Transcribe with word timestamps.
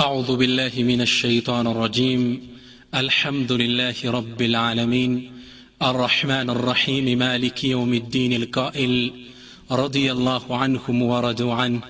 أعوذ 0.00 0.36
بالله 0.36 0.70
من 0.76 1.00
الشيطان 1.00 1.66
الرجيم. 1.66 2.48
الحمد 2.94 3.52
لله 3.52 3.94
رب 4.04 4.42
العالمين. 4.42 5.32
الرحمن 5.82 6.50
الرحيم. 6.50 7.18
مالك 7.18 7.64
يوم 7.64 7.94
الدين 7.94 8.32
القائل. 8.32 9.12
رضي 9.72 10.12
الله 10.12 10.56
عنهم 10.56 11.02
ورضوا 11.02 11.54
عنه. 11.54 11.80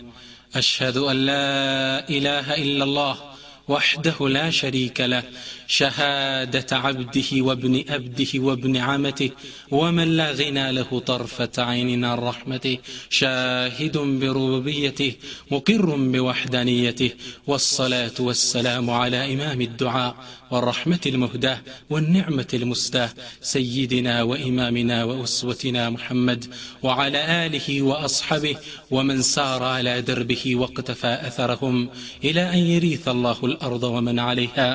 أشهد 0.56 0.96
أن 0.96 1.16
لا 1.16 2.08
إله 2.08 2.54
إلا 2.54 2.84
الله. 2.84 3.29
وحده 3.70 4.28
لا 4.28 4.50
شريك 4.50 4.98
له 5.00 5.22
شهادة 5.66 6.70
عبده 6.84 7.30
وابن 7.46 7.84
أبده 7.88 8.32
وابن 8.46 8.76
عمته 8.76 9.30
ومن 9.70 10.08
لا 10.16 10.28
غنى 10.32 10.72
له 10.72 10.90
طرفة 11.10 11.54
عين 11.58 12.04
عن 12.04 12.18
رحمته 12.18 12.78
شاهد 13.10 13.96
بربوبيته 13.98 15.12
مقر 15.50 15.86
بوحدانيته 16.14 17.10
والصلاة 17.46 18.16
والسلام 18.20 18.90
على 18.90 19.34
إمام 19.34 19.60
الدعاء 19.60 20.14
والرحمة 20.51 20.99
المهداة 21.05 21.59
والنعمة 21.89 22.51
المستاه 22.53 23.09
سيدنا 23.41 24.23
وإمامنا 24.23 25.03
وأسوتنا 25.03 25.89
محمد 25.89 26.41
وعلى 26.83 27.45
آله 27.45 27.81
وأصحابه 27.81 28.55
ومن 28.91 29.21
سار 29.21 29.63
على 29.63 30.01
دربه 30.01 30.55
واقتفى 30.55 31.13
أثرهم 31.29 31.89
إلى 32.23 32.43
أن 32.53 32.61
يريث 32.73 33.07
الله 33.07 33.39
الأرض 33.43 33.83
ومن 33.83 34.19
عليها 34.19 34.69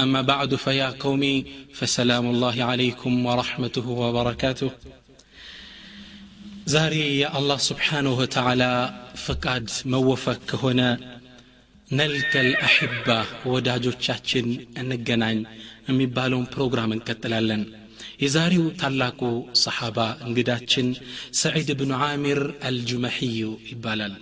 أما 0.00 0.20
بعد 0.22 0.54
فيا 0.54 0.90
قومي 1.00 1.44
فسلام 1.74 2.26
الله 2.30 2.56
عليكم 2.64 3.12
ورحمته 3.26 3.86
وبركاته 3.88 4.70
ዛሬ 6.72 6.94
የአላህ 7.20 7.58
ስብሓንሁ 7.68 8.14
ወተዓላ 8.20 8.64
ፈቃድ 9.24 9.66
መወፈቅ 9.92 10.40
ከሆነ 10.50 10.80
نلك 11.99 12.33
الأحبة 12.45 13.19
وداجو 13.51 13.91
تشاتشن 13.91 14.47
النجنان 14.79 15.37
أمي 15.89 16.05
بالون 16.15 16.45
بروغرام 16.51 16.91
كتلالن 17.07 17.61
يزاريو 18.25 18.69
تلاكو 18.81 19.31
صحابة 19.65 20.07
انقداتشن 20.25 20.87
سعيد 21.43 21.69
بن 21.79 21.91
عامر 22.01 22.39
الجمحي 22.69 23.37
إبالال 23.73 24.13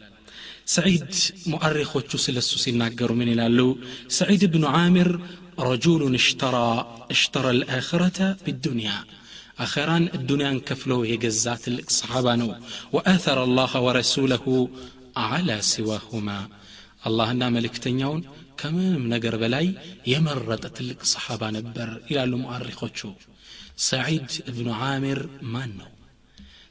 سعيد 0.65 1.13
مؤرخو 1.53 1.99
تشوسل 1.99 2.37
وتشوسل 2.37 2.37
السوسين 2.37 2.75
من 3.19 3.29
الالو 3.35 3.77
سعيد 4.07 4.43
بن 4.53 4.63
عامر 4.65 5.09
رجول 5.59 6.15
اشترى 6.15 6.67
اشترى 7.11 7.49
الآخرة 7.49 8.37
بالدنيا. 8.45 8.97
أخيرا 9.59 9.97
الدنيا 9.97 10.49
انكفلو 10.49 11.03
هي 11.03 11.15
قزات 11.15 11.67
الصحابة 11.67 12.35
نو. 12.35 12.55
وآثر 12.91 13.43
الله 13.43 13.71
ورسوله 13.85 14.69
على 15.17 15.61
سواهما. 15.61 16.39
አላህና 17.08 17.44
መልእክተኛውን 17.56 18.22
ከምንም 18.60 19.04
ነገር 19.14 19.34
በላይ 19.42 19.66
የመረጠ 20.12 20.64
ትልቅ 20.76 21.00
ሰሓባ 21.12 21.42
ነበር 21.58 21.88
ይላሉ 22.10 22.32
ሙአሪኾቹ 22.44 23.00
ሰዒድ 23.88 24.30
እብኑ 24.50 24.68
ዓሚር 24.84 25.20
ማን 25.54 25.72
ነው 25.80 25.90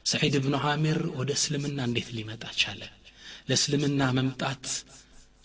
ሰዒድ 0.06 0.34
እብኑ 0.40 0.56
ዓሚር 0.70 1.00
ወደ 1.18 1.30
እስልምና 1.38 1.78
እንዴት 1.88 2.08
ሊመጣ 2.16 2.44
ቻለ 2.62 2.82
ለእስልምና 3.50 4.02
መምጣት 4.18 4.64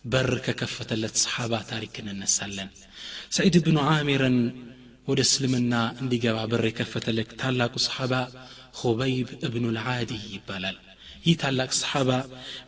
በር 0.05 0.31
ከከፈተለት 0.45 1.15
ሰሓባ 1.23 1.53
ታሪክ 1.71 1.95
እንነሳለን 2.03 2.69
ሰዒድ 3.37 3.55
ብኑ 3.65 3.77
ዓሚርን 3.91 4.37
ወደ 5.07 5.19
እስልምና 5.27 5.73
እንዲገባ 6.01 6.37
በር 6.51 6.63
የከፈተለት 6.69 7.29
ታላቁ 7.41 7.73
ሰሓባ 7.87 8.13
ሁበይብ 8.81 9.29
እብኑ 9.47 9.65
ልዓዲ 9.77 10.11
ይባላል 10.35 10.77
ይህ 11.26 11.36
ታላቅ 11.40 11.70
ሰሓባ 11.78 12.10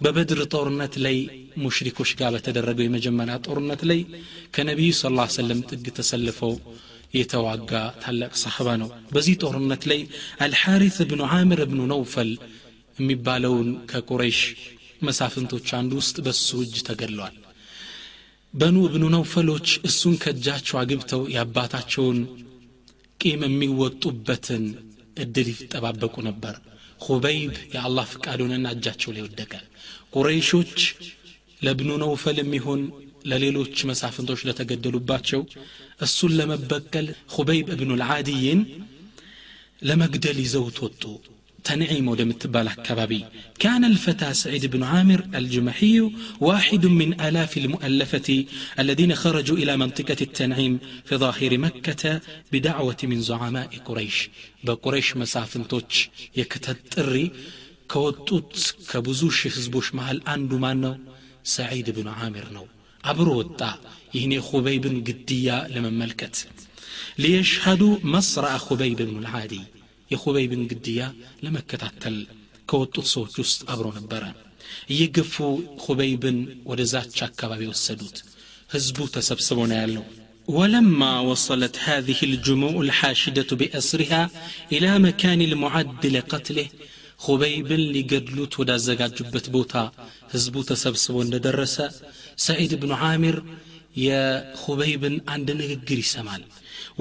በበድር 0.05 0.41
ጦርነት 0.53 0.95
ላይ 1.05 1.17
ሙሽሪኮች 1.65 2.11
ጋር 2.21 2.31
በተደረገው 2.37 2.85
የመጀመሪያ 2.87 3.35
ጦርነት 3.47 3.83
ላይ 3.91 4.01
ከነቢዩ 4.55 4.93
ስ 4.99 5.11
ላ 5.17 5.27
ሰለም 5.37 5.61
ጥግ 5.71 5.87
ተሰልፈው 5.99 6.55
የተዋጋ 7.15 7.73
ታላቅ 8.03 8.33
ሰሓባ 8.43 8.69
ነው። 8.83 8.89
በዚህ 9.15 9.37
ጦርነት 9.43 9.83
ላይ 9.91 10.01
አልሓሪት 10.47 10.97
እብኑ 11.05 11.21
ዓምር 11.35 11.61
እብኑ 11.67 11.81
ነውፈል 11.93 12.31
የሚባለውን 12.99 13.69
ከቁረይሽ 13.91 14.41
መሳፍንቶች 15.03 15.69
አንዱ 15.79 15.93
ውስጥ 16.01 16.17
በሱ 16.27 16.49
እጅ 16.65 16.77
ተገድለዋል 16.89 17.37
በኑ 18.55 18.77
እብኑ 18.89 19.05
ነውፈሎች 19.15 19.69
እሱን 19.89 20.15
ከእጃቸው 20.23 20.77
አግብተው 20.81 21.23
የአባታቸውን 21.35 22.19
ቂም 23.21 23.43
የሚወጡበትን 23.47 24.65
እድል 25.17 25.49
ይጠባበቁ 25.55 26.15
ነበር 26.29 26.55
ሁበይብ 27.01 27.55
የአላህ 27.75 28.07
ፍቃዱንና 28.13 28.67
እጃቸው 28.75 29.11
ላይ 29.17 29.23
ወደቀ 29.27 29.53
ቁረይሾች 30.15 30.79
ለብኑ 31.63 31.91
ነውፈል 32.03 32.37
የሚሆን 32.43 32.81
ለሌሎች 33.31 33.77
መሳፍንቶች 33.91 34.41
ለተገደሉባቸው 34.49 35.41
እሱን 36.01 36.33
ለመበቀል 36.39 37.07
ሁበይብ 37.35 37.69
እብኑ 37.75 37.91
ልዓዲይን 38.03 38.61
ለመግደል 39.83 40.39
ይዘውት 40.45 40.79
ወጡ 40.85 41.03
تنعيم 41.65 42.09
ودمتبال 42.09 42.69
كبابي 42.69 43.25
كان 43.59 43.85
الفتى 43.85 44.35
سعيد 44.35 44.67
بن 44.67 44.83
عامر 44.83 45.29
الجمحي 45.35 46.11
واحد 46.41 46.87
من 46.87 47.21
آلاف 47.21 47.59
المؤلفة 47.59 48.45
الذين 48.79 49.15
خرجوا 49.15 49.57
إلى 49.57 49.77
منطقة 49.77 50.17
التنعيم 50.21 50.79
في 51.05 51.17
ظاهر 51.17 51.59
مكة 51.59 52.21
بدعوة 52.53 52.97
من 53.03 53.21
زعماء 53.21 53.69
قريش. 53.85 54.31
بقريش 54.65 55.17
مسافن 55.17 55.69
توتش 55.69 56.11
يكتتري 56.37 57.31
كوتوت 57.89 58.75
كبزوش 58.91 59.49
حزبوش 59.49 59.95
محل 59.95 60.23
أندو 60.29 60.59
مانو 60.59 60.99
سعيد 61.45 61.91
بن 61.91 62.09
عامر 62.09 62.47
نو 62.53 62.67
أبرو 63.05 63.39
وطا 63.39 63.79
يهني 64.15 64.41
خبيب 64.41 64.85
قدية 65.07 65.69
لمن 65.69 65.99
ملكت 65.99 66.49
ليشهدوا 67.19 67.99
مصرع 68.03 68.59
خبيب 68.59 68.97
بن 68.97 69.19
العادي 69.19 69.61
የኹበይብን 70.14 70.64
ግድያ 70.72 71.02
ለመከታተል 71.46 72.18
ከወጡት 72.72 73.08
ሰዎች 73.14 73.36
ውስጥ 73.44 73.62
አብሮ 73.74 73.88
ነበረ 74.00 74.24
እየገፉ 74.94 75.36
ሁበይብን 75.86 76.38
ወደዛች 76.72 77.18
አካባቢ 77.30 77.64
ወሰዱት 77.72 78.18
ህዝቡ 78.76 79.00
ተሰብስቦ 79.16 79.60
ነው 79.72 79.80
ያለው 79.84 80.06
ولما 80.58 81.14
وصلت 81.30 81.76
هذه 81.90 82.20
الجموع 82.30 82.76
الحاشدة 82.86 83.50
بأسرها 83.60 84.24
إلى 84.72 84.92
مكان 85.08 85.42
المعد 85.50 86.06
لقتله 86.16 86.68
خبيب 87.26 87.70
لقدلوت 87.96 88.54
ودا 88.60 88.78
زقاجبت 88.88 89.46
بوتا 89.50 89.92
هزبو 90.34 90.62
تسبسبو 90.70 91.24
درس 91.24 91.76
سعيد 92.48 92.72
بن 92.82 92.92
عامر 92.92 93.36
يا 94.08 94.54
خبيب 94.64 95.04
عند 95.28 95.52
نقر 95.52 96.00
سمال 96.14 96.42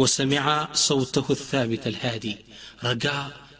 وسمع 0.00 0.44
صوته 0.88 1.26
الثابت 1.30 1.86
الهادي 1.86 2.36
ረጋ 2.81 3.05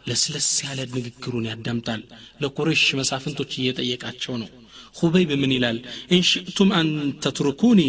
ለስለስ 0.08 0.48
ያለ 0.64 0.80
ንግግሩን 0.96 1.48
ያዳምጣል። 1.50 2.02
ለቁረሽ 2.42 2.84
መሳፍንቶች 3.00 3.52
እየጠየቃቸው 3.56 4.34
ነው። 4.42 4.50
ሁበይብ 4.96 5.30
ምን 5.40 5.52
ይላል? 5.56 5.78
እንሽእቱም 6.12 6.70
አን 6.78 6.88
ተትርኩኒ 7.24 7.80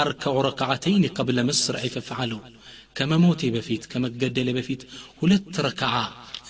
አርከዑ 0.00 0.36
ረክዓተይን 0.48 1.04
ቀብለ 1.16 1.38
መስርዒ 1.48 1.86
ፈፍዓሉ 1.96 2.32
ከመሞቴ 2.96 3.50
በፊት 3.54 3.82
ከመገደሌ 3.92 4.48
በፊት 4.58 4.82
ሁለት 5.20 5.54
ረክዓ 5.66 5.94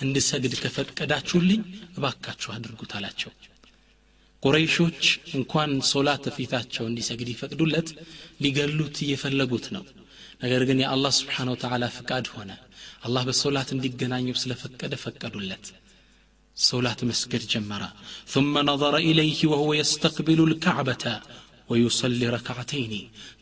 እንድሰግድ 0.01 0.53
ከፈቀዳችሁልኝ 0.61 1.61
እባካችሁ 1.97 2.49
አድርጉት 2.55 2.91
አላቸው። 2.97 3.31
ቁረይሾች 4.43 5.03
እንኳን 5.37 5.71
ሶላት 5.91 6.25
ፊታቸው 6.35 6.85
እንዲሰግድ 6.89 7.29
ይፈቅዱለት 7.33 7.89
ሊገሉት 8.43 8.97
እየፈለጉት 9.05 9.65
ነው። 9.75 9.83
ነገር 10.43 10.63
ግን 10.69 10.81
የአላህ 10.83 11.13
ስብሓን 11.19 11.51
ወተዓላ 11.53 11.85
ፍቃድ 11.95 12.25
ሆነ 12.35 12.51
አላህ 13.06 13.22
በሶላት 13.28 13.70
እንዲገናኘው 13.76 14.36
ስለፈቀደ 14.42 14.94
ፈቀዱለት 15.04 15.66
ሶላት 16.56 17.00
መስገድ 17.10 17.42
ጀመረ 17.52 17.82
ثم 18.32 18.54
نظر 18.70 18.94
إليه 19.08 19.40
وهو 19.52 19.70
يستقبل 19.82 20.40
الكعبة 20.48 21.04
ويصلي 21.70 22.26
ركعتين 22.36 22.92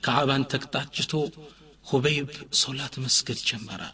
كعبان 0.04 0.42
تقطعجتو 0.52 1.22
خبيب 1.90 2.28
صلاة 2.64 2.94
مسجد 3.04 3.38
جمرة 3.48 3.90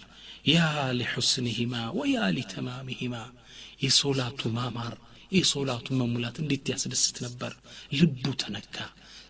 يا 0.47 0.69
لحسنهما 0.99 1.83
ويا 1.99 2.25
لتمامهما 2.37 3.23
የሶላቱ 3.85 4.41
ማማር 4.59 4.95
የሶላቱ 5.37 5.87
መሙላት 6.01 6.37
እንዴት 6.43 6.67
ያስደስት 6.73 7.17
ነበር 7.25 7.53
ልቡ 7.99 8.25
ተነካ 8.43 8.77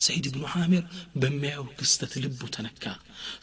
سيد 0.07 0.25
بن 0.33 0.43
عامر 0.53 0.83
بمعو 1.21 1.65
كستة 1.77 2.13
لب 2.23 2.41
تنكا 2.55 2.93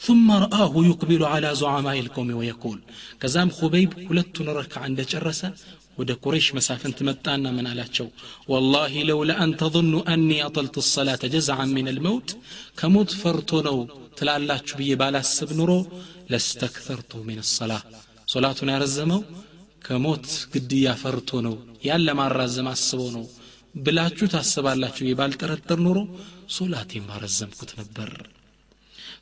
ثم 0.07 0.27
رآه 0.43 0.73
يقبل 0.89 1.21
على 1.33 1.49
زعماء 1.61 1.97
القوم 2.05 2.29
ويقول 2.39 2.79
كزام 3.21 3.49
خبيب 3.57 3.89
كلت 4.07 4.35
نرك 4.47 4.73
عند 4.83 4.99
جرسة 5.11 5.49
ود 5.97 6.11
قريش 6.23 6.47
مسافة 6.57 6.89
تمتعنا 6.99 7.49
من 7.57 7.65
على 7.71 7.85
شو 7.95 8.07
والله 8.51 8.93
لولا 9.09 9.35
أن 9.43 9.49
تظن 9.61 9.93
أني 10.13 10.39
أطلت 10.47 10.75
الصلاة 10.83 11.21
جزعا 11.35 11.65
من 11.77 11.87
الموت 11.93 12.29
كموت 12.79 13.11
فرتونو 13.21 13.77
تلا 14.17 14.37
الله 14.37 14.61
بي 14.77 14.89
بالا 15.01 15.21
سبنرو 15.37 15.79
لاستكثرت 16.31 17.11
من 17.29 17.39
الصلاة 17.45 17.83
صلاتنا 18.33 18.73
رزمو 18.83 19.19
كموت 19.85 20.27
قدي 20.53 20.85
فرتونو 21.03 21.53
يالا 21.87 22.13
ما 22.19 22.27
رزم 22.39 22.67
أسبونو 22.75 23.23
بلاتشو 23.83 24.25
تاسبالاتشو 24.33 25.03
يبال 25.11 25.33
ترتر 25.41 25.79
نرو 25.85 26.03
ሶላቴን 26.50 27.04
ባረዘምኩት 27.10 27.72
ነበር 27.80 28.10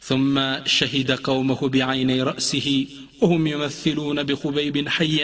ثم 0.03 0.35
شهد 0.69 1.11
قومه 1.21 1.61
بعيني 1.69 2.23
رأسه 2.23 2.87
وهم 3.23 3.43
يمثلون 3.47 4.19
بخبيب 4.23 4.77
حي 4.89 5.19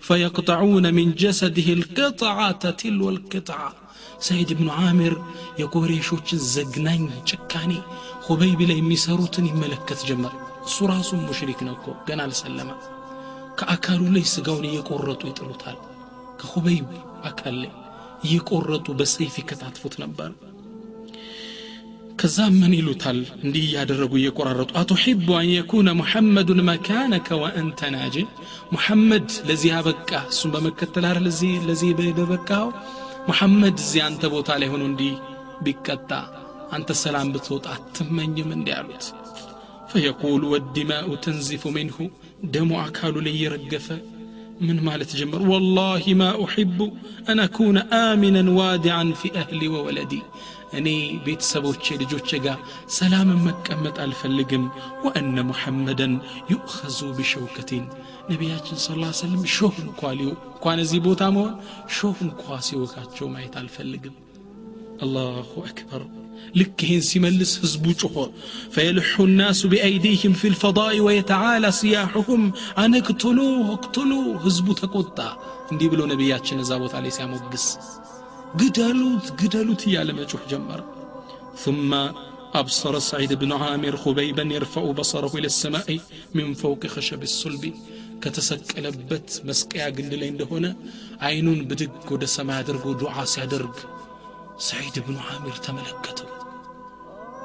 فيقطعون 0.00 0.94
من 0.94 1.06
جسده 1.14 1.68
القطعة 1.72 2.62
تلو 2.72 3.06
القطعة 3.10 3.70
سيد 4.20 4.50
بن 4.52 4.68
عامر 4.70 5.12
የቁሬሾችን 5.60 6.40
ዘግናኝ 6.54 7.02
ጭካኔ 7.30 7.72
ሁበይብ 8.26 8.60
ላይ 8.70 8.78
የሚሰሩትን 8.80 9.46
ይመለከት 9.50 10.00
ጀመር 10.08 10.34
እሱ 10.66 10.76
ራሱም 10.92 11.20
ሙሽሪክ 11.28 11.60
ነው 11.66 11.74
እኮ 11.78 11.86
ገና 12.08 12.20
አልሰለመ 12.26 12.70
ከአካሉ 13.60 14.02
ላይ 14.16 14.24
ስጋውን 14.34 14.66
እየቆረጡ 14.70 15.22
ይጥሉታል 15.30 15.78
ከሁበይብ 16.40 16.88
አካል 17.30 17.56
ላይ 17.62 17.72
እየቆረጡ 18.26 18.86
በሰይፍ 19.00 19.34
ይከታትፉት 19.40 19.94
ነበር 20.04 20.30
ከዛ 22.20 22.38
ምን 22.56 22.72
ይሉታል 22.78 23.18
እንዲህ 23.44 23.62
እያደረጉ 23.66 24.12
እየቆራረጡ 24.18 24.70
አቱሒቡ 24.80 25.26
አን 25.38 25.46
የኩነ 25.52 25.88
ሙሐመዱን 26.00 26.60
መካነከ 26.68 27.38
ወአንተ 27.42 27.90
ናጅ 27.94 28.16
ሙሐመድ 28.74 29.28
ለዚህ 29.48 29.72
አበቃ 29.78 30.10
እሱን 30.32 30.52
በመከተል 30.54 31.06
አረ 31.10 31.20
ለዚህ 31.24 31.90
በበቃው 32.18 32.66
ሙሐመድ 33.30 33.78
እዚህ 33.84 34.02
አንተ 34.08 34.22
ቦታ 34.34 34.58
ላይ 34.62 34.70
ሆኖ 34.74 34.84
እንዲህ 34.90 35.14
ቢቀጣ 35.64 36.10
አንተ 36.76 36.90
ሰላም 37.04 37.32
ብትወጣ 37.34 37.66
አትመኝም 37.76 38.52
እንዲ 38.58 38.70
አሉት 38.78 39.06
ፈየቁሉ 39.92 40.42
ወዲማኡ 40.54 41.10
ተንዚፉ 41.24 41.72
ሚንሁ 41.76 41.98
ደሞ 42.54 42.72
አካሉ 42.86 43.16
ላይ 43.26 43.34
እየረገፈ 43.36 43.88
من 44.60 44.76
مالت 44.80 45.16
جمر 45.16 45.40
والله 45.42 46.04
ما 46.14 46.30
أحب 46.44 46.78
أن 47.28 47.38
أكون 47.40 47.76
آمنا 48.10 48.50
وادعا 48.50 49.04
في 49.12 49.28
أهلي 49.34 49.68
وولدي 49.68 50.22
እኔ 50.77 50.87
ቤተሰቦቼ 51.25 51.95
ልጆቼ 52.01 52.39
ጋር 52.45 52.57
ሰላምን 52.97 53.39
መቀመጥ 53.47 53.95
አልፈልግም 54.05 54.65
ወአነ 55.05 55.37
ሙሐመደን 55.49 56.13
ዩእኸዙ 56.51 56.99
ቢሸውከቲን 57.17 57.85
ነቢያችን 58.31 58.79
ስ 58.83 58.97
ላ 59.01 59.13
ሰለም 59.21 59.41
ሾህ 59.55 59.75
እንኳ 59.85 60.11
ሊው 60.19 60.31
እንኳን 60.49 60.79
እዚህ 60.85 61.01
ቦታ 61.07 61.23
መሆን 61.35 61.53
ሾህ 61.97 62.19
እንኳ 62.27 62.59
ሲወካቸው 62.67 63.27
ማየት 63.33 63.55
አልፈልግም 63.61 64.15
አላሁ 65.05 65.51
አክበር 65.69 66.03
ልክ 66.59 66.79
ይህን 66.85 67.03
ሲመልስ 67.07 67.51
ህዝቡ 67.63 67.85
ጮሆ 68.01 68.15
ፈየልሑ 68.73 69.25
ናሱ 69.39 69.61
ቢአይዲህም 69.71 70.33
ፊ 70.39 70.51
ልፈዳኢ 70.53 70.97
ወየተዓላ 71.07 71.65
ስያሑሁም 71.79 72.43
አነክትሉ 72.83 73.39
እክትሉ 73.75 74.11
ህዝቡ 74.45 74.67
ተቆጣ 74.81 75.19
እንዲህ 75.71 75.87
ብሎ 75.93 76.01
ነቢያችን 76.13 76.61
እዛ 76.63 76.71
ቦታ 76.83 76.95
ላይ 77.05 77.13
ሲያሞግስ 77.17 77.65
قدلوت 78.59 79.25
قدلوت 79.41 79.87
يا 79.87 80.03
لما 80.03 80.25
جمر 80.49 80.83
ثم 81.57 81.93
أبصر 82.53 82.99
سعيد 82.99 83.33
بن 83.33 83.51
عامر 83.51 83.97
خبيبا 83.97 84.43
يرفع 84.43 84.91
بصره 84.91 85.37
إلى 85.37 85.45
السماء 85.45 85.99
من 86.33 86.53
فوق 86.53 86.87
خشب 86.87 87.23
الصلب. 87.23 87.73
لبت 88.77 89.41
مسكيا 89.45 89.85
قند 89.85 90.13
لين 90.13 90.41
هنا 90.51 90.75
عينون 91.21 91.59
بدق 91.69 92.11
ود 92.11 92.25
سما 92.25 92.61
درق 92.61 92.85
ودعاء 92.87 93.25
سيدرق 93.25 93.75
سعيد 94.57 94.99
بن 95.07 95.15
عامر 95.17 95.51
تملكته 95.51 96.25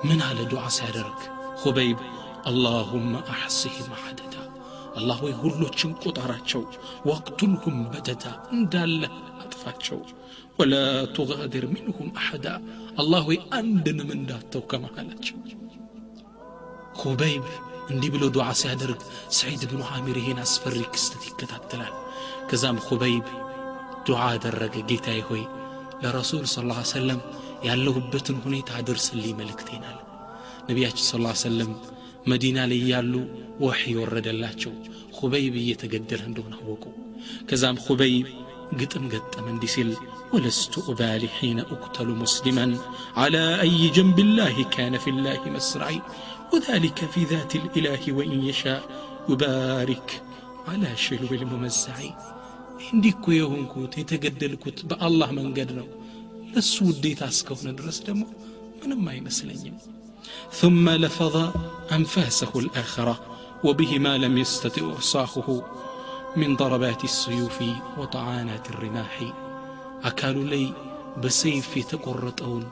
من 0.05 0.23
على 0.23 0.45
دعاء 0.45 0.69
سيدرق 0.69 1.19
خبيب 1.57 1.97
اللهم 2.47 3.15
أحصهم 3.17 3.89
عددا 4.07 4.43
الله 4.97 5.29
يقول 5.31 5.53
له 5.61 5.95
قطراتشو 6.05 6.65
واقتلهم 7.05 7.77
بددا 7.85 8.33
انداله 8.53 9.11
أطفاتشو 9.45 10.01
ولا 10.60 11.06
تغادر 11.18 11.64
منهم 11.68 12.08
أحدا 12.18 12.56
الله 13.02 13.26
أندن 13.54 14.00
من 14.10 14.20
داتو 14.26 14.62
كما 14.62 14.88
قالت 14.88 15.26
خبيب 17.02 17.44
እንዲህ 17.92 18.10
ብሎ 18.14 18.24
ዱዓ 18.36 18.46
ሲያደርግ 18.60 19.02
ሰዒድ 19.38 19.64
ብኑ 19.72 19.82
ዓሚር 19.96 20.18
ይሄን 20.20 20.40
አስፈሪ 20.44 20.78
ክስተት 20.94 21.24
ይከታተላል 21.30 21.92
ከዛም 22.50 22.78
ሁበይብ 22.86 23.28
ዱዓ 24.08 24.22
አደረገ 24.36 24.76
ጌታዬ 24.90 25.20
ሆይ 25.28 25.44
ለረሱል 26.04 26.46
ስ 26.54 26.64
ላ 26.70 26.78
ሰለም 26.94 27.20
ያለሁበትን 27.68 28.38
ሁኔታ 28.46 28.70
አድርስልኝ 28.80 29.36
መልእክቴናል 29.42 30.00
ነቢያችን 30.70 31.06
ስ 31.10 31.44
ሰለም 31.46 31.72
መዲና 32.32 32.58
ላይ 32.72 32.82
ያሉ 32.94 33.14
ወሕይ 33.66 33.94
ወረደላቸው 34.02 34.74
ሁበይብ 35.20 35.54
እየተገደለ 35.64 36.22
እንደሆነ 36.30 36.56
አወቁ 36.64 36.84
ከዛም 37.52 37.78
ሁበይብ 37.86 38.28
ግጥም 38.80 39.06
ገጠም 39.14 39.46
እንዲህ 39.54 39.72
ሲል 39.76 39.92
ولست 40.33 40.79
أبالي 40.89 41.29
حين 41.29 41.61
أقتل 41.61 42.09
مسلما. 42.09 42.79
على 43.17 43.61
أي 43.61 43.89
جنب 43.89 44.19
الله 44.19 44.65
كان 44.65 44.99
في 44.99 45.11
الله 45.11 45.41
مسرعي 45.47 46.03
وذلك 46.53 47.05
في 47.05 47.25
ذات 47.25 47.57
الإله 47.57 48.13
وإن 48.13 48.43
يشاء. 48.43 48.83
يبارك 49.29 50.23
على 50.69 50.97
شلو 50.97 51.29
كو 53.25 53.31
يهونكوت 53.31 53.99
يتقدلكوت 53.99 54.85
بالله 54.85 55.31
من 55.33 55.55
قدروا 55.55 55.87
لسو 56.57 56.85
وديت 56.85 57.23
أسكونا 57.23 57.73
درس 57.73 57.99
دمو. 57.99 58.27
من 58.87 58.97
ما 58.97 59.13
يمسلني. 59.13 59.73
ثم 60.53 60.91
لفظ 60.91 61.51
أنفاسه 61.93 62.53
الآخرة 62.57 63.21
وبه 63.65 63.99
ما 63.99 64.19
لم 64.19 64.39
يستطع 64.39 64.83
إرصاخه 64.83 65.65
من 66.37 66.57
ضربات 66.57 67.05
السيوف 67.05 67.59
وطعانات 67.99 68.71
الرماح. 68.71 69.33
አካሉ 70.05 70.37
ላይ 70.53 70.65
በሰይፍ 71.23 71.69
የተቆረጠውን 71.79 72.65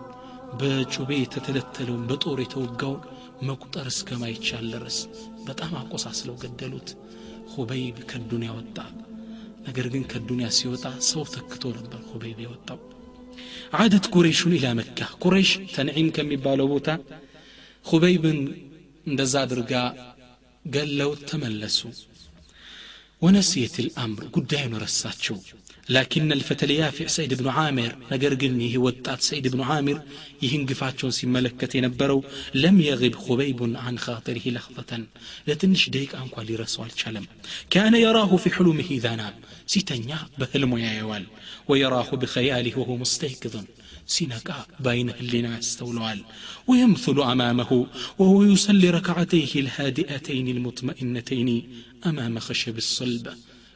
በጩቤ 0.59 1.11
የተተለተለውን 1.19 2.05
በጦር 2.11 2.39
የተወጋውን 2.43 3.03
መቁጠር 3.49 3.87
እስከማይቻል 3.93 4.67
ድረስ 4.75 4.99
በጣም 5.45 5.73
አቆሳስለው 5.81 6.37
ገደሉት። 6.43 6.89
ሁበይብ 7.53 7.99
ከዱንያ 8.11 8.51
ወጣ። 8.57 8.77
ነገር 9.67 9.87
ግን 9.93 10.03
ከዱንያ 10.11 10.49
ሲወጣ 10.57 10.85
ሰው 11.09 11.23
ተክቶ 11.35 11.63
ነበር 11.79 12.01
ሁበይብ 12.11 12.39
የወጣው። 12.45 12.79
ዓደት 13.79 14.07
ቁሬሹን 14.15 14.55
ኢላ 14.59 14.67
መካ። 14.79 14.99
ቁሬሽ 15.25 15.51
ተንዒም 15.75 16.09
ከሚባለው 16.17 16.69
ቦታ 16.73 16.89
ሁበይብን 17.87 18.39
እንደዛ 19.07 19.35
አድርጋ 19.45 19.73
ገለውት 20.65 21.21
ተመለሱ። 21.31 21.79
ወነስየት 23.23 23.77
ልአምር 23.85 24.25
ጉዳዩን 24.35 24.75
ረሳቸው 24.83 25.37
لكن 25.89 26.33
الفتى 26.33 26.65
اليافع 26.67 27.07
سيد 27.07 27.35
بن 27.35 27.49
عامر 27.49 27.97
نقرقن 28.13 28.61
هي 28.61 28.79
وطات 28.79 29.23
سيد 29.23 29.49
بن 29.49 29.61
عامر 29.61 30.03
يهنقفاتشون 30.43 31.11
سي 31.11 31.27
ملكة 31.27 31.77
ينبرو 31.77 32.25
لم 32.55 32.81
يغب 32.81 33.15
خبيب 33.15 33.77
عن 33.77 33.99
خاطره 33.99 34.43
لحظة 34.47 35.07
لتنش 35.47 35.89
ديك 35.91 36.15
أنكوا 36.15 36.43
لرسول 36.43 36.89
شلم. 36.97 37.27
كان 37.71 37.95
يراه 37.95 38.37
في 38.37 38.51
حلمه 38.51 38.87
ذا 38.91 39.17
نام 39.17 39.35
سيتنيا 39.67 40.19
بهلم 40.39 40.79
يا 40.79 41.25
ويراه 41.69 42.11
بخياله 42.11 42.79
وهو 42.79 42.97
مستيقظ. 42.97 43.65
سينكا 44.07 44.67
بين 44.81 45.11
اللنا 45.11 45.59
استولوال 45.59 46.25
ويمثل 46.67 47.21
أمامه. 47.21 47.87
وهو 48.19 48.43
يصلي 48.43 48.91
ركعتيه 48.91 49.61
الهادئتين 49.61 50.49
المطمئنتين 50.49 51.69
أمام 52.07 52.39
خشب 52.39 52.79
الصلب. 52.79 53.29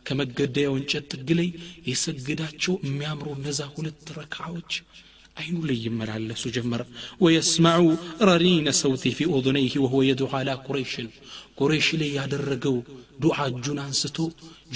ከመገደያው 0.09 0.75
እንጨት 0.81 1.07
ጥግ 1.13 1.29
ላይ 1.41 1.49
የሰገዳቸው 1.91 2.75
የሚያምሩ 2.87 3.29
እነዛ 3.39 3.61
ሁለት 3.77 4.09
ረክዓዎች 4.19 4.73
አይኑ 5.41 5.59
ላይ 5.69 5.79
ይመላለሱ 5.87 6.43
ጀመረ 6.57 6.83
ወየስማዑ 7.25 7.85
ረሪነ 8.31 8.69
ሰውቲ 8.83 9.13
ፊ 9.19 9.29
ኦዙነይህ 9.39 9.75
ወሆ 9.85 10.03
የዱ 10.09 10.29
አላ 10.39 10.51
ቁረይሽን 10.67 11.09
ቁረይሽ 11.61 11.89
ላይ 12.03 12.11
ያደረገው 12.19 12.77
ዱዓ 13.25 13.39
እጁን 13.53 13.81
አንስቶ 13.87 14.19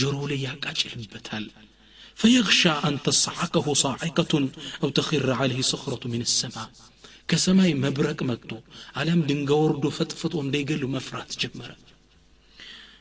ጆሮ 0.02 0.16
ላይ 0.33 0.40
ያቃጭልበታል 0.49 1.47
فيخشى 2.21 2.75
أن 2.87 2.95
تصعقه 3.02 3.66
صاعقة 3.75 4.33
أو 4.83 4.88
تخر 4.88 5.28
عليه 5.40 5.61
صخرة 5.73 6.02
من 6.09 6.21
السماء 6.21 6.68
كسماء 7.28 7.71
مبرك 7.85 8.21
مكتو 8.30 8.59
علم 8.99 9.21
دنگا 9.30 9.56
وردو 9.62 9.88
فتفتو 9.99 10.37
انديقلو 10.45 10.88
مفرات 10.97 11.30
جمرت 11.40 11.85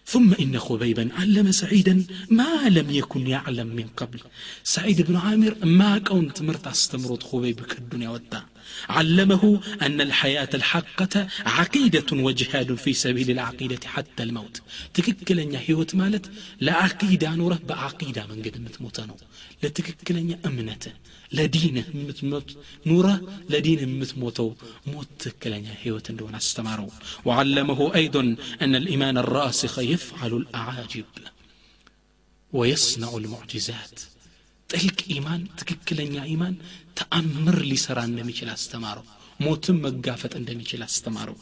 ثم 0.05 0.33
إن 0.33 0.59
خبيبا 0.59 1.09
علم 1.13 1.51
سعيدا 1.51 2.03
ما 2.29 2.69
لم 2.69 2.89
يكن 2.89 3.27
يعلم 3.27 3.67
من 3.67 3.87
قبل. 3.97 4.19
سعيد 4.63 5.01
بن 5.01 5.15
عامر 5.15 5.55
ما 5.63 5.97
كنت 5.99 6.41
مرت 6.41 6.67
استمرت 6.67 7.23
خبيب 7.23 7.61
كالدنيا 7.61 8.09
والدع 8.09 8.41
علمه 8.88 9.60
أن 9.86 9.98
الحياة 10.00 10.48
الحقة 10.54 11.14
عقيدة 11.58 12.08
وجهاد 12.26 12.70
في 12.74 12.92
سبيل 13.04 13.28
العقيدة 13.30 13.84
حتى 13.94 14.22
الموت 14.22 14.56
تككلن 14.94 15.54
هيوت 15.66 15.90
مالت 16.00 16.26
لا 16.60 16.74
عقيدة 16.84 17.28
نوره 17.40 17.60
بعقيدة 17.68 18.22
من 18.30 18.38
قد 18.44 18.56
متموتنو 18.66 19.16
لتككلن 19.62 20.38
أمنته 20.48 20.92
لدينه 21.32 21.84
متموت 22.08 22.48
نوره 22.90 23.16
لدينه 23.52 23.86
متموتو 24.00 24.48
موت 24.86 25.08
تككلن 25.18 25.66
هيوت 25.82 26.06
دون 26.18 26.34
استمروا 26.34 26.94
وعلمه 27.26 27.80
أيضا 27.94 28.22
أن 28.62 28.72
الإيمان 28.82 29.16
الراسخ 29.24 29.74
يفعل 29.92 30.32
الأعاجب 30.40 31.04
ويصنع 32.52 33.10
المعجزات 33.22 33.96
ጥልቅ 34.72 34.98
ኢማን 35.14 35.40
ትክክለኛ 35.60 36.16
ኢማን 36.32 36.54
ተአምር 36.98 37.58
ሊሰራ 37.70 37.98
እንደሚችል 38.10 38.48
አስተማረው 38.56 39.06
ሞትም 39.44 39.76
መጋፈጥ 39.84 40.32
እንደሚችል 40.40 40.80
አስተማረው 40.88 41.36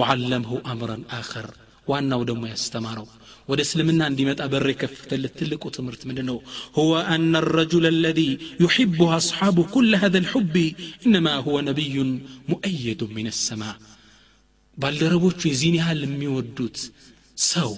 ወዓለምሁ 0.00 0.52
አምረን 0.72 1.02
አኸር 1.18 1.48
ዋናው 1.90 2.20
ደግሞ 2.30 2.42
ያስተማረው 2.52 3.06
ወደ 3.50 3.60
እስልምና 3.66 4.02
እንዲመጣ 4.10 4.40
በር 4.52 4.66
የከፈተለት 4.72 5.32
ትልቁ 5.40 5.64
ትምህርት 5.76 6.02
ምንድ 6.08 6.20
ነው 6.30 6.36
هو 6.78 6.92
أن 7.14 7.32
الرجل 7.42 7.84
الذي 7.96 8.30
يحبه 8.64 9.08
أصحابه 9.20 9.62
كل 9.74 9.90
هذا 10.02 10.18
الحب 10.22 10.54
إنما 11.06 11.32
هو 11.46 11.54
نبي 11.70 11.96
مؤيد 12.52 13.00
من 13.16 13.26
السماء 13.34 13.76
ባልደረቦቹ 14.78 15.40
የዚህን 15.50 15.76
ያህል 15.80 16.00
የሚወዱት 16.06 16.78
ሰው 17.52 17.70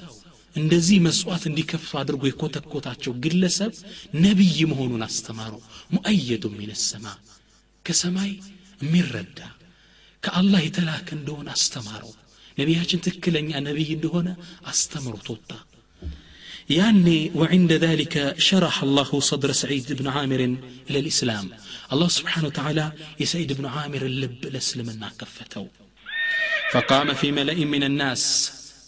እንደዚህ 0.60 0.98
መስዋዕት 1.06 1.44
እንዲከፍቱ 1.50 1.92
አድርጎ 2.00 2.22
የኮተኮታቸው 2.28 3.12
ግለሰብ 3.24 3.72
ነቢይ 4.26 4.58
መሆኑን 4.72 5.02
አስተማሩ 5.08 5.54
ሙአየዱ 5.94 6.44
ሚን 6.58 6.70
ሰማ 6.88 7.06
ከሰማይ 7.84 8.30
የሚረዳ 8.84 9.40
ከአላህ 10.22 10.60
የተላከ 10.66 11.08
እንደሆነ 11.18 11.48
አስተማረው 11.56 12.12
ነቢያችን 12.60 13.02
ትክክለኛ 13.06 13.50
ነቢይ 13.68 13.90
እንደሆነ 13.98 14.28
አስተምሮት 14.72 15.28
ወጣ 15.34 15.50
ያኔ 16.78 17.06
وعند 17.40 17.70
ذلك 17.86 18.14
شرح 18.48 18.74
الله 18.86 19.10
صدر 19.30 19.50
سعيد 19.62 19.88
بن 19.98 20.06
عامر 20.14 20.40
إلى 20.88 20.98
الإسلام 21.04 21.46
الله 21.92 22.08
سبحانه 22.18 22.46
وتعالى 22.50 22.86
يسعيد 23.22 23.50
بن 23.58 23.64
عامر 23.74 24.02
اللب 24.10 24.40
لسلمنا 24.54 25.08
كفته 25.20 25.64
فقام 26.72 27.08
في 27.20 27.28
ملأ 27.38 27.58
من 27.74 27.82
الناس 27.90 28.22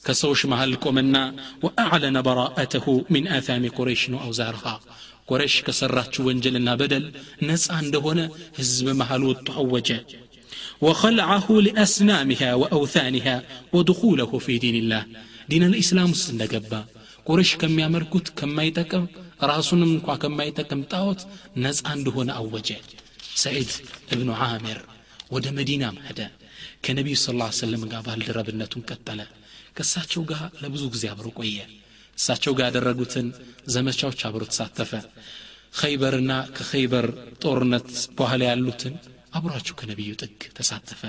كسوش 0.04 0.40
مهل 0.46 0.76
قمنا 0.84 1.24
وأعلن 1.64 2.16
براءته 2.22 2.86
من 3.10 3.22
آثام 3.28 3.68
قريش 3.68 4.02
وأوزارها 4.08 4.74
قريش 5.28 5.54
كسرات 5.66 6.14
وانجلنا 6.20 6.74
بدل 6.74 7.04
ناس 7.48 7.70
عندهنا 7.70 8.24
هزب 8.58 8.86
مهل 9.00 9.22
وتعوج 9.24 9.88
وخلعه 10.84 11.46
لأسنامها 11.66 12.50
وأوثانها 12.54 13.36
ودخوله 13.72 14.32
في 14.38 14.58
دين 14.64 14.76
الله 14.82 15.02
دين 15.48 15.62
الإسلام 15.70 16.12
سندقبا 16.12 16.80
قريش 17.26 17.50
كم 17.60 17.78
يمركت 17.84 18.26
كما 18.38 18.62
يتكم 18.68 19.06
راسون 19.42 19.82
انكوا 19.82 20.16
كما 20.22 20.44
يتكم 20.44 20.82
تاوت 20.82 21.20
ناس 21.62 21.78
عندهنا 21.86 22.32
أوجه 22.32 22.78
سعيد 23.34 23.70
ابن 24.12 24.30
عامر 24.30 24.78
ወደ 25.34 25.46
መዲናም 25.58 25.96
ሄደ 26.08 26.20
ከነቢዩ 26.83 27.15
ስ 27.19 27.33
ላ 27.39 27.47
ሰለም 27.57 27.83
ጋር 27.91 28.01
ባልደረብነቱን 28.07 28.83
ቀጠለ። 28.89 29.19
ከእሳቸው 29.75 30.23
ጋር 30.31 30.43
ለብዙ 30.63 30.83
ጊዜ 30.93 31.05
አብሮ 31.11 31.27
ቆየ። 31.39 31.57
እሳቸው 32.17 32.53
ጋር 32.57 32.65
ያደረጉትን 32.69 33.27
ዘመቻዎች 33.75 34.19
አብሮ 34.27 34.43
ተሳተፈ። 34.51 34.91
ኸይበርና 35.79 36.31
ከኸይበር 36.55 37.05
ጦርነት 37.43 37.89
በኋላ 38.17 38.41
ያሉትን 38.49 38.95
አብሯቸው 39.37 39.75
ከነቢዩ 39.79 40.11
ጥግ 40.21 40.41
ተሳተፈ። 40.57 41.01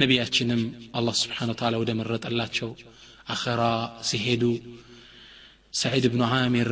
ነቢያችንም 0.00 0.60
አላህ 0.98 1.14
ስብሓን 1.22 1.50
ታላ 1.60 1.74
ወደ 1.82 1.90
መረጠላቸው 1.98 2.70
አኸራ 3.34 3.62
ሲሄዱ 4.08 4.44
ሰዒድ 5.74 6.06
ብኑ 6.12 6.22
ዓሚር 6.36 6.70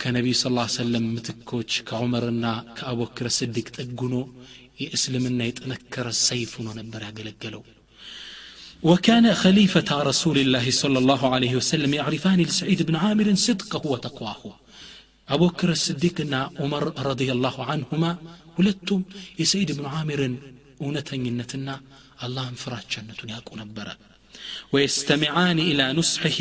ከነቢዩ 0.00 0.34
ስ 0.36 0.44
ሰለም 0.76 1.06
ምትኮች 1.14 1.72
ከዑመርና 1.88 2.44
ከአቡበክር 2.76 3.28
ስዲቅ 3.38 3.66
ጠጉኖ 3.76 4.14
የእስልምና 4.83 5.39
የጠነከረ 5.47 6.07
ሰይፍ 6.27 6.51
ሆኖ 6.59 6.69
ነበር 6.81 7.01
ያገለገለው 7.09 7.63
وكان 8.83 9.25
خليفة 9.35 9.89
رسول 10.09 10.37
الله 10.43 10.65
صلى 10.81 10.97
الله 11.01 11.21
عليه 11.35 11.53
وسلم 11.59 11.91
يعرفان 11.99 12.39
لسعيد 12.41 12.79
بن 12.87 12.95
عامر 13.03 13.27
صدقه 13.47 13.83
وتقواه 13.93 14.41
أبو 15.29 15.45
بكر 15.47 15.69
الصديق 15.77 16.17
عمر 16.61 16.83
رضي 17.09 17.29
الله 17.35 17.55
عنهما 17.69 18.11
ولتم 18.57 18.99
يسعيد 19.41 19.69
بن 19.77 19.85
عامر 19.93 20.19
እውነተኝነትና 20.83 21.69
አላህን 22.25 22.55
ፍራቻነቱን 22.63 23.29
ያውቁ 23.33 23.49
ነበረ 23.61 23.87
ወየስተሚዓን 24.73 25.57
ኢላ 25.69 25.81
ኑስሕህ 25.97 26.37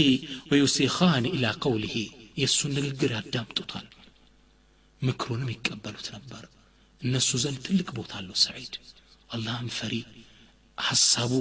ወዩሲኻን 0.51 1.25
ኢላ 1.35 1.47
ቀውልህ 1.63 1.95
የእሱን 2.41 2.73
ንግግር 2.79 3.11
ያዳምጡታል 3.17 3.87
ምክሩንም 5.03 5.53
ይቀበሉት 5.55 6.07
ነበር 6.17 6.43
እነሱ 7.01 7.31
ዘንድ 7.45 7.59
ትልቅ 7.67 7.89
ቦታ 7.99 8.13
አለው 8.21 8.37
ሰዒድ 8.47 8.75
አላህም 9.37 9.69
ፈሪ 9.79 9.95
ሐሳቡ 10.79 11.33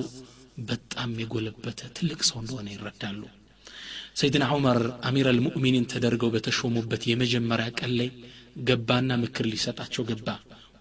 በጣም 0.69 1.11
የጎለበተ 1.21 1.81
ትልቅ 1.97 2.19
ሰው 2.29 2.37
እንደሆነ 2.43 2.67
ይረዳሉ 2.75 3.21
ሰይድና 4.21 4.45
ዑመር 4.55 4.79
አሚር 5.09 5.27
አልሙእሚኒን 5.31 5.87
ተደርገው 5.93 6.31
በተሾሙበት 6.35 7.03
የመጀመሪያ 7.11 7.67
ቀን 7.79 7.93
ላይ 7.99 8.09
ገባና 8.69 9.11
ምክር 9.23 9.47
ሊሰጣቸው 9.53 10.05
ገባ 10.11 10.27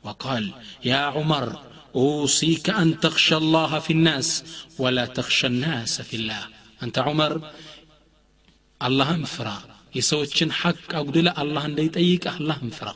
وقال 0.04 0.44
يا 0.84 1.02
عمر 1.14 1.46
أوصيك 1.94 2.66
أن 2.82 2.88
تخشى 3.00 3.36
الله 3.36 3.78
في 3.78 3.92
الناس 3.92 4.28
ولا 4.78 5.04
تخشى 5.18 5.46
الناس 5.46 6.00
في 6.02 6.16
الله 6.16 6.42
أنت 6.82 6.96
عمر 6.98 7.32
الله 8.80 9.08
انفرا 9.14 9.58
يسوتشن 9.94 10.50
حق 10.52 10.94
أقول 10.94 11.28
الله 11.42 11.62
أن 11.64 11.78
يطيق 11.78 12.24
الله 12.34 12.58
انفرا 12.62 12.94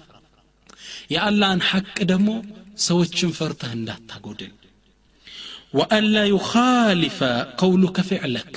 የአላህን 1.11 1.61
ሐቅ 1.69 1.95
ደግሞ 2.11 2.29
ሰዎችን 2.85 3.31
ፈርተህ 3.37 3.71
እንዳታጎድል። 3.77 4.51
ወአላ 5.73 6.15
ዩኻሊፈ 6.31 7.19
ቀውሉከ 7.59 7.99
ፊዕለክ 8.09 8.53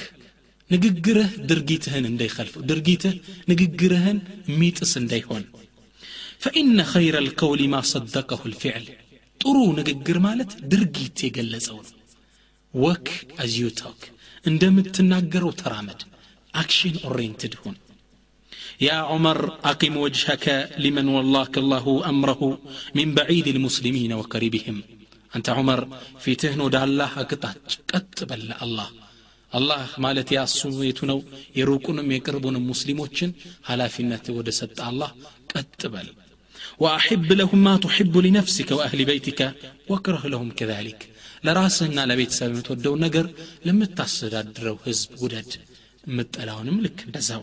ንግግርህ 0.70 1.30
ድርጊትህን 1.50 2.04
እንዳይኸልፍ 2.10 2.54
ድርጊትህ 2.68 3.14
ንግግርህን 3.50 4.18
የሚጥስ 4.50 4.92
እንዳይሆን። 5.00 5.44
ፈኢነ 6.44 6.80
ኸይረ 6.92 7.16
ልቀውሊ 7.26 7.62
ማ 7.72 7.80
ሰደቀሁ 7.90 8.40
ልፊዕል 8.52 8.86
ጥሩ 9.40 9.56
ንግግር 9.78 10.18
ማለት 10.26 10.50
ድርጊት 10.72 11.18
የገለጸው 11.24 11.78
ነው። 11.84 11.92
ወክ 12.74 13.08
አዝ 13.38 13.56
ቶክ 13.80 14.00
እንደምትናገረው 14.44 15.52
ተራመድ 15.60 16.00
አክሽን 16.54 16.96
ኦሪየንትድ 17.08 17.54
ሁን 17.62 17.76
يا 18.80 18.98
عمر 19.10 19.38
أقم 19.70 19.96
وجهك 19.96 20.46
لمن 20.78 21.08
ولاك 21.08 21.54
الله 21.58 21.86
أمره 22.12 22.42
من 22.98 23.14
بعيد 23.14 23.46
المسلمين 23.46 24.12
وقريبهم. 24.12 24.76
أنت 25.36 25.48
عمر 25.48 25.80
في 26.22 26.34
تهنو 26.34 26.68
دع 26.68 26.84
الله 26.84 27.10
أقطعت 27.22 27.68
قتبل 27.92 28.42
الله. 28.64 28.88
አላህ 29.58 29.82
ማለት 30.04 30.28
የአሱሜቱ 30.34 30.98
ነው 31.10 31.18
የሩቁንም 31.58 32.12
የቅርቡንም 32.14 32.64
ሙስሊሞችን 32.70 33.30
ኃላፊነት 33.68 34.24
ወደ 34.38 34.48
ሰጠ 34.60 34.78
አላህ 34.90 35.10
ቀጥ 35.52 35.82
በል 35.94 36.08
وأحب 36.82 37.32
لهم 37.40 37.58
ما 37.66 37.74
تحب 37.84 38.14
لنفسك 38.26 38.70
وأهل 38.78 39.00
بيتك 39.10 39.40
وأكره 39.90 40.22
لهم 40.32 40.48
كذلك. 40.58 41.00
لرأسنا 41.44 42.02
لبيت 42.10 42.30
سبب 42.30 42.60
تودو 42.60 42.96
نجر 42.96 43.26
لم 43.66 43.84
تستدروا 43.98 44.78
هزب 44.86 45.10
ودد 45.22 45.52
متألون 46.16 46.68
ملك 46.76 46.98
دزاو. 47.14 47.42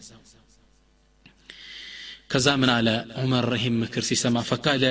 ከዛ 2.32 2.46
ምን 2.62 2.70
አለ 2.76 2.88
ዑመር 3.20 3.48
ይህም 3.58 3.76
ምክር 3.82 4.04
ሲሰማ 4.08 4.36
ፈቃለ 4.50 4.84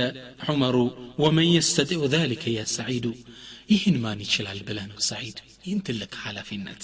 ዑመሩ 0.48 0.76
ወመን 1.24 1.50
የስተጢዑ 1.56 2.02
ذلك 2.16 2.44
ያ 2.58 2.62
ሰዒዱ 2.78 3.06
ይህን 3.74 3.96
ማን 4.04 4.20
ይችላል 4.26 4.60
ብለህ 4.68 4.86
ነው 4.92 5.00
ሰዒድ 5.12 5.38
ይህን 5.66 5.82
ትልቅ 5.88 6.14
ኃላፊነት 6.26 6.84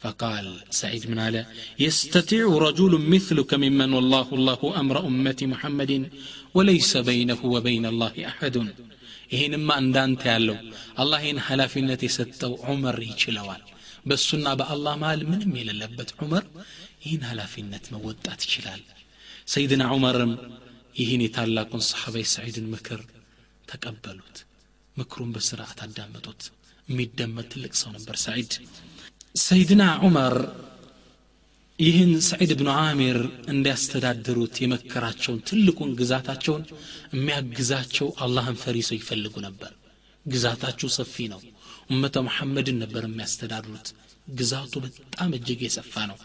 فقال 0.00 0.46
سعيد 0.72 1.02
من 1.10 1.18
على 1.18 1.40
يستطيع 1.78 2.44
رجل 2.58 2.92
مثلك 3.14 3.50
ممن 3.56 3.90
والله 3.92 4.28
الله 4.32 4.60
أمر 4.80 4.96
أمة 5.06 5.40
محمد 5.42 5.92
وليس 6.56 6.92
بينه 7.10 7.40
وبين 7.54 7.84
الله 7.86 8.14
أحد 8.32 8.56
ይህንማ 9.34 9.68
እንዳንተ 9.82 10.22
ያለው 10.32 10.56
አላህ 11.02 11.18
ይህን 11.24 11.38
ኃላፊነት 11.48 12.00
የሰጠው 12.04 12.52
ዑመር 12.64 12.96
ይችለዋል 13.10 13.62
በእሱና 14.08 14.46
በአላህ 14.60 14.94
መሃል 15.02 15.20
ምንም 15.30 15.52
የሌለበት 15.58 16.10
ዑመር 16.22 16.44
ይህን 17.04 17.22
ኃላፊነት 17.30 17.84
መወጣት 17.94 18.40
ይችላል 18.46 18.82
ሰይድና 19.46 19.82
ዑመርም 19.94 20.32
ይህን 21.00 21.22
የታላቁን 21.24 21.82
ሰሓባ 21.88 22.22
ሰዒድን 22.34 22.66
ምክር 22.74 23.00
ተቀበሉት 23.68 24.38
ምክሩን 24.96 25.30
በስርዓት 25.34 25.78
አዳመጡት 25.86 26.42
የሚደመጥ 26.88 27.46
ትልቅ 27.52 27.72
ሰው 27.80 27.90
ነበር 27.96 28.16
ሰዒድ 28.24 28.52
ሰይድና 29.42 29.82
ዑመር 30.06 30.34
ይህን 31.78 32.10
ሰዒድ 32.28 32.50
ብኑ 32.58 32.68
ዓሚር 32.80 33.18
እንዲያስተዳድሩት 33.52 34.54
የመከራቸውን 34.62 35.38
ትልቁን 35.48 35.90
ግዛታቸውን 36.00 36.64
የሚያግዛቸው 37.14 38.08
አላህን 38.24 38.58
ፈሪ 38.62 38.78
ሰው 38.88 38.96
ይፈልጉ 38.98 39.34
ነበር 39.46 39.72
ግዛታችሁ 40.26 40.88
ሰፊ 40.96 41.14
ነው 41.32 41.40
እመተ 41.90 42.16
መሐመድን 42.26 42.76
ነበር 42.82 43.04
የሚያስተዳድሩት 43.06 43.88
ግዛቱ 44.32 44.74
በጣም 44.84 45.30
እጅግ 45.38 45.60
የሰፋ 45.66 45.94
ነው 46.10 46.18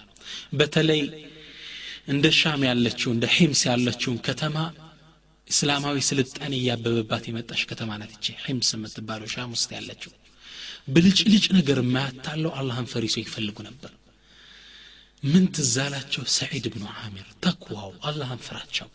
በተለይ 0.59 1.01
እንደ 2.08 2.26
ሻም 2.38 2.62
ያለችው 2.68 3.10
እንደ 3.12 3.26
ሒምስ 3.34 3.60
ያለችውን 3.70 4.18
ከተማ 4.26 4.56
እስላማዊ 5.48 5.98
ስልጣኔ 6.08 6.52
እያበበባት 6.58 7.24
የመጣች 7.28 7.62
ከተማ 7.70 7.90
ናት 8.00 8.12
ይቺ 8.16 8.26
ሒምስ 8.44 8.68
የምትባለው 8.76 9.28
ሻም 9.34 9.52
ውስጥ 9.56 9.70
ያለችው። 9.76 10.12
ብልጭልጭ 10.88 11.46
ነገር 11.56 11.78
የማያታለው 11.82 12.52
አላህን 12.60 12.86
ፈሪ 12.92 13.06
ሰው 13.14 13.22
ይፈልጉ 13.24 13.58
ነበር። 13.68 13.92
ምን 15.22 15.44
ትዛላቸው 15.56 16.24
ሰዒድ 16.36 16.66
ብኑ 16.74 16.84
ዓሚር 16.98 17.26
ተክዋው 17.44 17.90
አላህን 18.08 18.40
ፍራቸው 18.46 18.88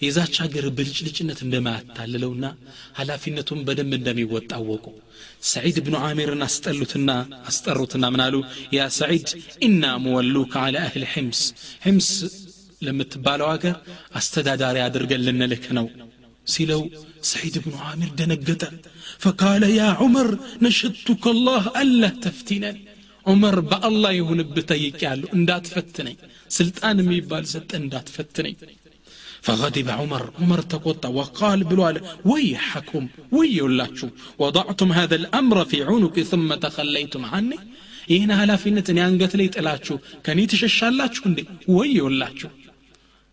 የዛች 0.00 0.34
ሀገር 0.42 0.64
ብልጭልጭነት 0.76 1.38
እንደማያታልለውና 1.44 2.44
ኃላፊነቱን 2.98 3.60
በደንብ 3.66 3.94
እንደሚወጣ 3.98 4.50
አወቁ። 4.58 4.84
ሰዒድ 5.50 5.78
ብኑ 5.86 5.96
አሚርን 6.06 6.42
አስጠሉትና 6.46 7.10
አስጠሩትና 7.50 8.04
ምናሉ 8.14 8.34
ያ 8.76 8.86
ሰዒድ 8.98 9.28
ኢና 9.66 9.84
ሙወሉከ 10.04 10.54
አላ 10.64 10.76
አህል 10.86 11.06
ሕምስ 11.14 11.40
ሕምስ 11.86 12.10
ለምትባለው 12.82 13.48
ሀገር 13.52 13.76
አስተዳዳሪ 14.18 14.76
አድርገን 14.84 15.24
ልንልክ 15.28 15.64
ነው 15.78 15.86
ሲለው 16.46 16.82
ሰዒድ 17.30 17.56
ብኑ 17.64 17.74
አሚር 17.88 18.10
ደነገጠ። 18.18 18.62
ፈቃለ 19.24 19.64
ያ 19.74 19.88
ዑመር 20.04 20.28
ነሸቱከ 20.64 21.24
አላህ 21.34 21.64
አላ 21.80 22.10
ተፍቲነን 22.24 22.76
ዑመር 23.26 23.56
በአላህ 23.70 24.12
ይሁንብህ 24.16 24.64
ጠይቄያለሁ 24.70 25.28
እንዳትፈትነኝ 25.38 26.16
ስልጣን 26.50 27.00
የሚባል 27.02 27.44
ሰጠ 27.52 27.70
እንዳትፈትነኝ 27.80 28.54
فغضب 29.42 29.88
عمر 29.90 30.22
عمر 30.40 30.60
تቆጣ 30.72 31.04
وقال 31.18 31.60
ብሎ 31.70 31.80
አለ 31.88 31.96
ወይሐኩም 32.30 33.04
ወየውላችሁ 33.36 34.08
وضعتم 34.42 34.88
هذا 34.92 35.16
الامر 35.20 35.56
في 35.64 35.78
عنق 35.82 36.16
ثم 36.30 36.48
تخليتم 36.64 37.22
عني 37.32 37.58
ይህን 38.12 38.30
ኃላፊነት 38.40 38.86
እኔ 38.92 38.98
አንገት 39.08 39.32
ላይ 39.38 39.48
ጥላችሁ 39.56 39.96
ከእኔ 40.24 40.40
ትሸሻላችሁ 40.52 41.22
እንዴ 41.30 41.38
ወየውላችሁ 41.76 42.50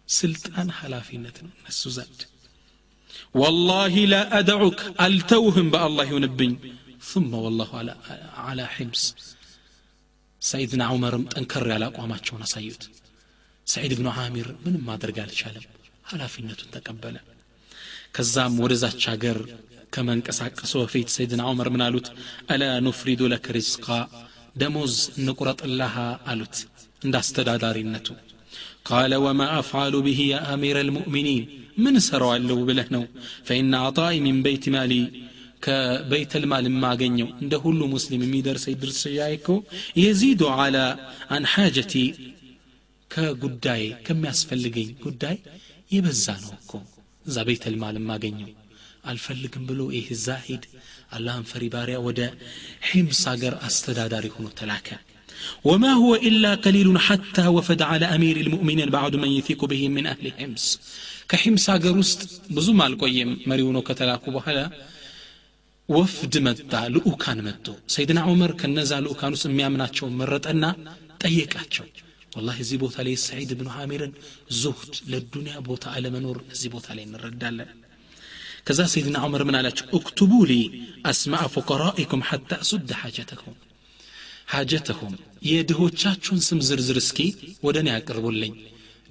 ስልጣን 0.09 0.67
ኃላፊነት 0.79 1.37
ነው 1.45 1.51
እነሱ 1.59 1.81
ዘንድ 1.97 2.19
ወላሂ 3.41 3.95
ላ 4.13 4.17
አደዑክ 4.39 4.79
አልተውህም 5.05 5.69
በአላህ 5.75 6.05
ይሁንብኝ 6.11 6.53
ثم 7.11 7.31
والله 7.43 7.69
على 7.79 7.93
على 8.47 8.63
حمص 8.75 9.03
ሰይድና 10.41 10.83
ዑመርም 10.93 11.23
ጠንከር 11.33 11.65
ያለ 11.73 11.83
አቋማቸውን 11.89 12.43
አሳዩት 12.45 12.83
ሰዒድ 13.67 13.93
ብኑ 13.99 14.07
ዓሚር 14.23 14.47
ምንም 14.63 14.83
ማድረግ 14.89 15.17
አልቻለም 15.23 15.65
ኃላፊነቱን 16.10 16.70
ተቀበለ 16.76 17.16
ከዛም 18.16 18.54
ወደዛች 18.64 19.02
ሀገር 19.12 19.38
ከመንቀሳቀሱ 19.94 20.72
በፊት 20.82 21.08
ሰይድና 21.16 21.42
ዑመር 21.50 21.68
ምን 21.74 21.82
አሉት 21.86 22.08
አላ 22.52 22.64
ኑፍሪዱ 22.86 23.22
ለክ 23.32 23.46
ሪዝቃ 23.56 23.86
ደሞዝ 24.56 24.94
እንቁረጥላሃ 25.20 25.96
አሉት 26.32 26.56
እንደ 27.02 27.14
አስተዳዳሪነቱ 27.22 28.08
ቃለ 28.88 29.14
ወማ 29.24 29.42
አፍዓሉ 29.58 29.94
ብሂ 30.06 30.20
ያ 30.30 30.36
አሚር 30.52 30.76
አልሙእሚኒን 30.82 31.42
ምን 31.84 31.94
እሰራዋለሁ 32.00 32.58
ብለህ 32.68 32.88
ነው 32.94 33.04
ፈኢነ 33.48 33.74
አጣኢ 33.88 34.16
ሚን 34.26 34.38
በይት 34.46 34.64
ማሊ 34.74 34.94
ከበይተ 35.64 36.32
ልማል 36.42 36.66
የማገኘው 36.68 37.28
እንደ 37.42 37.54
ሁሉ 37.64 37.80
ሙስሊም 37.94 38.22
የሚደርሰኝ 38.26 38.76
ድርሻዬ 38.82 39.18
እኮ 39.38 39.48
የዚዱ 40.02 40.42
አላ 40.56 40.76
አን 41.36 41.46
ሓጀቲ 41.54 41.94
ከጉዳይ 43.10 43.84
ከሚያስፈልገኝ 44.06 44.88
ጉዳይ 45.04 45.36
የበዛ 45.94 46.24
ነው 46.44 46.52
እኮ 46.60 46.72
እዛ 47.28 47.36
ቤተል 47.48 47.76
ማል 47.82 47.96
የማገኘው 48.00 48.50
አልፈልግም 49.10 49.64
ብሎ 49.68 49.80
ይህ 49.96 50.08
ዛሂድ 50.26 50.64
አላህን 51.16 51.44
ፈሪ 51.50 51.64
ባሪያ 51.74 51.98
ወደ 52.08 52.20
ሒምስ 52.88 53.22
አገር 53.32 53.54
አስተዳዳሪ 53.68 54.26
ሆኖ 54.34 54.48
ተላከ 54.60 54.88
وما 55.68 55.92
هو 56.02 56.12
إلا 56.28 56.50
قليل 56.64 56.88
حتى 57.06 57.44
وفد 57.56 57.80
على 57.90 58.06
أمير 58.16 58.36
المؤمنين 58.44 58.90
بعد 58.98 59.12
من 59.22 59.30
يثيق 59.38 59.60
به 59.72 59.82
من 59.96 60.04
أهل 60.12 60.24
حمص 60.38 60.64
كحمص 61.30 61.66
أجر 61.76 61.94
وسط 62.00 62.20
بزوم 62.54 62.80
القيم 62.88 63.30
مريونو 63.50 63.82
كتلاكو 63.88 64.28
بحلا 64.36 64.66
وفد 65.88 66.34
متى 66.46 66.82
لؤكان 66.94 67.38
متو 67.46 67.74
سيدنا 67.94 68.20
عمر 68.28 68.50
كنزا 68.60 68.98
لؤكان 69.04 69.32
سميامناتشو 69.44 70.06
مرتنا 70.20 70.70
ጠየቃቸው 71.22 71.86
والله 72.35 72.61
زي 72.61 72.77
بوتا 72.77 73.01
لي 73.01 73.15
سعيد 73.15 73.53
بن 73.59 73.67
عامر 73.67 74.01
زهد 74.49 74.93
للدنيا 75.07 75.59
بوتا 75.59 75.89
على 75.95 76.09
منور 76.09 76.37
زي 76.59 76.69
بوتا 76.69 76.93
لي 76.93 77.05
نرد 77.05 77.43
على 77.43 77.65
كذا 78.65 78.85
سيدنا 78.85 79.19
عمر 79.19 79.43
من 79.43 79.55
علاج 79.55 79.79
اكتبوا 79.93 80.45
لي 80.45 80.61
اسماء 81.05 81.47
فقرائكم 81.55 82.19
حتى 82.29 82.55
اسد 82.61 82.91
حاجتكم 82.91 83.53
حاجتهم 84.47 85.13
يدهوچاچون 85.51 86.39
سم 86.47 86.59
زرزرسكي 86.67 87.27
ودني 87.63 87.97
اقربوا 87.97 88.31
لي 88.31 88.51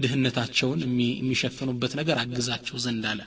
دهنتاچون 0.02 0.78
مي 0.96 1.08
ميشفنوبت 1.22 1.96
نجر 1.96 2.16
اغزاچو 2.22 2.76
زندالا 2.86 3.26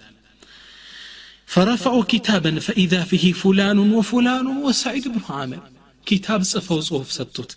فرفعوا 1.54 2.04
كتابا 2.04 2.60
فاذا 2.60 3.04
فيه 3.04 3.34
فلان 3.34 3.80
وفلان 3.80 4.48
وسعيد 4.48 5.08
بن 5.08 5.22
عامر 5.30 5.62
كتاب 6.06 6.44
صفو 6.44 6.80
صوف 6.90 7.12
ستوت 7.12 7.52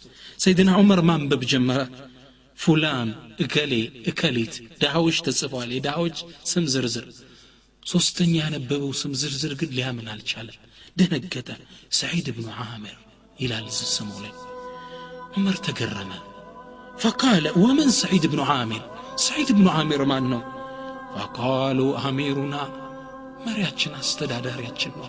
سيدنا 0.44 0.72
عمر 0.72 1.00
ما 1.08 1.16
بجمره 1.16 2.09
ፉላን 2.60 3.10
እከሌ 3.44 3.72
እከሊት 4.10 4.54
ድሃዎች 4.80 5.18
ተጽፈዋል 5.26 5.70
የድሃዎች 5.74 6.18
ስም 6.50 6.64
ዝርዝር 6.72 7.06
ሶስተኛ 7.82 8.32
ያነበበው 8.42 8.90
ስም 9.00 9.12
ዝርዝር 9.20 9.52
ግን 9.60 9.70
ሊያምን 9.76 10.10
አልቻለም 10.14 10.58
ደነገጠ 10.96 11.48
ሰዒድ 12.00 12.28
ብኑ 12.36 12.48
ዓምር 12.64 12.96
ይላል 13.38 13.66
ስሙ 13.88 14.10
ላይ 14.24 14.34
ዑመር 15.34 15.56
ተገረመ 15.66 16.12
ፈቃለ 17.02 17.46
ወመን 17.62 17.90
ሰዒድ 18.00 18.24
ብኑ 18.32 18.42
ዓሚር 18.54 18.82
ሰዒድ 19.26 19.50
ብኑ 19.58 19.66
ዓሚር 19.76 20.02
ማን 20.10 20.24
ነው 20.32 20.42
ፈቃሉ 21.14 21.80
አሚሩና 22.02 22.56
መሪያችን 23.46 23.92
አስተዳዳሪያችን 24.00 24.92
ነው 24.98 25.08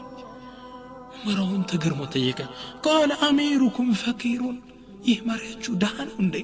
ዑመራውን 1.15 1.63
ተገርሞ 1.71 2.01
ጠየቀ 2.13 2.39
ቃለ 2.85 3.11
አሚሩኩም 3.27 3.89
ፈቂሩን 4.03 4.57
ይህ 5.07 5.19
መሪያችሁ 5.29 5.73
ድሃ 5.83 5.95
ነው 6.09 6.17
እንዴ 6.25 6.35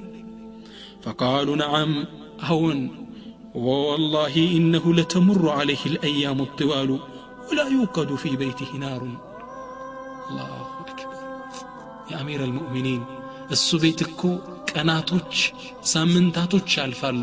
فقالوا 1.07 1.55
نعم 1.55 1.91
هون 2.41 2.79
والله 3.67 4.35
إنه 4.57 4.93
لتمر 4.93 5.43
عليه 5.49 5.83
الأيام 5.85 6.39
الطوال 6.41 6.89
ولا 7.47 7.65
يوقد 7.67 8.09
في 8.15 8.31
بيته 8.35 8.71
نار 8.77 9.01
الله 10.29 10.67
أكبر 10.83 11.17
يا 12.11 12.17
أمير 12.23 12.39
المؤمنين 12.49 13.03
እሱ 13.55 13.69
ቤት 13.83 13.99
እኮ 14.05 14.21
ቀናቶች 14.71 15.33
ሳምንታቶች 15.91 16.69
ያልፋሉ 16.79 17.21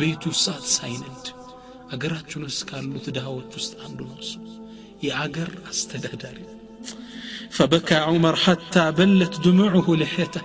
ቤቱ 0.00 0.22
እሳት 0.34 0.64
ሳይነድ 0.76 1.26
አገራችን 1.94 2.42
ውስጥ 2.48 2.62
ካሉት 2.70 3.06
ድሃዎች 3.16 3.50
ውስጥ 3.58 3.72
አንዱ 3.86 4.00
ነው 4.10 4.18
እሱ 4.24 4.32
የአገር 5.06 5.50
አስተዳዳሪ 5.70 6.38
فبكى 7.56 7.98
عمر 8.08 8.34
حتى 8.44 8.84
بلت 8.98 9.34
دموعه 9.46 9.86
لحيته 10.00 10.42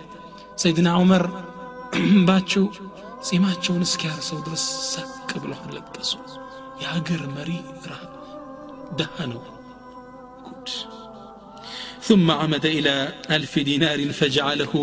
سيدنا 0.63 0.91
عمر 0.99 1.23
ባቸው 2.27 2.65
ጺማቸውን 3.27 3.83
እስኪያርሰው 3.87 4.39
ድረስ 4.47 4.63
ሳቅ 4.91 5.29
ብለው 5.43 5.59
አለቀሱ 5.65 6.11
የሀገር 6.81 7.21
መሪ 7.37 7.51
ደሃ 8.99 9.15
ነው 9.33 9.41
ጉድ 10.47 10.67
ثم 12.07 12.27
عمد 12.41 12.65
إلى 12.77 12.95
ألف 13.29 13.53
دينار 13.69 13.99
فجعله 14.19 14.73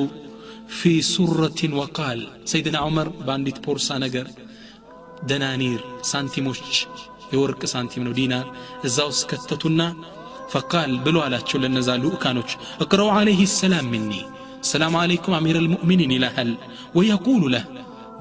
في 0.71 0.93
سرة 1.05 1.61
وقال 1.79 2.19
سيدنا 2.45 2.79
عمر 2.79 3.07
بانديت 3.29 3.59
بورسا 3.65 3.97
نجر 3.99 4.27
دنانير 5.23 5.81
سانتيموش 6.11 6.61
የወርቅ 7.33 7.63
ሳንቲም 7.73 8.03
ነው 8.07 8.13
ዲናር 8.19 8.47
እዛ 8.89 8.97
ውስጥ 9.11 9.25
ከተቱና 9.31 9.83
ፈቃል 10.53 10.93
ብሎ 11.07 11.17
አላቸው 11.27 11.59
ለነዛ 11.63 11.91
ልኡካኖች 12.03 12.51
እቅረው 12.85 13.09
አለይህ 13.19 13.41
ሰላም 13.61 13.87
ምኒ 13.95 14.13
السلام 14.62 14.96
عليكم 14.96 15.34
أمير 15.34 15.56
المؤمنين 15.56 16.12
إلهل 16.12 16.56
ويقول 16.96 17.52
له 17.52 17.66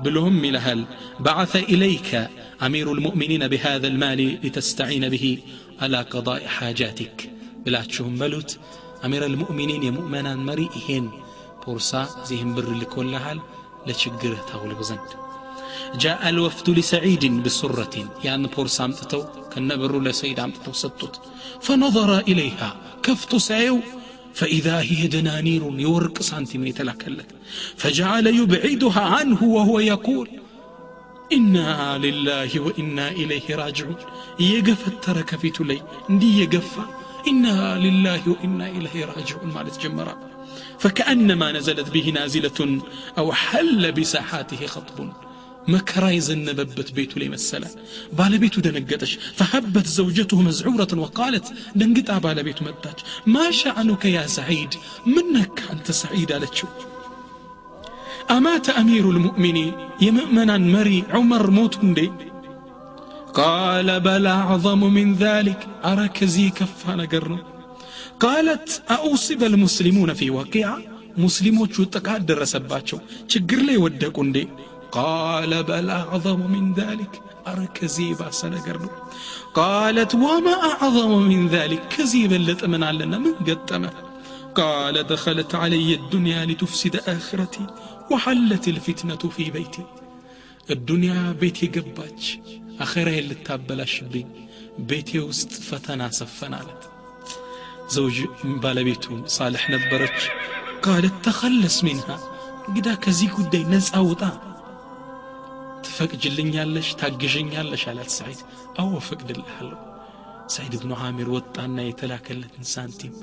بلهم 0.04 0.44
إلهل 0.44 0.84
بعث 1.20 1.56
إليك 1.56 2.28
أمير 2.62 2.92
المؤمنين 2.92 3.48
بهذا 3.48 3.86
المال 3.86 4.38
لتستعين 4.46 5.08
به 5.08 5.38
على 5.80 5.98
قضاء 6.02 6.46
حاجاتك. 6.46 7.30
بلاتشهم 7.66 8.16
بلوت 8.16 8.58
أمير 9.04 9.26
المؤمنين 9.26 9.94
مؤمنا 9.94 10.34
مريئهن 10.36 11.10
بورسا 11.66 12.08
زيهم 12.24 12.54
بر 12.54 12.72
لكلهل 12.72 13.40
لشجره 13.86 14.46
تاول 14.52 14.74
بزند. 14.74 15.10
جاء 15.94 16.28
الوفد 16.28 16.70
لسعيد 16.70 17.42
بسرة 17.42 18.08
يعني 18.24 18.46
بورسا 18.46 18.84
أمتتو 18.84 19.24
كان 19.54 19.76
برو 19.76 20.00
لسيد 20.00 20.40
أمتتو 20.40 20.72
ستت 20.72 21.20
فنظر 21.60 22.18
إليها 22.18 22.76
كفت 23.02 23.36
سعيو 23.36 23.80
فإذا 24.38 24.80
هي 24.80 25.06
دنانير 25.06 25.62
يورق 25.78 26.22
سنتيم 26.22 26.66
يتلكلت 26.66 27.26
فجعل 27.76 28.26
يبعدها 28.26 29.00
عنه 29.00 29.44
وهو 29.44 29.78
يقول 29.80 30.28
إنا 31.32 31.98
لله 31.98 32.60
وإنا 32.60 33.08
إليه 33.08 33.56
راجعون. 33.56 33.96
يقفت 34.40 35.04
ترك 35.04 35.36
في 35.36 35.50
تلي. 35.50 35.82
اندي 36.10 36.42
يقفى 36.42 36.80
إنا 37.28 37.78
لله 37.78 38.28
وإنا 38.28 38.68
إليه 38.68 39.04
راجعون 39.04 39.52
مالت 39.54 39.82
جمرا 39.82 40.16
فكأنما 40.78 41.52
نزلت 41.52 41.90
به 41.90 42.10
نازلة 42.10 42.80
أو 43.18 43.32
حل 43.32 43.92
بساحاته 43.92 44.66
خطب. 44.66 45.12
መከራ 45.73 46.05
የዘነበበት 46.13 46.87
ቤቱ 46.95 47.11
ላይ 47.21 47.27
መሰለ 47.33 47.63
ባለቤቱ 48.17 48.55
ደነገጠች 48.65 49.11
ፈሀበት 49.37 49.87
ዘውጀቱሁ 49.97 50.39
መዝዑረትን 50.47 51.01
ወቃለት 51.03 51.47
ደንግጣ 51.81 52.09
ባለቤቱ 52.25 52.59
መጣች 52.67 52.99
ማሻአኑከ 53.35 54.11
ያ 54.15 54.23
ሰዒድ 54.37 54.73
ምን 55.13 55.29
ነካ 55.37 55.59
አንተ 55.73 55.95
ሰዒድ 56.01 56.31
አለችው 56.37 56.69
አማተ 58.35 58.67
አሚሩ 58.81 59.05
ልሙእሚኒን 59.15 59.71
የምእመናን 60.05 60.65
መሪ 60.75 60.91
ዑመር 61.19 61.47
ሞቱ 61.59 61.75
እንዴ 61.87 61.99
قال 63.35 63.87
بل 64.01 64.25
أعظم 64.39 64.81
من 64.97 65.07
ذلك 65.15 65.59
أراك 65.85 66.17
زي 66.25 66.47
كفى 66.49 66.91
نقرنا 66.91 67.39
قالت 68.19 68.67
أأصيب 68.89 69.41
المسلمون 69.43 70.09
في 70.13 70.27
واقعة 70.29 70.75
ሙስሊሞቹ 71.23 71.75
ጥቃት 71.95 72.21
ደረሰባቸው 72.29 72.99
ችግር 73.31 73.59
ላይ 73.67 73.77
ወደቁ 73.83 74.15
እንዴ 74.25 74.37
قال 74.98 75.62
بل 75.62 75.90
أعظم 75.90 76.40
من 76.54 76.64
ذلك. 76.80 77.22
أركزي 77.46 78.14
كذيبة 78.14 78.30
سنة 78.30 78.60
قربه 78.66 78.90
قالت 79.54 80.14
وما 80.14 80.54
أعظم 80.70 81.22
من 81.22 81.48
ذلك؟ 81.48 81.82
كذيبا 81.88 82.34
لتمنع 82.34 82.90
لنا 82.90 83.18
من 83.18 83.34
قدمه 83.34 83.92
قال 84.54 85.06
دخلت 85.06 85.54
علي 85.54 85.94
الدنيا 85.94 86.46
لتفسد 86.46 86.96
آخرتي 86.96 87.66
وحلت 88.10 88.68
الفتنة 88.68 89.22
في 89.36 89.50
بيتي. 89.50 89.84
الدنيا 90.70 91.32
بيتي 91.40 91.66
قباج 91.66 92.40
آخرة 92.80 93.18
اللي 93.18 93.34
تابلاشብኝ 93.34 94.26
شبي 94.26 94.26
بيتي 94.78 95.18
ፈተና 95.70 96.10
سفنا 96.10 96.60
لت 96.66 96.82
زوج 97.94 98.16
ባለቤቱ 98.62 99.04
ሳልሕ 99.04 99.28
صالح 99.38 99.62
ቃለት 99.68 100.18
قالت 100.82 101.14
تخلص 101.24 101.84
منها. 101.84 102.18
ከዚህ 103.04 103.28
ጉዳይ 103.38 103.62
ነፃ 103.72 103.90
وطان 104.08 104.47
ትፈቅጅልኛለሽ 105.85 106.89
ታግዥኛለሽ 107.01 107.83
አላት 107.91 108.11
ሰዒድ 108.17 108.41
አዎ 108.81 108.91
ፈቅድልሃለሁ 109.07 109.79
ሰዒድ 110.55 110.73
ብኑ 110.81 110.91
ዓሚር 111.05 111.27
ወጣና 111.35 111.77
የተላከለትን 111.87 112.65
ሳንቲም 112.73 113.13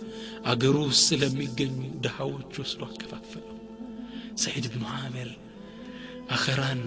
አገሩ 0.53 0.77
ውስጥ 0.89 1.03
ስለሚገኙ 1.09 1.79
ድሃዎች 2.05 2.53
ወስዶ 2.63 2.83
አከፋፈለው 2.91 3.57
ሰዒድ 4.45 4.67
ብኑ 4.75 4.85
ዓሚር 4.99 5.31
አኸራን 6.37 6.83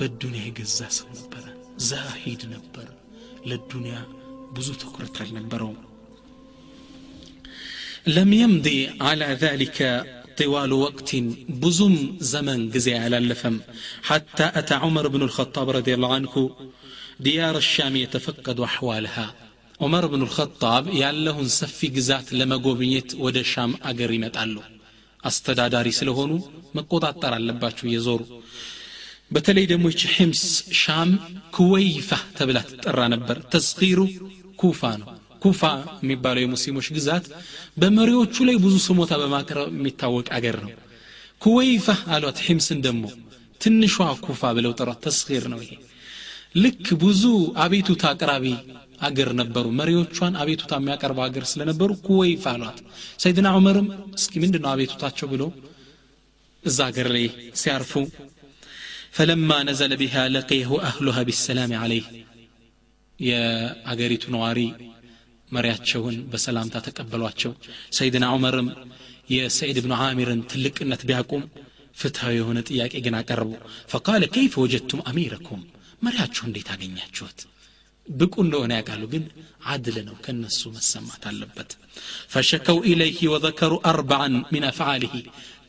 በዱንያ 0.00 0.42
የገዛ 0.46 0.80
ሰው 0.98 1.08
ነበረ 1.18 1.44
ዛሂድ 1.88 2.42
ነበር 2.54 2.88
ለዱንያ 3.50 3.96
ብዙ 4.56 4.68
ትኩረት 4.82 5.16
አልነበረውም 5.24 5.78
لم 8.08 8.32
يمضي 8.34 8.78
على 9.00 9.28
ذلك 9.34 9.78
طوال 10.40 10.72
وقت 10.86 11.10
بزم 11.62 11.94
زمن 12.32 12.58
جزي 12.74 12.94
على 12.94 13.16
اللفم 13.18 13.56
حتى 14.08 14.46
أتى 14.60 14.74
عمر 14.74 15.04
بن 15.14 15.22
الخطاب 15.22 15.66
رضي 15.78 15.92
الله 15.94 16.10
عنه 16.14 16.34
ديار 17.20 17.56
الشام 17.56 17.94
يتفقد 17.96 18.58
أحوالها 18.60 19.26
عمر 19.80 20.04
بن 20.12 20.20
الخطاب 20.26 20.84
ያለሁን 21.02 21.48
ሰፊ 21.60 21.78
ግዛት 21.96 22.26
ለመጎብኘት 22.38 23.10
ወደ 23.24 23.38
ሻም 23.52 23.72
አገር 23.90 24.10
ይመጣሉ 24.16 24.56
አስተዳዳሪ 25.24 25.88
ስለሆኑ 26.00 26.32
መቆጣጠር 26.76 27.32
አለባቸው 27.38 27.86
እየዞሩ 27.88 28.20
በተለይ 29.34 29.64
ደግሞ 29.72 29.86
ይቺ 29.92 30.02
ሒምስ 30.16 30.44
ሻም 30.82 31.10
ኩወይፋ 31.56 32.10
ተብላ 32.38 32.58
ትጠራ 32.70 33.00
ነበር 33.14 33.36
ተስኺሩ 33.52 33.98
ኩፋ 34.62 34.82
ነው 35.02 35.08
ኩፋ 35.45 35.61
የሚባለው 36.03 36.41
የሙስሊሞች 36.43 36.87
ግዛት 36.95 37.25
በመሪዎቹ 37.81 38.35
ላይ 38.47 38.57
ብዙ 38.63 38.75
ስሞታ 38.85 39.13
በማቅረብ 39.21 39.69
የሚታወቅ 39.75 40.27
አገር 40.37 40.57
ነው። 40.65 40.71
ኩወይፋ 41.41 41.87
አሏት 42.15 42.37
ሒምስን 42.45 42.79
ደግሞ 42.85 43.03
ትንሿ 43.61 43.95
ኩፋ 44.25 44.51
ብለው 44.57 44.71
ጠሯት። 44.79 44.99
ተስር 45.05 45.43
ነው 45.51 45.59
ይሄ። 45.63 45.71
ልክ 46.55 46.87
ብዙ 47.01 47.23
አቤቱታ 47.63 48.03
አቅራቢ 48.11 48.45
አገር 49.01 49.29
ነበሩ። 49.39 49.65
መሪዎቿን 49.79 50.33
አቤቱታ 50.41 50.73
የሚያቀርቡ 50.79 51.19
አገር 51.25 51.45
ስለነበሩ 51.51 51.89
ኩወይፋ 52.05 52.43
አሏት። 52.53 52.77
ሰይድና 53.23 53.47
ዑመርም 53.57 53.87
እስኪ 54.17 54.33
ምንድን 54.43 54.63
ነው 54.65 54.71
አቤቱታቸው 54.73 55.29
ብሎ 55.33 55.43
እዛ 56.63 56.79
አገር 56.89 57.07
ላይ 57.15 57.25
ሲያርፉ 57.61 57.91
ፈለማ 59.15 59.49
ነዘለ 59.67 59.93
ቢሃ 59.99 60.23
ለቂሁ 60.33 60.69
አህሉሃ 60.87 61.19
ቢሰላም 61.27 61.73
አለይህ 61.81 62.07
የአገሪቱ 63.19 64.23
ነዋሪ 64.33 64.59
መሪያቸውን 65.51 66.15
በሰላምታ 66.31 66.81
ተቀበሏቸው 66.87 67.51
ሰይድና 67.97 68.27
ዑመርም 68.35 68.69
የሰዒድ 69.33 69.77
ብኑ 69.83 69.93
አሚርን 70.05 70.41
ትልቅነት 70.51 71.01
ቢያቁም 71.09 71.43
ፍትሐዊ 71.99 72.35
የሆነ 72.37 72.59
ጥያቄ 72.69 72.93
ግን 73.05 73.15
አቀረቡ 73.19 73.51
ፈቃለ 73.93 74.23
ከይፈ 74.35 74.53
ወጀድቱም 74.63 75.03
አሚረኩም 75.09 75.61
መሪያችሁ 76.01 76.43
እንዴት 76.47 76.69
አገኛችሁት 76.73 77.39
ብቁ 78.07 78.33
እንደሆነ 78.43 78.71
ያውቃሉ 78.77 79.03
ግን 79.13 79.23
አድል 79.71 79.95
ነው 80.07 80.15
ከነሱ 80.25 80.61
መሰማት 80.75 81.23
አለበት 81.29 81.69
ፈሸከው 82.33 82.77
ኢለይህ 82.91 83.21
ወዘከሩ 83.33 83.73
አርባን 83.91 84.35
ምን 84.53 84.65
አፍዓልህ 84.69 85.13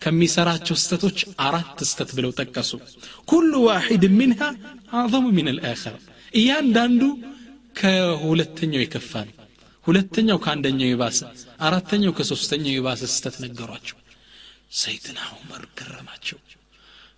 ከሚሰራቸው 0.02 0.76
ስተቶች 0.82 1.18
አራት 1.46 1.78
ስተት 1.90 2.10
ብለው 2.16 2.32
ጠቀሱ 2.40 2.72
ኩሉ 3.30 3.52
ዋሒድ 3.68 4.04
ሚንሃ 4.18 4.40
አዕظሙ 4.98 5.26
ምን 5.38 5.48
አልአኸር 5.52 5.96
እያንዳንዱ 6.34 7.02
ከሁለተኛው 7.80 8.82
የከፋ 8.82 9.12
ነው 9.28 9.35
ሁለተኛው 9.86 10.38
ከአንደኛው 10.44 10.88
የባሰ 10.90 11.18
አራተኛው 11.66 12.12
ከሶስተኛው 12.18 12.74
የባሰ 12.76 13.02
ስተት 13.12 13.36
ነገሯቸው። 13.44 13.98
ሰይድና 14.80 15.18
ዑመር 15.34 15.62
ገረማቸው። 15.78 16.38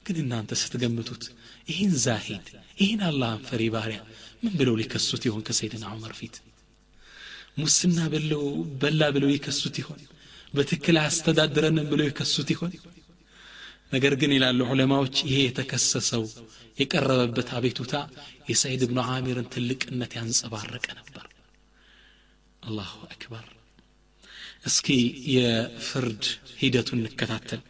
ግን 0.06 0.16
እናንተ 0.22 0.50
ስትገምቱት 0.60 1.24
ይህን 1.68 1.94
ዛሂድ 2.04 2.46
ይህን 2.80 3.00
አላህን 3.08 3.42
ፈሪ 3.48 3.62
ባሪያ 3.74 4.00
ምን 4.42 4.52
ብለው 4.60 4.74
ሊከሱት 4.80 5.22
ይሆን 5.28 5.42
ከሰይድና 5.48 5.84
ዑመር 5.94 6.12
ፊት? 6.18 6.36
ሙስና 7.58 7.98
በለው 8.12 8.44
በላ 8.82 9.02
ብለው 9.16 9.30
ይከሱት 9.34 9.76
ይሆን? 9.82 10.00
በትክክል 10.54 10.96
አያስተዳድረንም 11.00 11.88
ብለው 11.92 12.06
ይከሱት 12.08 12.50
ይሆን? 12.54 12.72
ነገር 13.94 14.14
ግን 14.20 14.32
ይላሉ 14.36 14.60
ዑለማዎች 14.72 15.16
ይሄ 15.28 15.36
የተከሰሰው 15.44 16.24
የቀረበበት 16.78 17.48
አቤቱታ 17.58 17.94
የሰይድ 18.50 18.82
ብኑ 18.90 18.98
ዓሚርን 19.08 19.48
ትልቅነት 19.54 20.12
ያንጸባረቀ 20.18 20.86
ነበር 21.00 21.24
አላሁ 22.67 22.93
አክበር 23.13 23.45
እስኪ 24.69 24.87
የፍርድ 25.35 26.23
ሂደቱን 26.61 27.01
እንከታተል 27.03 27.63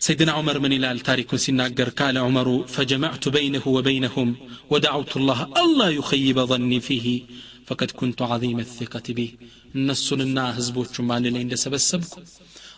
سيدنا 0.00 0.32
عمر 0.32 0.56
من 0.58 0.72
إلى 0.72 0.98
تاريخ 1.00 1.30
سناقر 1.36 1.88
قال 2.00 2.16
عمر 2.18 2.48
فجمعت 2.66 3.24
بينه 3.28 3.64
وبينهم 3.76 4.28
ودعوت 4.70 5.12
الله 5.16 5.38
ألا 5.62 5.88
يخيب 5.98 6.38
ظني 6.40 6.78
فيه 6.80 7.06
فقد 7.68 7.90
كنت 7.90 8.22
عظيم 8.22 8.58
الثقة 8.60 9.06
به 9.08 9.30
النسلنا 9.74 10.44
هزبوش 10.58 10.94
مان 11.00 11.24
لين 11.34 11.52
سبسبكم 11.64 12.22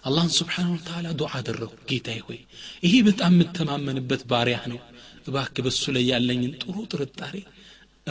الله 0.09 0.27
سبحانه 0.41 0.71
وتعالى 0.77 1.09
دعاء 1.23 1.43
درو 1.47 1.71
ጌታዬ 1.91 2.19
ሆይ 2.27 2.41
ይሄ 2.87 2.95
በጣም 3.09 3.33
የምተማመንበት 3.37 4.23
ባሪያህ 4.31 4.65
ነው 4.73 4.81
እባክ 5.29 5.57
በሱ 5.67 5.83
ላይ 5.97 6.05
ያለኝን 6.13 6.53
ጥሩ 6.63 6.77
ጥርጣሬ 6.93 7.35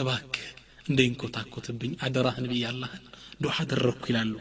እባክህ 0.00 0.48
እንደይንኮታኮትብኝ 0.86 1.92
አደራህን 2.06 2.46
ብዬ 2.52 2.62
አላህን 2.70 3.04
ዱዓ 3.42 3.54
አደረግኩ 3.62 4.04
ይላሉ 4.10 4.32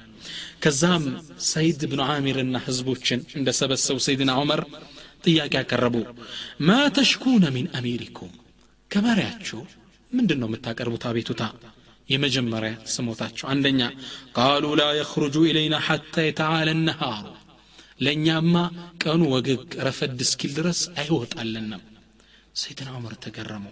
ከዛም 0.63 1.03
ሰይድ 1.49 1.81
ብኑ 1.91 2.01
ዓሚርና 2.13 2.57
ህዝቦችን 2.65 3.19
እንደሰበሰቡ 3.39 3.97
ሰይድና 4.07 4.31
ዑመር 4.41 4.61
ጥያቄ 5.25 5.53
ያቀረቡ 5.59 5.95
ማ 6.67 6.77
ተሽኩነ 6.97 7.45
ሚን 7.55 7.67
አሚሪኩም 7.79 8.31
ከመሪያችሁ 8.91 9.59
ምንድን 10.11 10.39
ነው 10.41 10.47
የምታቀርቡት 10.49 11.03
አቤቱታ 11.09 11.43
የመጀመሪያ 12.09 12.73
ስሞታቸው 12.93 13.45
አንደኛ 13.53 13.81
ቃሉ 14.37 14.65
ላ 14.79 14.85
የኽሩጁ 14.99 15.35
ኢለይና 15.49 15.77
ሐታ 15.87 16.23
የተዓለ 16.27 16.69
ነሃሩ 16.79 17.25
ለእኛማ 18.05 18.55
ቀኑ 19.03 19.21
ወገግ 19.33 19.61
ረፈድ 19.87 20.19
እስኪል 20.25 20.51
ድረስ 20.59 20.81
አይወጣልንም 21.01 21.83
ሰይድና 22.55 22.89
ዑመር 22.97 23.15
ተገረሙ 23.25 23.65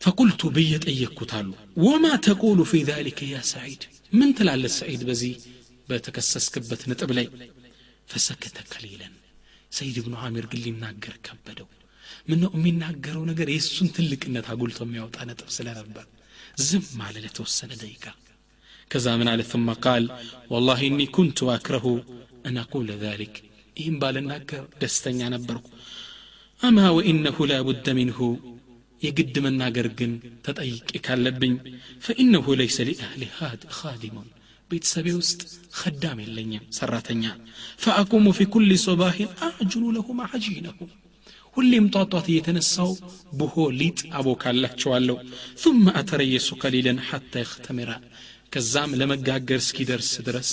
فقلت 0.00 0.42
بي 0.56 0.70
ጠየቅኩታሉ 0.86 1.46
ወማ 1.84 2.04
ተቁሉ 2.26 2.58
ፊ 2.70 2.72
ذلك 2.90 3.18
ያ 3.34 3.36
ሰዒድ 3.52 3.82
ምን 4.18 4.30
ትላለህ 4.38 4.72
ሰዒድ 4.80 5.02
በዚህ 5.08 5.32
በተከሰስክበት 5.88 6.82
ነጥብ 6.90 7.10
ላይ 7.18 7.26
ፈሰከተ 8.10 8.58
ከሊለን 8.72 9.14
ሰይድ 9.72 9.96
ብኑ 10.04 10.14
ዓሚር 10.26 10.44
ግን 10.52 10.60
ሊናገር 10.66 11.14
ከበደው 11.26 11.68
ምነው 12.30 12.52
የሚናገረው 12.56 13.22
ነገር 13.30 13.48
የእሱን 13.52 13.88
ትልቅነት 13.96 14.46
አጉልቶ 14.52 14.78
የሚያወጣ 14.86 15.16
ነጥብ 15.30 15.48
ስለነበር 15.56 16.06
ዝም 16.68 17.00
አለ 17.06 17.16
ለተወሰነ 17.24 17.72
ደቂቃ 17.82 18.04
ከዛ 18.90 19.06
ምን 19.20 19.28
አለ 19.32 19.40
ثم 19.52 19.68
قال 19.86 20.04
والله 20.52 20.78
إني 20.90 21.06
كنت 21.16 21.38
أكره 21.56 21.86
أن 22.48 22.56
أقول 22.64 22.88
ذلك 23.06 23.34
ይህም 23.78 23.96
ባልናገር 24.02 24.62
ደስተኛ 24.82 25.20
ነበርኩ 25.36 25.66
أما 26.60 26.86
وإنه 26.96 27.36
لا 27.50 27.58
بد 27.68 27.86
منه 28.00 28.18
የግድ 29.02 29.36
መናገር 29.46 29.86
ግን 29.98 30.12
ተጠይቄ 30.46 30.90
ካለብኝ 31.06 31.54
ፈኢነሁ 32.06 32.54
ለይሰ 32.60 32.78
ሊአህሊ 32.88 33.22
ኻዲሙን 33.78 34.28
ቤተሰቤ 34.70 35.08
ውስጥ 35.18 35.40
ኸዳም 35.80 36.20
የለኝም 36.22 36.64
ሰራተኛ 36.78 37.24
ፈአቁሙ 37.84 38.26
ፊ 38.38 38.46
ኩል 38.54 38.70
ሶባሂን 38.86 39.30
አዕጅኑ 39.48 39.84
ለሁም 39.96 40.20
አጂነሁ 40.28 40.78
ሁሌም 41.56 41.84
ጧጧት 41.94 42.26
እየተነሳው 42.30 42.90
ብሆ 43.40 43.54
ሊጥ 43.80 44.00
አቦካላቸዋለሁ 44.18 45.16
ثم 45.62 45.84
أتريس 46.00 46.46
قليلا 46.62 46.94
حتى 47.08 47.38
يختمر 47.44 47.90
ከዛም 48.52 48.90
ለመጋገር 49.00 49.58
እስኪደርስ 49.62 50.10
ድረስ 50.26 50.50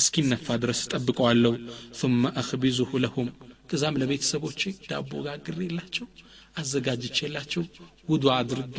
እስኪነፋ 0.00 0.46
ድረስ 0.62 0.80
ጠብቀዋለሁ 0.92 1.52
ثم 2.00 2.22
أخبزه 2.42 2.90
لهم 3.04 3.26
ከዛም 3.70 3.98
ለቤተሰቦቼ 4.00 4.60
ዳቦ 4.90 5.10
ጋግሬላቸው 5.26 6.06
አዘጋጅቼላቸው 6.59 7.63
ውዱ 8.09 8.25
አድርጌ 8.35 8.77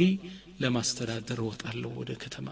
ለማስተዳደር 0.62 1.38
እወጣለሁ 1.44 1.92
ወደ 2.00 2.12
ከተማ። 2.22 2.48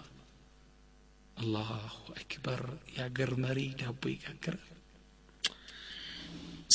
አላሁ 1.37 1.69
አክበር። 2.15 2.61
የአገር 2.95 3.31
መሪ 3.43 3.59
ዳቦ 3.81 4.01
ይጋገራል 4.13 4.65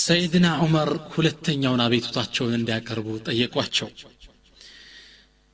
ሰይድና 0.04 0.46
ዑመር 0.62 0.90
ሁለተኛውን 1.12 1.82
አቤቱታቸውን 1.84 2.56
እንዲያቀርቡ 2.58 3.08
ጠየቋቸው። 3.28 3.88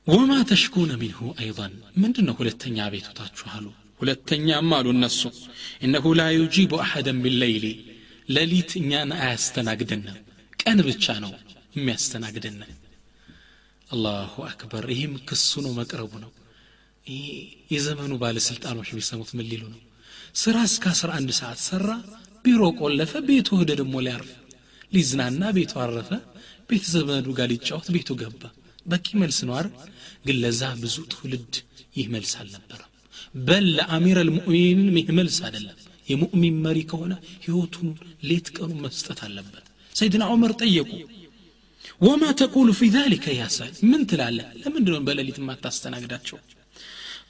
ወማ 0.07 0.31
ተሽኩነ 0.49 0.91
ሚንሁ 1.01 1.19
አይضን 1.37 1.73
ምንድን 2.01 2.25
ነው 2.29 2.35
ሁለተኛ 2.39 2.77
አቤቱታችሁ 2.85 3.47
አሉ። 3.55 3.65
ሁለተኛም 3.99 4.69
አሉ 4.77 4.87
እነሱ 4.95 5.21
እነሁ 5.85 6.05
ላ 6.19 6.23
ዩጂቡ 6.35 6.71
አሐደን 6.83 7.17
ቢለይሊ 7.23 7.65
ሌሊት 8.29 8.71
እኛን 8.79 9.09
አያስተናግደንም 9.19 10.17
ቀን 10.59 10.79
ብቻ 10.87 11.05
ነው 11.23 11.31
የሚያስተናግደን 11.75 12.57
አላሁ 13.91 14.33
አክበር። 14.47 14.85
ይህም 14.93 15.13
ክሱ 15.27 15.61
ነው 15.65 15.71
መቅረቡ 15.79 16.11
ነው። 16.23 16.31
የዘመኑ 17.71 18.11
ባለስልጣኖች 18.21 18.89
ቢሰሙት 18.97 19.29
ምን 19.37 19.45
ሊሉ 19.51 19.63
ነው? 19.73 19.79
ስራ 20.41 20.57
እስከ 20.69 20.85
11 20.93 21.33
ሰዓት 21.39 21.59
ሰራ 21.67 21.87
ቢሮ 22.45 22.61
ቆለፈ 22.79 23.13
ቤቱ 23.29 23.49
ወደ 23.59 23.71
ደግሞ 23.79 23.95
ሊያርፍ 24.05 24.29
ሊዝናና 24.93 25.43
ቤቱ 25.57 25.73
አረፈ 25.83 26.09
ቤተ 26.69 26.83
ዘመዱ 26.93 27.27
ጋር 27.37 27.47
ሊጫወት 27.51 27.87
ቤቱ 27.95 28.09
ገባ። 28.21 28.41
በቂ 28.85 29.07
መልስ 29.21 29.39
ነው 29.47 29.53
አይደል? 29.57 29.73
ግን 30.25 30.37
ለዛ 30.43 30.61
ብዙ 30.81 30.97
ትውልድ 31.13 31.53
ይህ 31.97 32.07
መልስ 32.13 32.33
አልነበረም። 32.39 32.87
በል 33.41 33.65
ለአሚር 33.77 34.17
አልሙእሚኒን 34.23 34.97
ይህ 34.99 35.09
መልስ 35.19 35.37
አይደለም። 35.47 35.77
የሙእሚን 36.07 36.55
መሪ 36.65 36.79
ከሆነ 36.91 37.13
ህይወቱን 37.45 37.89
ሌት 38.29 38.47
ቀኑ 38.55 38.71
መስጠት 38.85 39.19
አለበት። 39.25 39.65
ሰይድና 39.95 40.23
ዑመር 40.33 40.53
ጠየቁ 40.61 40.89
ወማ 42.06 42.22
ተቁሉ 42.40 42.68
ፊ 42.80 42.82
ذلك 42.98 43.24
يا 43.40 43.48
سعد 43.56 43.74
من 43.90 44.00
تلاله 44.10 44.46
لمن 44.62 44.82
دون 44.86 45.02
بلليت 45.08 45.38
ما 45.48 45.54
تستناقداتشو 45.64 46.38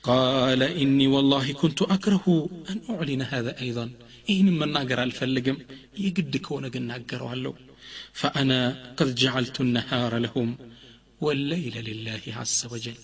قال 0.09 0.61
إني 0.83 1.07
والله 1.15 1.47
كنت 1.62 1.81
أكره 1.97 2.25
أن 2.71 2.79
أعلن 2.93 3.23
هذا 3.33 3.53
أيضا 3.65 3.85
إن 4.35 4.47
من 4.61 4.69
ناقر 4.77 4.99
الفلقم 5.09 5.57
يقد 6.07 6.35
كونك 6.47 6.75
ناقر 6.91 7.23
له 7.45 7.55
فأنا 8.21 8.61
قد 8.99 9.09
جعلت 9.23 9.57
النهار 9.65 10.12
لهم 10.25 10.49
والليل 11.25 11.77
لله 11.89 12.23
عز 12.41 12.61
وجل 12.73 12.99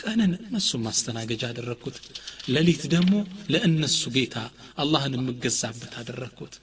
كان 0.00 0.20
እነሱ 0.28 0.70
ማስተናገጃ 0.86 1.42
አደረግኩት 1.52 1.96
ሌሊት 2.54 2.82
ደግሞ 2.94 3.12
ለእነሱ 3.52 4.00
ጌታ 4.16 4.36
አላህን 4.82 5.14
የምገዛበት 5.18 5.92
አደረግኩት 6.00 6.54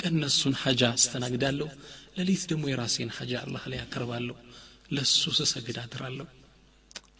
ከእነሱን 0.00 0.54
ሐጃ 0.62 0.82
አስተናግዳለሁ 0.96 1.68
ለሊት 2.17 2.43
ደግሞ 2.51 2.63
የራሴን 2.69 3.09
ሀጃ 3.17 3.33
አላህ 3.45 3.63
ላይ 3.71 3.77
ያቀርባለሁ 3.81 4.35
ለሱ 4.95 5.23
ስሰግድ 5.39 5.77
አድራለሁ 5.83 6.27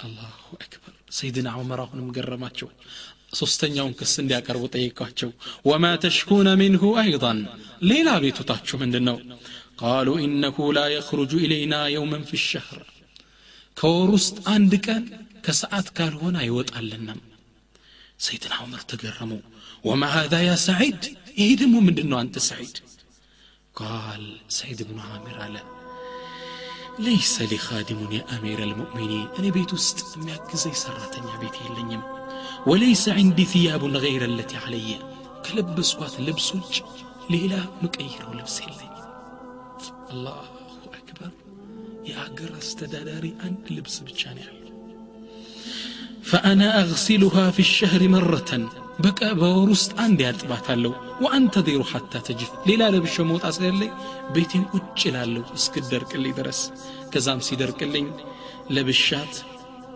አላሁ 0.05 0.39
አክበር 0.63 0.93
ሰይድና 1.17 1.49
ዑመር 1.59 1.79
አሁንም 1.83 2.07
ገረማቸው 2.17 2.69
ሶስተኛውን 3.39 3.93
ክስ 3.99 4.13
እንዲያቀርቡ 4.23 4.63
ጠይቋቸው 4.75 5.29
ወማ 5.69 5.85
ተሽኩነ 6.03 6.49
ሚንሁ 6.61 6.83
አይضን 7.01 7.39
ሌላ 7.91 8.09
ቤቱታችሁ 8.23 8.77
ምንድን 8.83 9.05
ነው 9.09 9.17
ቃሉ 9.81 10.09
ኢነሁ 10.25 10.67
ላ 10.77 10.83
የኽሩጁ 10.93 11.33
ኢለይና 11.45 11.75
የውመን 11.95 12.23
ፊ 12.29 12.39
ሸህር 12.45 12.83
ከወር 13.77 14.09
ውስጥ 14.17 14.37
አንድ 14.55 14.73
ቀን 14.87 15.03
ከሰዓት 15.45 15.87
ካልሆነ 15.97 16.37
አይወጣልንም 16.43 17.19
ሰይድና 18.25 18.53
ዑመር 18.63 18.83
ተገረሙ 18.91 19.31
ወማ 19.85 20.03
ሃذا 20.15 20.39
ያ 20.47 20.53
ሰዒድ 20.67 21.03
ይሄ 21.39 21.49
ደግሞ 21.61 21.75
ምንድን 21.87 22.07
ነው 22.11 22.17
አንተ 22.23 22.37
ሰዒድ 22.49 22.77
ቃል 23.80 24.24
ሰዒድ 24.58 24.80
ብኑ 24.88 24.98
ዓሚር 25.14 25.38
አለ 25.46 25.56
ليس 26.98 27.42
لي 27.50 27.58
خادم 27.66 28.00
يا 28.12 28.22
أمير 28.38 28.62
المؤمنين 28.62 29.26
أنا 29.38 29.50
بيت 29.50 29.72
وسط 29.74 30.18
مياكزي 30.24 30.72
سراتني 30.72 31.32
بيت 31.40 31.56
يلنيم 31.64 32.02
وليس 32.66 33.08
عندي 33.08 33.44
ثياب 33.44 33.84
غير 33.84 34.24
التي 34.24 34.56
علي 34.56 34.98
كلبس 35.44 35.90
وات 35.98 36.20
لبسوج 36.20 36.82
ليلا 37.30 37.62
مكير 37.82 38.28
ولبس 38.30 38.56
يلني 38.60 38.90
الله 40.10 40.44
أكبر 40.98 41.30
يا 42.10 42.18
أقر 42.26 42.58
استداري 42.58 43.32
أن 43.44 43.54
لبس 43.70 43.98
بجاني 43.98 44.44
فأنا 46.22 46.80
أغسلها 46.82 47.50
في 47.50 47.60
الشهر 47.60 48.08
مرة 48.08 48.52
بقى 48.98 49.34
بورست 49.34 49.90
عندي 49.98 50.28
أتبعتالو 50.28 50.94
وأنتظر 51.20 51.82
حتى 51.92 52.18
تجف 52.26 52.50
ليلا 52.66 52.90
لبش 52.90 53.20
موت 53.20 53.44
أسير 53.44 53.74
لي 53.80 53.88
بيتين 54.34 54.64
أجلالو 54.74 55.42
اسكدر 55.54 56.02
كلي 56.02 56.32
درس 56.32 56.60
كزام 57.12 57.40
سيدر 57.40 57.70
كلي 57.70 58.04
لبشات 58.70 59.34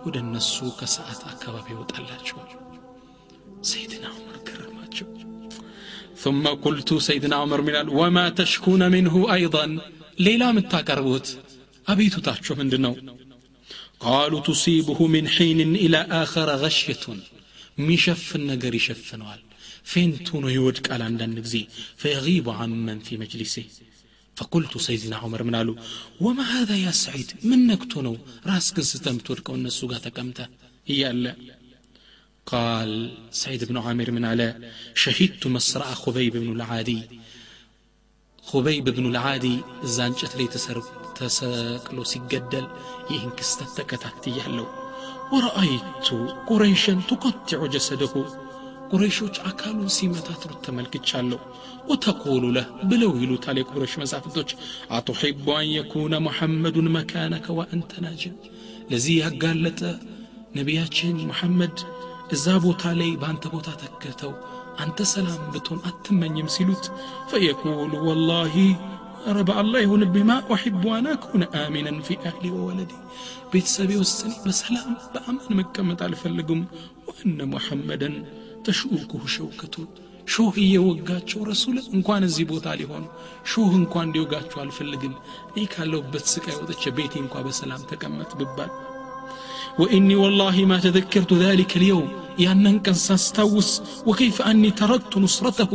ወደ 0.06 0.16
እነሱ 0.24 0.56
ከሰዓት 0.78 1.20
አካባቢ 1.30 1.66
ይወጣላቸዋል 1.74 2.50
ሰይድና 3.70 4.04
ዑመር 4.16 4.38
ገረማቸው 4.48 5.08
ثم 6.22 6.44
قلت 6.64 6.90
سيدنا 7.08 7.36
عمر 7.42 7.60
من 7.66 7.76
وما 7.98 8.24
تشكون 8.40 8.82
منه 8.94 9.14
أيضا 9.36 9.64
ليلا 10.26 10.48
متاقربوت 10.56 11.26
أبيتو 11.92 12.20
تاتشو 12.26 12.54
من 12.60 12.68
دنو 12.72 12.92
قالوا 14.06 14.40
تصيبه 14.50 14.98
من 15.14 15.24
حين 15.34 15.60
إلى 15.84 16.00
آخر 16.22 16.48
غشية 16.64 17.04
ميشفن 17.78 18.42
نقر 18.46 18.74
يشفنوال 18.74 19.40
فين 19.90 20.24
تونو 20.24 20.48
يودك 20.48 20.86
على 20.92 21.04
عند 21.04 21.22
النقزي 21.22 21.62
فيغيب 21.96 22.46
عمن 22.58 22.98
في 23.06 23.16
مجلسه 23.22 23.64
فقلت 24.36 24.78
سيدنا 24.78 25.16
عمر 25.16 25.42
من 25.42 25.54
قالوا 25.56 25.76
وما 26.20 26.44
هذا 26.54 26.76
يا 26.86 26.90
سعيد 26.90 27.28
منك 27.50 27.82
تونو 27.92 28.16
راسك 28.46 28.80
ستمت 28.80 29.30
وركو 29.30 29.54
النسو 29.54 29.86
قمته 30.16 30.46
هي 30.86 31.10
ألا 31.10 31.32
قال 32.46 32.90
سعيد 33.30 33.64
بن 33.64 33.76
عامر 33.76 34.10
من 34.10 34.24
علاء 34.24 34.54
شهدت 34.94 35.46
مسرع 35.46 35.94
خبيب 35.94 36.36
بن 36.36 36.52
العادي 36.56 37.02
خبيب 38.42 38.84
بن 38.96 39.06
العادي 39.06 39.56
زانجت 39.96 40.36
لي 40.36 40.46
تسرب 40.54 40.86
تساقلو 41.16 42.04
سيقدل 42.12 42.66
ይህን 43.12 43.32
ክስተት 43.38 43.70
ተከታትያለሁ 43.78 44.66
ወረአይቱ 45.32 46.08
ቁረይሸን 46.48 46.98
ቱቀጥዑ 47.08 47.62
ጀሰደሁ 47.74 48.12
ቁረይሾች 48.90 49.36
አካሉን 49.48 49.88
ሲመታትሩት 49.94 50.58
ተመልክቻለሁ 50.66 51.40
ወተቁሉ 51.90 52.44
ለህ 52.56 52.68
ብለው 52.90 53.12
ይሉታል 53.22 53.56
የቁረሽ 53.60 53.94
መሳፍንቶች 54.02 54.50
አቱሒቡ 54.96 55.46
አን 55.56 55.68
የኩነ 55.76 56.14
ሙሐመዱን 56.26 56.88
መካነከ 56.96 57.46
ወአንተ 57.58 57.92
ናጅን 58.04 58.36
ለዚህ 58.90 59.14
ያጋለጠ 59.22 59.80
ነቢያችን 60.58 61.16
ሙሐመድ 61.30 61.76
እዛ 62.34 62.46
ቦታ 62.64 62.84
ላይ 63.00 63.10
በአንተ 63.20 63.46
ቦታ 63.54 63.68
ተክተው 63.82 64.32
አንተ 64.84 64.98
ሰላም 65.12 65.42
ብትሆን 65.52 65.80
አትመኝም 65.90 66.48
ሲሉት 66.54 66.84
ፈየቁሉ 67.30 67.92
ወላሂ 68.08 68.54
رب 69.38 69.50
الله 69.60 69.78
يهون 69.84 70.02
بما 70.14 70.36
أحب 70.54 70.82
أن 70.98 71.06
أكون 71.06 71.42
آمنا 71.64 71.92
في 72.06 72.14
أهلي 72.28 72.50
وولدي 72.56 72.98
بيتسبي 73.52 73.96
وسني 73.96 74.34
بسلام 74.46 74.90
بأمان 75.12 75.50
مكة 75.58 76.04
على 76.04 76.16
فلقم 76.22 76.60
وأن 77.08 77.38
محمدا 77.54 78.10
تشوكه 78.66 79.22
شوكة 79.36 79.76
ሾህ 80.34 80.54
እየወጋቸው 80.62 81.40
ረሱል 81.50 81.76
እንኳን 81.96 82.22
እዚህ 82.28 82.44
ቦታ 82.52 82.66
ሊሆኑ 82.78 83.04
ሾህ 83.50 83.72
እንኳን 83.80 84.06
እንዲወጋቸው 84.08 84.58
አልፈልግም 84.62 85.12
እኔ 85.50 85.64
ካለሁበት 85.74 86.24
ስቃይ 86.32 86.56
ወጥቼ 86.60 86.82
ቤቴ 86.96 87.14
እንኳ 87.24 87.34
በሰላም 87.46 87.86
ተቀመጥ 87.92 88.30
ብባል 88.40 88.72
وإني 89.80 90.16
والله 90.22 90.56
ما 90.70 90.78
تذكرت 90.86 91.32
ذلك 91.46 91.70
اليوم 91.80 92.08
ያንን 92.44 92.76
ቀን 92.86 92.96
ሳስታውስ 93.06 93.70
وكيف 94.08 94.36
أني 94.50 94.70
تركت 94.80 95.12
نصرته 95.24 95.72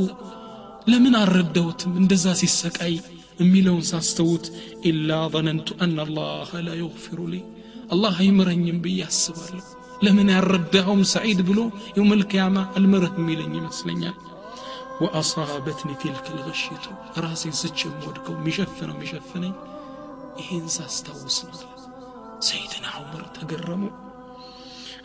ለምን 0.91 1.15
አልረዳሁትም 1.21 1.91
እንደዛ 2.01 2.25
ሲሰቃይ 2.41 2.95
የሚለውን 3.38 3.84
ሳስተውት 3.90 4.46
ኢላ 4.90 5.18
ظነንቱ 5.34 5.68
አን 5.84 5.94
አላህ 6.04 6.50
ላ 6.66 6.76
ይغፍሩ 6.82 7.18
ሊ 7.32 7.38
አላህ 7.94 8.14
አይምረኝም 8.24 8.78
ብዬ 8.84 9.00
አስባለሁ 9.08 9.64
ለምን 10.04 10.30
ያረዳኸውም 10.34 11.02
ሰዒድ 11.14 11.40
ብሎ 11.48 11.60
የውም 11.96 12.10
ልቅያማ 12.20 12.56
አልምርህ 12.78 13.14
የሚለኝ 13.20 13.52
ይመስለኛል 13.60 14.16
ወአሳበትኒ 15.02 15.90
ቲልክ 16.02 16.26
ልሽቱ 16.46 16.84
ራሴን 17.24 17.54
ስች 17.60 17.78
የምወድቀው 17.86 18.34
የሚሸፍነው 18.38 18.94
የሚሸፍነኝ 18.96 19.54
ይሄን 20.40 20.66
ሳስታውስ 20.76 21.38
ነው 21.48 21.60
ሰይድና 22.48 22.86
ዑመር 23.00 23.24
ተገረሙ 23.38 23.84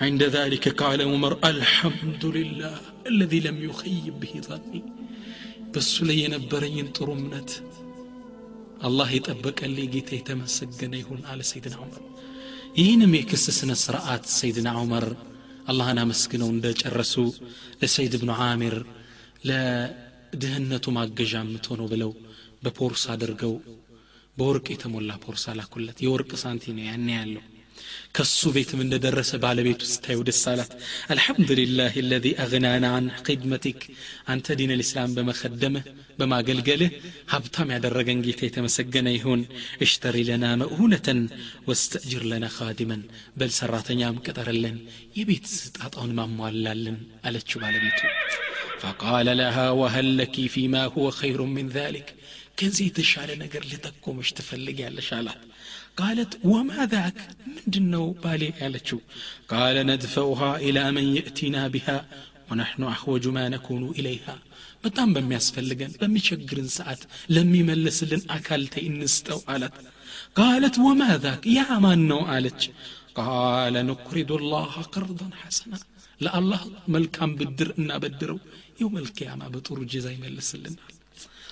عند 0.01 0.23
ذلك 0.37 0.65
قال 0.81 0.99
عمر 1.11 1.33
الحمد 1.53 2.23
لله 2.37 2.75
الذي 3.07 3.39
لم 3.47 3.57
يخيب 3.63 4.15
به 4.21 4.33
ظني 4.49 4.81
بس 5.73 5.91
لي 6.07 6.19
نبرين 6.27 6.87
طرمنت 6.97 7.49
አላህ 8.86 9.08
የጠበቀልኝ 9.14 9.86
ጌታ 9.94 10.10
የተመሰገነ 10.16 10.94
ይሁን 11.00 11.20
አለ 11.30 11.40
ሰይድና 11.50 11.76
ዑመር 11.82 12.02
ይህንም 12.78 13.12
የክስ 13.18 13.44
ስነ 13.58 13.72
ስርዓት 13.82 14.24
ሰይድና 14.38 14.70
ዑመር 14.80 15.06
አላህን 15.70 15.98
አመስግነው 16.02 16.48
እንደጨረሱ 16.54 17.14
ለሰይድ 17.80 18.14
ብኑ 18.22 18.32
ዓሚር 18.44 18.76
ለድህነቱ 19.48 20.86
ማገዣ 20.96 21.34
የምትሆነው 21.42 21.88
ብለው 21.92 22.12
በፖርስ 22.64 23.04
አድርገው 23.14 23.54
በወርቅ 24.36 24.66
የተሞላ 24.72 25.12
ቦርሳ 25.22 25.54
ላኩለት 25.58 25.98
የወርቅ 26.04 26.30
ሳንቲ 26.42 26.74
ነው 26.76 26.84
ያኔ 26.90 27.08
ያለው 27.18 27.44
ከሱ 28.16 28.50
ቤትም 28.54 28.80
እንደደረሰ 28.84 29.30
ባለቤቱ 29.42 29.80
ስታዩ 29.92 30.18
ደስ 30.28 30.42
አላት 30.52 30.70
አልሐምዱሊላህ 31.12 31.94
ለዚ 32.10 32.26
አግናና 32.44 32.86
አን 32.98 33.06
ኺድመቲክ 33.26 33.80
አንተ 34.32 34.56
ዲን 34.60 34.72
ልእስላም 34.80 35.14
በመከደምህ 35.16 35.84
በማገልገልህ 36.20 36.92
ሀብታም 37.32 37.72
ያደረገን 37.74 38.22
ጌታ 38.26 38.40
የተመሰገነ 38.46 39.08
ይሁን 39.16 39.40
እሽተሪ 39.86 40.24
ለና 40.28 40.44
መእሁነተን 40.62 41.20
ወስተእጅር 41.68 42.24
ለና 42.32 42.46
ካዲመን 42.56 43.02
በል 43.40 43.52
ሰራተኛም 43.60 44.20
ቅጠርልን 44.26 44.78
የቤት 45.18 45.48
ጣጣውን 45.78 46.14
ማሟላልን 46.20 46.98
አለችው 47.28 47.60
ባለቤቱ 47.64 48.00
فقال 48.82 49.28
لها 49.36 49.66
وهل 49.80 50.08
لك 50.20 50.36
فيما 50.54 50.82
هو 50.94 51.04
خير 51.20 51.40
من 51.56 51.66
ذلك 51.70 52.08
ከዚህ 52.58 52.84
የተሻለ 52.88 53.30
ነገር 53.42 53.62
ልጠቆምሽ 53.70 54.28
ትፈልጊያለሽ 54.38 55.08
አላት 55.18 55.40
ቃለት 55.97 56.33
ወማዛክ 56.51 57.17
ምንድን 57.49 57.85
ነው 57.93 58.05
ባሌ 58.21 58.43
ያለችው 58.61 58.99
ቃለ 59.51 59.77
ነድፈውሃ 59.89 60.41
ኢላ 60.67 60.79
መን 60.95 61.07
የእቲና 61.17 61.57
ቢሃ 61.73 61.87
ወናሕኑ 62.49 62.83
አሕወጁ 62.91 63.25
ማ 63.35 63.43
ነኩኑ 63.53 63.83
ኢለይሃ 63.99 64.25
በጣም 64.83 65.09
በሚያስፈልገን 65.15 65.91
በሚቸግርን 66.01 66.69
ሰዓት 66.77 67.01
ለሚመልስልን 67.35 68.23
አካል 68.37 68.63
ተይንስጠው 68.73 69.39
አላት 69.53 69.75
ቃለት 70.39 70.75
ወማዛክ 70.85 71.43
ያ 71.55 71.67
ማን 71.85 72.01
ነው 72.11 72.21
አለች 72.35 72.63
ቃለ 73.19 73.75
ንኩሪዱ 73.89 74.39
ላህ 74.51 74.73
ቅርضን 74.93 75.33
ሐሰና 75.41 75.73
ለአላህ 76.21 76.61
መልካም 76.95 77.31
ብድር 77.39 77.69
እናበድረው 77.77 78.39
የው 78.81 78.89
መልክያማ 78.97 79.41
በጥሩ 79.53 79.79
ጅዛ 79.91 80.07
ይመልስልናል 80.15 80.95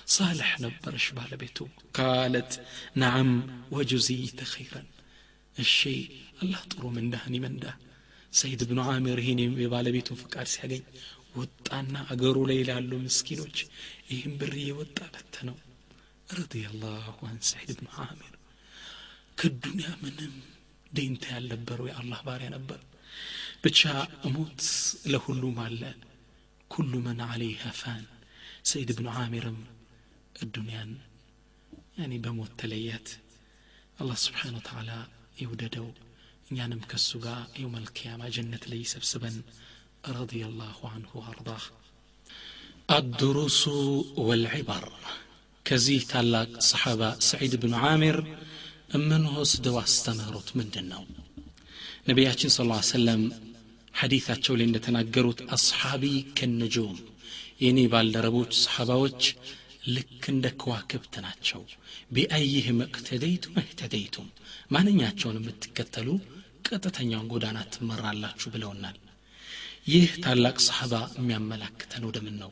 صالح 0.09 0.49
ነበረሽ 0.65 1.05
ባለቤቱ 1.17 1.57
ካለት 1.97 2.51
ነዓም 3.01 3.29
ወጁዚይተ 3.75 4.39
ኸይረን 4.53 4.87
እሺ 5.55 5.77
አላህ 6.41 6.61
ጥሩ 6.71 6.83
ምንዳህን 6.95 7.35
ይመንዳህ 7.37 7.75
ሰይድ 8.33 8.61
ብኑ 8.69 8.79
ዓሚር 8.91 9.19
ይህን 9.23 9.39
የባለቤቱን 9.63 10.19
ፍቃድ 10.21 10.47
ሲያገኝ 10.53 10.83
ወጣና 11.35 11.95
አገሩ 12.13 12.37
ላይ 12.49 12.59
ላሉ 12.69 12.91
ምስኪኖች 13.05 13.57
ይህም 14.11 14.33
ብር 14.39 14.53
እየወጣ 14.61 14.97
በተነው 15.13 15.57
ረዲየላሁ 16.37 17.15
አን 17.29 17.37
ሰይድ 17.51 17.69
ብኑ 17.79 17.87
ዓሚር 18.05 18.33
ከዱንያ 19.37 19.87
ምንም 20.03 20.33
ደንታ 20.91 21.25
ያልነበረው 21.35 21.87
የአላህ 21.89 22.19
ባሪያ 22.27 22.49
ነበር 22.55 22.79
ብቻ 23.63 23.81
ሞት 24.35 24.61
ለሁሉም 25.11 25.57
አለ 25.65 25.81
ኩሉ 26.71 26.93
መን 27.05 27.19
ዓለይሃ 27.27 27.71
ፋን 27.79 28.03
ሰይድ 28.71 28.89
ብኑ 28.97 29.07
ዓሚርም 29.21 29.57
الدنيا 30.43 30.83
يعني 31.99 32.17
بموت 32.17 32.51
تليات 32.57 33.07
الله 34.01 34.15
سبحانه 34.27 34.57
وتعالى 34.59 34.97
يوددو 35.43 35.87
እኛንም 36.51 36.81
ከሱ 36.89 37.09
ጋር 37.25 37.37
የውም 37.59 37.75
አልቅያማ 37.79 38.21
ጀነት 38.35 38.63
ላይ 38.71 38.81
ሰብስበን 38.93 39.37
رضي 40.19 40.41
الله 40.49 40.77
عنه 40.93 41.09
وارضاه 41.21 41.63
الدروس 42.89 43.61
والعبر 44.27 44.83
ከዚህ 45.65 46.01
ታላቅ 46.11 46.49
ሰሓባ 46.71 47.01
ሰዒድ 47.29 47.53
ብን 47.61 47.73
ዓሚር 47.89 48.17
የምንወስደው 48.93 49.75
አስተምህሮት 49.83 50.49
ምንድን 50.59 50.85
ነው 50.93 51.03
ነቢያችን 52.09 52.51
ስ 52.55 52.59
ሰለም 52.95 53.21
ሐዲታቸው 53.99 54.53
ላይ 54.59 54.65
እንደተናገሩት 54.69 55.39
አስሓቢ 55.55 56.03
ከነጁም 56.37 56.95
የእኔ 57.63 57.79
ባልደረቦች 57.93 58.51
ሰሓባዎች 58.65 59.21
ልክ 59.95 60.23
እንደ 60.31 60.45
ከዋክብት 60.61 61.15
ናቸው 61.25 61.61
ቢአይህም 62.15 62.79
እቅተደይቱም 62.85 63.57
እህተደይቱም 63.61 64.27
ማንኛቸውን 64.75 65.39
የምትከተሉ 65.39 66.07
ቀጥተኛውን 66.67 67.29
ጎዳና 67.33 67.59
ትመራላችሁ 67.73 68.49
ብለውናል 68.55 68.97
ይህ 69.91 70.11
ታላቅ 70.23 70.57
ሰሓባ 70.67 70.93
የሚያመላክተን 71.17 72.05
ወደምን 72.09 72.37
ነው 72.43 72.51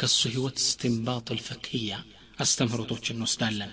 ከሱ 0.00 0.20
ህይወት 0.32 0.56
ስትንባጥ 0.66 1.26
ልፈክህያ 1.38 1.92
አስተምህሮቶች 2.38 3.06
እንወስዳለን 3.12 3.72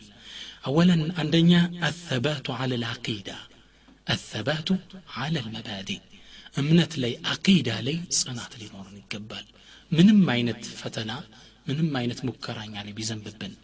አወለን 0.70 1.04
አንደኛ 1.22 1.52
አተባቱ 1.88 2.48
አለ 2.62 2.72
ልዓቂዳ 2.84 3.30
አተባቱ 4.08 4.70
አለ 5.22 5.36
ልመባዲ 5.46 5.90
እምነት 6.62 6.94
ላይ 7.04 7.14
አቂዳ 7.34 7.70
ላይ 7.88 7.98
ጽናት 8.20 8.54
ሊኖርን 8.62 8.98
ይገባል 9.02 9.46
ምንም 9.92 10.22
አይነት 10.34 10.64
ፈተና 10.80 11.12
ምንም 11.67 11.91
አይነት 12.01 12.21
ሙከራኛ 12.29 12.75
ላይ 12.87 12.95
ቢዘንብብን። 12.99 13.55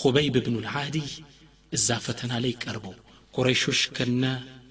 ሁበይብ 0.00 0.36
ብኑ 0.44 0.56
ልዓዲ 0.64 0.96
እዛ 1.72 1.88
ፈተና 2.04 2.32
ላይ 2.44 2.52
ቀርቦ 2.64 2.86
ቁረይሾች 3.34 3.80
ከነ 3.96 4.24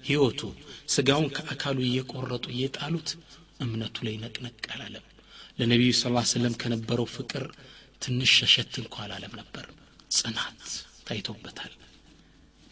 ህይወቱ 0.04 0.40
ስጋውን 0.88 1.28
ከአካሉ 1.36 1.78
እየቆረጡ 1.84 2.44
እየጣሉት 2.54 3.08
እምነቱ 3.64 3.96
ላይ 4.06 4.16
ነቅነቅ 4.22 4.56
አላለም 4.74 5.04
ለነቢዩ 5.58 5.92
ስ 5.94 6.02
ሰለም 6.32 6.54
ከነበረው 6.62 7.06
ፍቅር 7.14 7.44
ትንሽ 8.02 8.32
ሸሸት 8.40 8.74
እንኳ 8.80 8.94
አላለም 9.04 9.34
ነበር። 9.40 9.66
ጽናት 10.10 10.62
ታይቶበታል። 11.06 11.72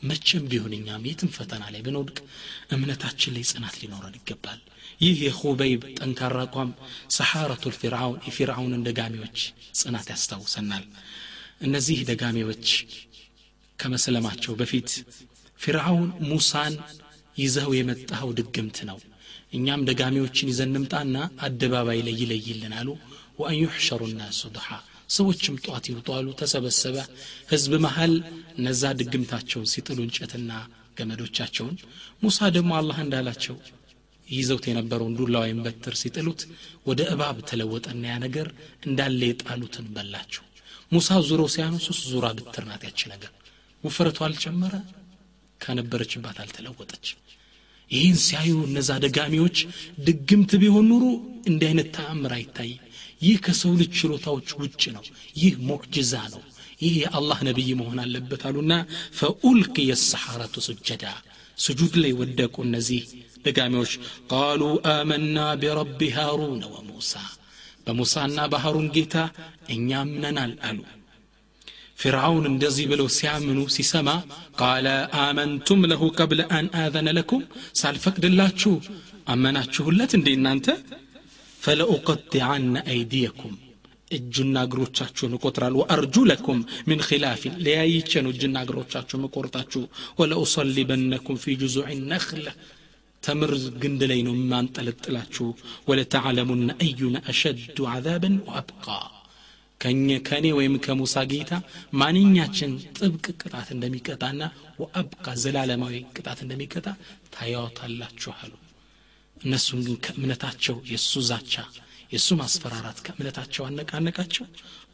መቼም 0.03 0.45
ቢሆን 0.51 0.73
እኛም 0.79 1.07
የትም 1.09 1.31
ፈተና 1.37 1.65
ላይ 1.75 1.81
ብንወድቅ 1.87 2.17
እምነታችን 2.75 3.35
ላይ 3.37 3.45
ጽናት 3.51 3.75
ሊኖረን 3.83 4.17
ይገባል 4.19 4.61
ይህ 5.01 5.17
የኹበይብ 5.25 5.83
ጠንካራ 5.99 6.39
አቋም 6.45 6.71
ሰሓረቱ 7.17 7.65
ልፊርዓውን 7.73 8.19
የፊርዓውንን 8.27 8.85
ደጋሚዎች 8.89 9.39
ጽናት 9.81 10.09
ያስታውሰናል። 10.13 10.85
እነዚህ 11.63 11.99
ደጋሚዎች 12.11 12.67
ከመስለማቸው 13.79 14.53
በፊት 14.61 14.91
ፊርዓውን 15.61 16.09
ሙሳን 16.31 16.75
ይዘው 17.37 17.71
የመጣኸው 17.77 18.31
ድግምት 18.39 18.79
ነው። 18.89 18.99
እኛም 19.53 19.85
ደጋሚዎችን 19.89 20.51
ይዘን 20.53 20.73
ንምጣና 20.75 21.17
አደባባይ 21.47 22.01
ላይ 22.07 22.15
ይለይልን 22.23 22.75
አሉ። 22.79 22.89
ወአን 23.39 23.59
ዩሕሸሩ 23.61 24.03
ናሱ 24.15 24.41
ዱሓ 24.55 24.69
ሰዎችም 25.09 25.57
ጠዋት 25.65 25.85
ይውጡ 25.91 26.09
ተሰበሰበ። 26.41 26.97
ህዝብ 27.51 27.73
መሃል 27.85 28.13
እነዛ 28.59 28.93
ድግምታቸውን 29.01 29.71
ሲጥሉ 29.73 29.99
እንጨትና 30.07 30.51
ገመዶቻቸውን። 30.99 31.77
ሙሳ 32.23 32.49
ደግሞ 32.57 32.73
አላህ 32.81 32.99
እንዳላቸው 33.05 33.57
ይዘውት 34.29 34.65
የነበረውን 34.69 35.15
ዱላ 35.19 35.37
ወይም 35.45 35.59
በትር 35.65 35.95
ሲጥሉት 36.01 36.41
ወደ 36.87 37.01
እባብ 37.13 37.39
ተለወጠና 37.49 38.03
ያ 38.11 38.17
ነገር 38.25 38.49
እንዳለ 38.87 39.21
የጣሉትን 39.29 39.87
በላቸው። 39.95 40.45
ሙሳ 40.93 41.19
ዙሮ 41.29 41.43
ሲያነሱስ 41.53 42.01
ዙራ 42.11 42.27
ብትር 42.39 42.65
ናት 42.69 42.83
ያች 42.89 43.01
ነገር። 43.13 43.33
ውፍረቱ 43.85 44.19
አልጨመረ 44.27 44.75
ከነበረችባት 45.61 46.39
አልተለወጠች። 46.43 47.07
ይህን 47.91 48.17
ሲያዩ 48.25 48.53
እነዛ 48.69 48.91
ደጋሚዎች 49.05 49.57
ድግምት 50.07 50.53
ቢሆን 50.63 50.87
ኑሮ 50.91 51.05
እንዲህ 51.51 51.69
አይነት 51.71 51.89
ተአምር 51.97 52.33
አይታይ። 52.37 52.71
ይህ 53.23 53.37
ከሰው 53.45 53.73
ልጅ 53.81 53.91
ችሎታዎች 53.99 54.49
ውጭ 54.61 54.83
ነው። 54.97 55.05
ይህ 55.37 55.55
ሙዕጅዛ 55.69 56.15
ነው። 56.35 56.43
ይህ 56.81 56.95
የአላህ 57.03 57.39
ነቢይ 57.49 57.71
መሆን 57.81 57.99
አለበት 58.05 58.43
አሉና 58.49 58.73
ፈኡልቅየ 59.19 59.91
ሰሐረቱ 60.05 60.55
ሱጀዳ 60.67 61.05
ስጁድ 61.59 61.95
ላይ 62.03 62.13
ወደቁ 62.21 62.55
እነዚህ 62.67 63.03
ደጋሚዎች 63.46 63.92
ቃሉ 64.32 64.62
አመና 64.94 65.38
ቢረቢ 65.62 66.10
ሃሩነ 66.18 66.64
ወሙሳ 66.74 67.14
በሙሳና 67.86 68.40
በሃሩን 68.54 68.88
ጌታ 68.96 69.16
እኛ 69.76 69.90
አምነናል 70.02 70.54
አሉ 70.70 70.80
ፊርዓውን 72.02 72.46
እንደዚህ 72.50 72.86
ብለው 72.92 73.08
ሲያምኑ 73.16 73.60
ሲሰማ 73.76 74.10
ቃለ 74.60 74.88
አመንቱም 75.22 75.80
ለሁ 75.92 76.04
ቀብለ 76.18 76.42
አን 76.58 76.68
አዘነ 76.82 77.08
ለኩም 77.18 77.44
ሳልፈቅድላችሁ 77.80 78.74
አመናችሁለት 79.34 80.12
እንዴ 80.18 80.28
እናንተ 80.38 80.68
ፈለኡቀጢዐነ 81.62 82.76
አይዲየኩም 82.92 83.56
እጁና 84.18 84.58
እግሮቻችሁን 84.68 85.34
እቆጥራል 85.38 85.74
ወአርጁለኩም 85.80 86.60
ምን 86.90 87.00
ኪላፊን 87.08 87.56
ለያይቼ 87.66 88.22
ነው 88.26 88.32
እጅና 88.34 88.58
እግሮቻችሁን 88.66 89.26
እቆርጣችሁ 89.28 89.82
ወለኡሰሊበነኩም 90.20 91.40
ፊ 91.44 91.56
ጁዙዕ 91.62 91.88
ነክለ 92.12 92.46
ተምር 93.24 93.52
ግንድ 93.84 94.02
ላይ 94.12 94.20
ነው 94.28 94.34
የማንጠለጥላችሁ 94.38 95.48
ወለተዕለሙነ 95.90 96.72
አዩነ 96.86 97.18
አሸዱ 97.32 97.78
ዓዛበን 97.94 98.36
ወአብቃ 98.48 98.86
ከእኔ 100.28 100.46
ወይም 100.58 100.76
ከሙሳ 100.86 101.16
ጌታ 101.32 101.52
ማንኛችን 102.02 102.72
ጥብቅ 102.98 103.26
ቅጣት 103.42 103.68
እንደሚቀጣና 103.76 104.42
ወአብቃ 104.82 105.36
ዘላለማዊ 105.44 105.98
ቅጣት 106.16 106.40
እንደሚቀጣ 106.46 106.88
ታያወታላችሁ 107.36 108.32
አሉ 108.40 108.54
እነሱም 109.38 109.82
ግን 109.88 109.98
ከእምነታቸው 110.06 110.78
የእሱ 110.92 111.22
ዛቻ 111.30 111.54
የእሱ 112.14 112.30
ማስፈራራት 112.42 113.00
ከእምነታቸው 113.06 113.64
አነቃነቃቸው 113.68 114.46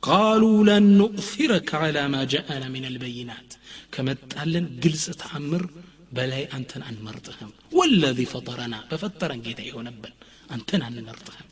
ቃሉ 0.04 0.44
ለን 0.68 0.86
ኑእፊረከ 1.00 1.72
ዓላ 1.82 2.00
ማ 2.14 2.24
ጃአና 2.32 2.64
ምን 2.74 2.86
አልበይናት 2.90 3.52
ከመጣልን 3.96 4.66
ግልጽ 4.84 5.06
ተአምር 5.22 5.64
بلاي 6.13 6.45
أنت 6.45 6.77
أن 6.77 6.97
مرتهم 7.03 7.51
والذي 7.73 8.25
فطرنا 8.25 8.79
ففطرنا 8.91 9.43
جيدا 9.45 9.63
يهونبن 9.63 10.13
أنت 10.55 10.75
أن 10.75 11.05
مرتهم 11.05 11.47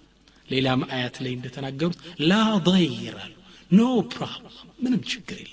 ليلة 0.50 0.74
ما 0.74 0.86
آيات 0.96 1.22
لين 1.22 1.42
تتنقرت 1.42 1.98
لا 2.18 2.56
ضير 2.56 3.18
نو 3.72 4.02
no 4.02 4.14
problem. 4.14 4.52
من 4.82 4.92
مشكري 4.92 5.46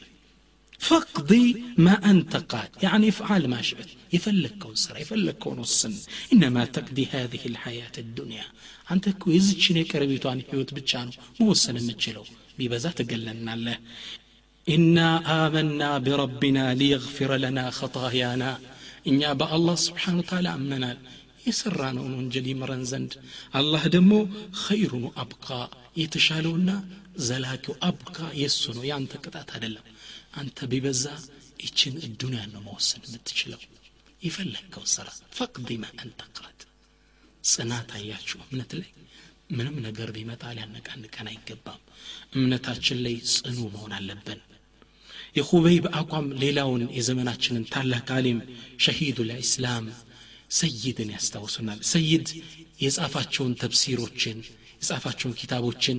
فقضي 0.79 1.63
ما 1.77 2.11
أنت 2.11 2.35
قاد 2.35 2.69
يعني 2.83 3.09
افعل 3.09 3.47
ما 3.47 3.61
شئت 3.61 3.87
يفلك 4.13 4.57
كون 4.57 4.75
سرى 4.75 5.01
يفلك 5.01 5.37
كون 5.37 5.59
السن. 5.59 5.93
إنما 6.33 6.65
تقضي 6.65 7.07
هذه 7.11 7.39
الحياة 7.45 7.91
الدنيا 7.97 8.45
أنت 8.91 9.09
كويزت 9.09 9.59
شنيك 9.59 9.95
ربيتواني 9.95 10.43
حيوت 10.51 10.73
بتشانو 10.73 11.11
مو 11.39 11.45
موسن 11.45 11.77
المجلو 11.77 12.25
ببزات 12.59 13.11
قلنا 13.11 13.55
له 13.55 13.77
إنا 14.69 15.07
آمنا 15.47 15.97
بربنا 15.97 16.73
ليغفر 16.73 17.35
لنا 17.35 17.69
خطايانا. 17.69 18.59
እኛ 19.05 19.21
በአላህ 19.39 19.77
ስብሓን 19.85 20.19
ታላ 20.29 20.47
አምነናል 20.57 20.99
የሰራ 21.45 21.81
ነውን 21.95 22.13
ወንጀል 22.17 22.45
ይምረን 22.51 22.83
ዘንድ 22.91 23.13
አላህ 23.59 23.83
ደግሞ 23.95 24.11
ኸይሩኑ 24.61 25.05
አብቃ 25.23 25.47
የተሻለውና 26.01 26.69
ዘላኪው 27.27 27.75
አብቃ 27.87 28.17
የእሱ 28.41 28.63
ነው 28.77 28.83
የአንተ 28.89 29.13
ቅጣት 29.23 29.49
አይደለም 29.55 29.87
አንተ 30.41 30.67
ቢበዛ 30.71 31.05
ይችን 31.63 31.95
እዱንያ 32.07 32.43
ነው 32.53 32.61
መወሰን 32.67 33.03
የምትችለው 33.07 33.61
የፈለግከው 34.21 34.85
ስራ 34.93 35.07
ፈቅዲ 35.37 35.69
ማ 35.81 35.89
አንተቅረት 36.03 36.61
ጽናት 37.43 37.89
አያችሁ 37.97 38.39
እምነት 38.45 38.71
ላይ 38.79 38.89
ምንም 39.57 39.75
ነገር 39.85 40.09
ቢመጣ 40.15 40.43
ሊያነቃንቀን 40.57 41.27
አይገባም 41.31 41.81
እምነታችን 42.35 42.99
ላይ 43.05 43.15
ጽኑ 43.33 43.57
መሆን 43.73 43.93
አለብን 43.97 44.39
የኹበይብ 45.35 45.85
አቋም 45.99 46.27
ሌላውን 46.41 46.83
የዘመናችንን 46.97 47.63
ታላቅ 47.73 48.07
አሊም 48.17 48.39
ሸሂዱ 48.85 49.19
ልእስላም 49.29 49.85
ሰይድን 50.51 51.09
ያስታውሱናል። 51.15 51.79
ሰይድ 51.91 52.27
የጻፋቸውን 52.83 53.53
ተብሲሮችን 53.61 54.37
የጻፋቸውን 54.77 55.35
ኪታቦችን 55.39 55.97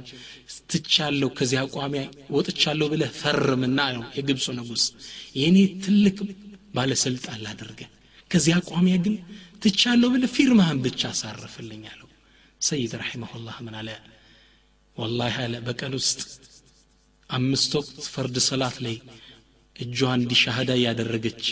ትቻለሁ 0.73 1.29
ከዚህ 1.39 1.59
አቋሚ 1.63 1.95
ወጥቻለሁ 2.37 2.87
ብለህ 2.93 3.11
ፈርምና 3.21 3.81
ነው 3.97 4.05
የግብፁ 4.19 4.47
ንጉሥ። 4.59 4.85
የእኔ 5.39 5.57
ትልቅ 5.85 6.17
ባለስልጣን 6.75 7.43
ላደርገ 7.45 7.81
ከዚህ 8.31 8.53
አቋሚያ 8.59 8.97
ግን 9.05 9.15
ትቻለሁ 9.63 10.09
ብለህ 10.15 10.33
ፊርማህን 10.37 10.81
ብቻ 10.87 11.03
አሳርፍልኝ 11.13 11.83
አለው። 11.93 12.09
ሰይድ 12.61 12.93
ረሒመሁላህ 13.01 13.57
ምን 13.67 13.75
አለ? 13.81 13.89
ወላሂ 14.97 15.37
አለ 15.45 15.55
በቀን 15.67 15.93
ውስጥ 15.99 16.21
አምስት 17.31 17.73
ወቅት 17.79 18.03
ፈርድ 18.15 18.37
ሰላት 18.49 18.77
ላይ 18.85 18.97
እጇ 19.77 19.99
እንዲህ 20.17 20.39
ሻሃዳ 20.43 20.71
እያደረገች 20.79 21.45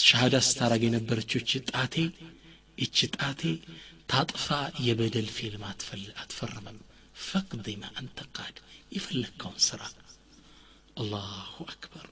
ሻሃዳ 0.00 0.36
ስታረግ 0.46 0.82
የነበረችው 0.86 1.38
እች 1.42 1.52
ጣቴ 1.70 1.94
እች 2.78 2.98
ጣቴ 3.16 3.40
ታጥፋ 4.08 4.46
የበደል 4.86 5.28
ፊልም 5.36 5.62
አትፈርምም። 5.68 6.78
ፈቅድ 7.22 7.66
ማ 7.80 7.90
አንተ 8.00 8.18
ቃድ 8.36 8.56
የፈለግከውን 8.92 9.60
ስራ። 9.66 9.82
አላሁ 10.96 11.54
አክበር። 11.66 12.06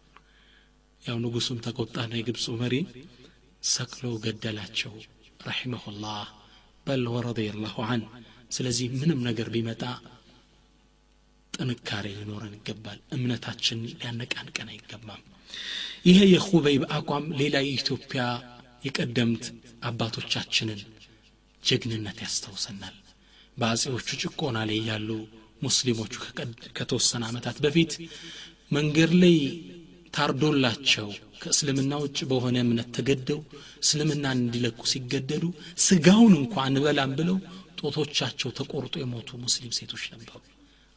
ያው 1.03 1.17
ንጉሱም 1.25 1.59
ተቆጣና 1.67 2.13
የግብፁ 2.19 2.47
መሪ 2.63 2.75
ሰቅሎ 3.69 4.13
ገደላቸው 4.25 4.93
ረሒመሁላህ። 5.41 6.27
በል 6.87 7.05
ወረዲየላሁ 7.15 7.77
አን 7.89 8.03
ስለዚህ 8.53 8.87
ምንም 8.95 9.21
ነገር 9.27 9.49
ቢመጣ 9.55 9.83
ጥንካሬ 11.53 12.07
ሊኖረን 12.19 12.55
ይገባል። 12.59 13.01
እምነታችን 13.17 13.79
ሊያነቃንቀን 13.91 14.71
አይገባም 14.73 15.23
ይሄ 16.09 16.19
የኹበይብ 16.33 16.83
አቋም 16.97 17.27
ሌላ 17.41 17.57
የኢትዮጵያ 17.65 18.23
የቀደምት 18.85 19.45
አባቶቻችንን 19.89 20.81
ጀግንነት 21.63 22.19
ያስታውሰናል። 22.25 22.97
በአጼዎቹ 23.57 24.09
ጭቆና 24.23 24.59
ላይ 24.69 24.79
ያሉ 24.91 25.09
ሙስሊሞቹ 25.63 26.15
ከተወሰነ 26.77 27.23
ዓመታት 27.31 27.57
በፊት 27.65 27.93
መንገድ 28.73 29.13
ላይ 29.23 29.37
ታርዶላቸው 30.15 31.09
ከእስልምና 31.43 31.93
ውጭ 32.03 32.19
በሆነ 32.31 32.57
እምነት 32.65 32.89
ተገደው 32.97 33.41
እስልምናን 33.83 34.39
እንዲለቁ 34.43 34.81
ሲገደዱ 34.93 35.45
ስጋውን 35.85 36.35
እንኳ 36.41 36.65
እንበላም 36.71 37.13
ብለው 37.21 37.39
ጦቶቻቸው 37.81 38.51
ተቆርጦ 38.59 38.95
የሞቱ 39.03 39.39
ሙስሊም 39.45 39.75
ሴቶች 39.79 40.05
ነበሩ። 40.15 40.39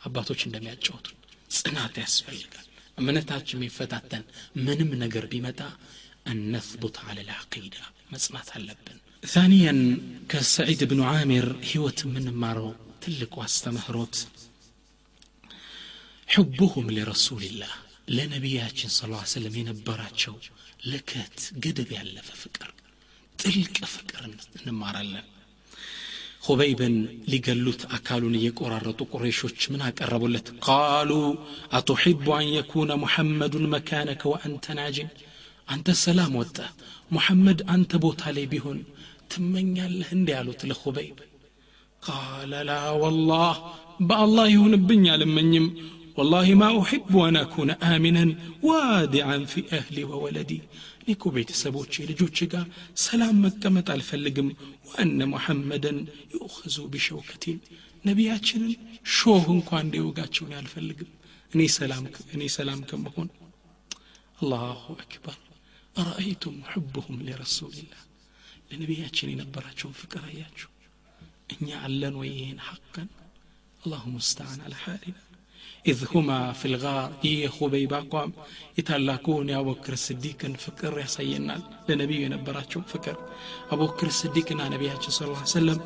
አባቶች 0.02 0.42
እንደሚያጫወቱ 0.48 1.08
ጽናት 1.58 1.96
ያስፈልጋል 2.04 2.63
እምነታችን 2.98 3.58
የሚፈታተን 3.60 4.24
ምንም 4.66 4.92
ነገር 5.04 5.26
ቢመጣ 5.34 5.60
እነስቡት 6.34 6.98
አለል 7.08 7.32
አቂዳ 7.40 7.78
መጽናት 8.16 8.50
አለብን 8.58 9.00
ثانيا 9.36 9.74
كسعيد 10.32 10.82
بن 10.84 11.00
عامر 11.12 11.46
هوت 11.72 12.00
من 12.16 12.26
مارو 12.44 12.70
تلك 13.04 13.34
واستمهروت 13.40 14.16
حبهم 16.28 16.86
لرسول 16.98 17.44
الله 17.52 17.74
ለነቢያችን 18.16 18.90
ስለ 18.98 19.10
ላ 19.12 19.20
ስለም 19.34 19.54
የነበራቸው 19.60 20.34
ልከት 20.92 21.38
ገደብ 21.64 21.90
ያለፈ 21.98 22.30
ፍቅር 22.42 22.70
ጥልቅ 23.40 23.78
ፍቅር 23.94 24.22
እንማራለን 24.60 25.28
ሁበይብን 26.47 26.95
ሊገሉት 27.33 27.81
አካሉን 27.97 28.37
እየቆራረጡ 28.39 29.01
ቁረይሾች 29.13 29.61
ምን 29.73 29.81
አቀረቡለት 29.89 30.49
ቃሉ 30.67 31.11
አቱሕቡ 31.79 32.27
አን 32.39 32.47
የኩነ 32.57 32.91
ሙሐመዱን 33.05 33.67
መካነከ 33.75 34.23
ወአንተ 34.33 34.77
ናጅን 34.79 35.11
አንተ 35.69 35.97
ሰላም 36.05 36.35
ወጣ 36.41 36.57
ሙሐመድ 37.17 37.59
አንተ 37.75 37.93
ቦታ 38.05 38.31
ላይ 38.37 38.47
ቢሆን 38.53 38.79
ትመኛለህ 39.33 40.11
እንዲ 40.17 40.29
ያሉት 40.37 40.63
ለኹበይብ 40.71 41.19
ቃለ 42.03 42.53
ላ 42.69 42.73
ወላህ 43.03 43.55
በአላህ 44.09 44.49
ይሁንብኝ 44.57 45.05
አልመኝም 45.15 45.69
والله 46.19 46.49
ما 46.55 46.69
أحب 46.83 47.13
أن 47.19 47.37
أكون 47.39 47.71
آمنا 47.95 48.25
وادعا 48.63 49.37
في 49.45 49.61
أهلي 49.73 50.03
وولدي 50.05 50.61
ኒኮ 51.07 51.31
ቤተሰቦቼ 51.35 51.95
ልጆች 52.11 52.39
ጋር 52.53 52.67
ሰላም 53.05 53.37
መቀመጥ 53.45 53.87
አልፈልግም 53.95 54.49
ወአነ 54.89 55.21
ሙሐመደን 55.33 55.99
ዩእኸዙ 56.35 56.77
ቢሸውከቲን 56.93 57.59
ነቢያችንን 58.05 58.73
ሾህ 59.17 59.47
እንኳ 59.57 59.71
እንዲወጋቸውን 59.85 60.55
አልፈልግም 60.61 61.11
እኔ 61.53 61.63
ሰላም 61.77 62.05
እኔ 62.35 62.43
ሰላም 62.57 62.81
ከመሆን 62.91 63.29
አላሁ 64.39 64.83
አክበር 64.97 65.39
አረአይቱም 65.97 66.59
ሕቡሁም 66.73 67.23
ሊረሱልላህ 67.29 68.03
ለነቢያችን 68.71 69.31
የነበራቸውን 69.33 69.97
ፍቅር 70.01 70.23
አያችሁ 70.31 70.69
እኛ 71.55 71.69
አለን 71.87 72.15
ወይ 72.21 72.31
ይህን 72.35 72.61
ሐቀን 72.67 73.09
አላሁ 73.81 74.05
ሙስተዓን 74.15 74.61
አለ 74.67 74.75
ኢዝ 75.86 76.02
ሁማ 76.12 76.30
ፊልጋር 76.60 76.98
ይህ 77.24 77.34
የኹበይባ 77.40 77.94
አቋም 78.00 78.30
የታላቁን 78.78 79.50
የአቡበክር 79.52 79.96
ስዲቅን 80.04 80.54
ፍቅር 80.64 80.94
ያሳየናል 81.02 81.62
ለነቢዩ 81.88 82.20
የነበራቸው 82.24 82.82
ፍቅር 82.92 83.18
አቡበክር 83.70 84.10
ስዲቅና 84.20 84.62
ነቢያችን 84.74 85.16
ስለ 85.18 85.28
ላ 85.32 85.48
ሰለም 85.54 85.80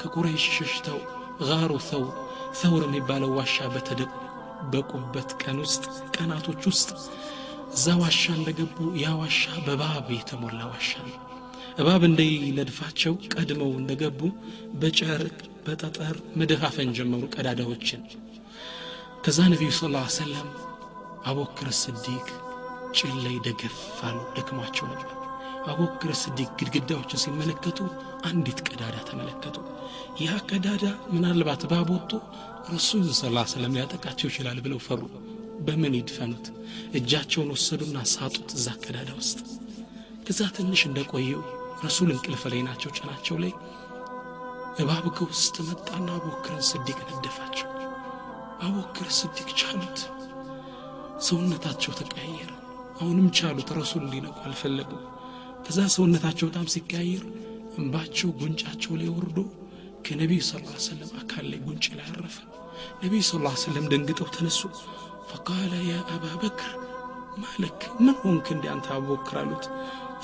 ከቁረይሽ 0.00 0.46
ሸሽተው 0.56 0.98
ጋሩ 1.42 1.72
ሰውር 1.88 2.10
ሰውር 2.60 2.82
የሚባለው 2.86 3.30
ዋሻ 3.38 3.68
በተደበቁበት 3.74 5.30
ቀን 5.42 5.56
ውስጥ 5.64 5.84
ቀናቶች 6.16 6.62
ውስጥ 6.70 6.90
እዛ 7.74 7.94
ዋሻ 8.00 8.24
እንደገቡ 8.36 8.76
ያ 9.00 9.14
ዋሻ 9.20 9.40
በእባብ 9.64 10.10
የተሞላ 10.16 10.60
ዋሻ 10.72 10.90
ነው። 11.06 11.16
እባብ 11.78 12.02
እንዳይነድፋቸው 12.08 13.14
ቀድመው 13.32 13.72
እንደገቡ 13.78 14.20
በጨርቅ 14.80 15.38
በጠጠር 15.66 16.16
መደፋፈን 16.36 16.94
ጀመሩ 16.98 17.24
ቀዳዳዎችን። 17.34 18.02
ከዛ 19.24 19.38
ነቢዩ 19.52 19.70
ስ 19.70 19.88
ላ 19.92 20.00
ሰለም 20.14 20.48
አቡበክር 21.24 21.68
ስዲቅ 21.78 22.26
ጭን 22.96 23.14
ላይ 23.24 23.36
ደገፍ 23.46 23.76
ደክሟቸው 24.36 24.86
ነበር። 24.90 25.12
አቡበክር 25.66 26.10
ስዲቅ 26.22 26.48
ግድግዳዎችን 26.58 27.22
ሲመለከቱ 27.22 27.78
አንዲት 28.30 28.58
ቀዳዳ 28.66 28.96
ተመለከቱ። 29.08 29.56
ያ 30.24 30.36
ቀዳዳ 30.50 30.84
ምናልባት 31.14 31.62
ወጥቶ 31.90 32.12
ረሱል 32.68 33.06
ስ 33.12 33.32
ላ 33.36 33.46
ሰለም 33.54 33.74
ሊያጠቃቸው 33.76 34.28
ይችላል 34.30 34.60
ብለው 34.66 34.80
ፈሩ። 34.86 35.00
በምን 35.66 35.96
ይድፈኑት? 35.98 36.44
እጃቸውን 36.98 37.52
ወሰዱና 37.54 37.98
ሳጡት 38.12 38.50
እዛ 38.58 38.68
ቀዳዳ 38.84 39.10
ውስጥ። 39.20 39.40
ከዛ 40.26 40.40
ትንሽ 40.56 40.82
እንደቆየው 40.86 41.42
ረሱል 41.84 42.10
እንቅልፍ 42.14 42.44
ላይ 42.52 42.62
ናቸው 42.68 42.92
ጭናቸው 42.98 43.38
ላይ። 43.44 43.54
እባብ 44.82 45.06
ከውስጥ 45.16 45.56
መጣና 45.68 46.08
አቡበክርን 46.18 46.64
ስዲቅ 46.70 47.00
ነደፋቸው 47.10 47.68
አቡበክር 48.64 49.08
ስዲቅ 49.18 49.48
ቻሉት። 49.60 49.98
ሰውነታቸው 51.26 51.92
ተቀያየረ። 52.00 52.50
አሁንም 52.96 53.28
ቻሉት 53.38 53.68
ረሱል 53.78 54.02
እንዲነቁ 54.06 54.36
አልፈለጉ 54.46 54.90
ከዛ 55.66 55.78
ሰውነታቸው 55.94 56.46
በጣም 56.48 56.66
ሲቀያየር 56.72 57.24
እንባቸው 57.78 58.30
ጉንጫቸው 58.40 58.92
ላይ 59.00 59.08
ወርዶ 59.14 59.38
ከነቢዩ 60.06 60.40
ስ 60.42 60.52
ሰለም 60.86 61.12
አካል 61.20 61.44
ላይ 61.50 61.60
ጉንጭ 61.66 61.86
ላይ 61.98 62.06
አረፈ። 62.10 62.36
ነቢዩ 63.02 63.22
ስ 63.24 63.32
ሰለም 63.64 63.86
ደንግጠው 63.92 64.28
ተነሱ። 64.34 64.60
ፈቃለ 65.30 65.72
ያ 65.88 65.94
አባ 66.14 66.24
በክር 66.42 66.72
ማለክ 67.42 67.80
ምን 68.00 68.16
ሆንክ 68.20 68.46
እንዲ 68.54 68.64
አንተ 68.70 68.86
አቡበክር 68.96 69.36
አሉት። 69.40 69.64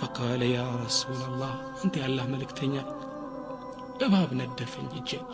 ፈቃለ 0.01 0.43
ያ 0.51 0.61
ረሱላላህ 0.83 1.53
አንተ 1.81 1.95
ያላህ 2.05 2.27
መልእክተኛ 2.35 2.75
እባብ 4.07 4.31
ነደፈኝ 4.41 4.89
እጄን። 5.01 5.27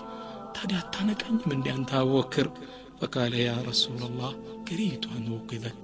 ታዲያ 0.57 0.79
አታነቀኝም 0.83 1.53
እንዲ 1.57 1.67
አንተ 1.75 1.91
አቡበክር 2.01 2.49
فقال 3.02 3.34
يا 3.42 3.58
رسول 3.62 4.02
الله 4.04 4.32
كرهت 4.68 5.04
أن 5.08 5.26
أوقظك 5.30 5.84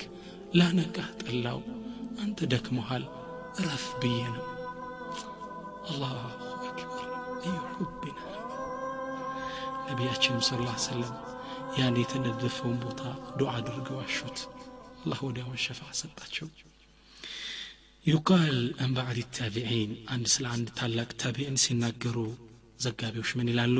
لا 0.53 0.67
نكه 0.71 1.05
طلاو 1.21 1.59
አንተ 2.23 2.39
ደክመሃል 2.51 3.03
እረፍ 3.59 3.83
ብዬ 4.01 4.19
ነው 4.35 4.45
አላሁ 5.89 6.13
አክበር 6.67 7.03
አዩ 7.41 7.57
ሑቢና 7.75 8.19
ነቢያችንም 9.87 10.41
ስ 10.47 10.59
ላ 10.63 10.71
ሰለም 10.85 11.13
ያን 11.79 11.99
የተነደፈውን 12.01 12.77
ቦታ 12.85 13.01
ዱዓ 13.39 13.51
አድርገው 13.59 13.99
አሹት 14.05 14.39
አላህ 15.01 15.19
ወዲያውን 15.27 15.61
ሸፋ 15.65 15.81
ሰጣቸው 16.01 16.47
ዩቃል 18.05 18.57
አን 18.83 18.91
ባዕድ 18.97 19.29
ታቢዒን 19.37 19.91
አንድ 20.15 20.27
ስለ 20.35 20.45
አንድ 20.55 20.67
ታላቅ 20.79 21.09
ታቢዕን 21.23 21.57
ሲናገሩ 21.65 22.17
ዘጋቢዎች 22.85 23.31
ምን 23.39 23.49
ይላሉ 23.53 23.77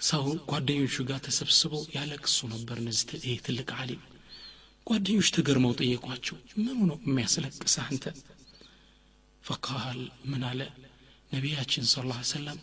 ሰው 0.00 0.24
ጓደኞቹ 0.50 0.96
ጋር 1.08 1.20
ተሰብስበው 1.26 1.82
ያለቅሱ 1.94 2.38
ነበር 2.52 2.76
እነዚህ 2.82 3.22
ይህ 3.26 3.38
ትልቅ 3.46 3.68
አሊም 3.80 4.02
ጓደኞች 4.86 5.28
ተገርመው 5.36 5.72
ጠየቋቸው 5.80 6.36
ምኑ 6.58 6.78
ነው 6.90 6.98
የሚያስለቅስህ 7.06 7.86
አንተ? 7.86 8.04
ፈቃል 9.42 9.98
ምን 10.30 10.42
አለ? 10.50 10.60
ነቢያችን 11.32 11.84
ስ 11.90 12.04
ላ 12.04 12.20
ሰለም 12.30 12.58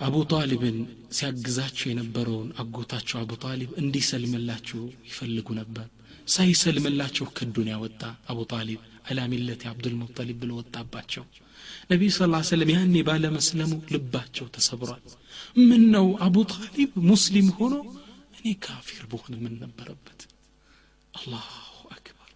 አቡ 0.00 0.14
ጣሊብን 0.32 0.78
ሲያግዛቸው 1.16 1.86
የነበረውን 1.90 2.48
አጎታቸው 2.62 3.18
አቡ 3.20 3.32
ጣሊብ 3.44 3.70
እንዲሰልምላችሁ 3.82 4.80
ይፈልጉ 5.08 5.48
ነበር። 5.60 5.86
ሳይሰልምላቸው 6.28 7.26
ከዱን 7.38 7.68
ያወጣ 7.72 8.02
አቡ 8.32 8.40
ጣሊብ 8.52 8.80
አላ 9.08 9.20
ሚለት 9.32 9.62
አብዱልሙጠሊብ 9.70 10.38
ብሎ 10.42 10.52
ወጣባቸው 10.60 11.24
ነቢዩ 11.91 12.09
ስ 12.13 12.19
ሰለም 12.51 12.69
ያኔ 12.75 12.95
ባለመስለሙ 13.07 13.71
ልባቸው 13.93 14.47
ተሰብሯል 14.55 15.03
ምን 15.69 15.83
ነው 15.95 16.07
አቡ 16.25 16.35
ጣሊብ 16.53 16.91
ሙስሊም 17.11 17.47
ሆኖ 17.57 17.75
እኔ 18.37 18.53
ካፊር 18.65 19.03
በሆነ 19.11 19.33
ምን 19.43 19.53
ነበረበት 19.63 20.21
አላሁ 21.13 21.47
አክበር 21.95 22.29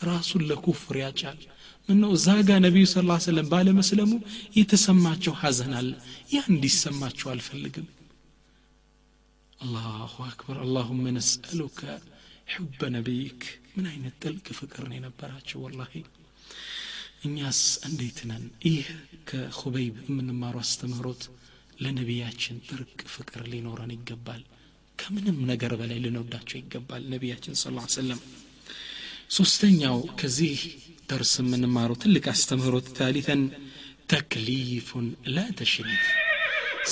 ራሱን 0.00 0.42
ለኩፍር 0.50 0.96
ያጫል 1.04 1.40
ምነው 1.88 2.10
እዛ 2.16 2.28
ጋ 2.48 2.58
ነቢዩ 2.66 2.84
ስ 2.88 2.96
ሰለም 3.26 3.46
ባለመስለሙ 3.52 4.10
የተሰማቸው 4.58 5.34
ሐዘን 5.42 5.72
አለ 5.80 5.90
ያ 6.34 6.40
እንዲሰማቸው 6.52 7.28
አልፈልግም 7.34 7.88
አላሁ 9.58 10.14
አክበር 10.28 10.58
አላሁመ 10.64 11.04
ነስአሉከ 11.16 11.80
ሕበ 12.52 12.80
ነቢይክ 12.94 13.42
ምን 13.74 13.86
አይነት 13.90 14.14
ጥልቅ 14.22 14.46
ፍቅር 14.60 14.84
ነው 14.90 14.96
የነበራቸው 14.98 15.58
ወላሂ 15.64 15.92
እኛስ 17.25 17.59
እንዴት 17.87 18.19
ነን? 18.29 18.43
ይህ 18.67 18.87
ከኹበይብ 19.29 19.95
የምንማሩ 20.03 20.55
አስተምህሮት 20.63 21.23
ለነቢያችን 21.79 22.57
ጥርቅ 22.67 22.99
ፍቅር 23.07 23.41
ሊኖረን 23.51 23.93
ይገባል። 23.95 24.41
ከምንም 24.99 25.39
ነገር 25.51 25.71
በላይ 25.79 25.97
ልንወዳቸው 26.03 26.57
ይገባል 26.59 27.03
ነቢያችን 27.13 27.55
ስ 27.55 27.65
ሰለም 27.95 28.19
ሶስተኛው 29.29 29.97
ከዚህ 30.19 30.59
ደርስ 31.09 31.33
የምንማረው 31.41 31.97
ትልቅ 32.03 32.25
አስተምህሮት 32.33 32.87
ታሊተን 32.97 33.41
ተክሊፉን 34.09 35.07
ላ 35.27 35.45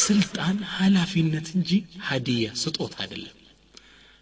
ስልጣን 0.03 0.57
ኃላፊነት 0.75 1.47
እንጂ 1.57 1.71
ሀዲያ 2.07 2.45
ስጦት 2.61 2.93
አይደለም። 2.99 3.38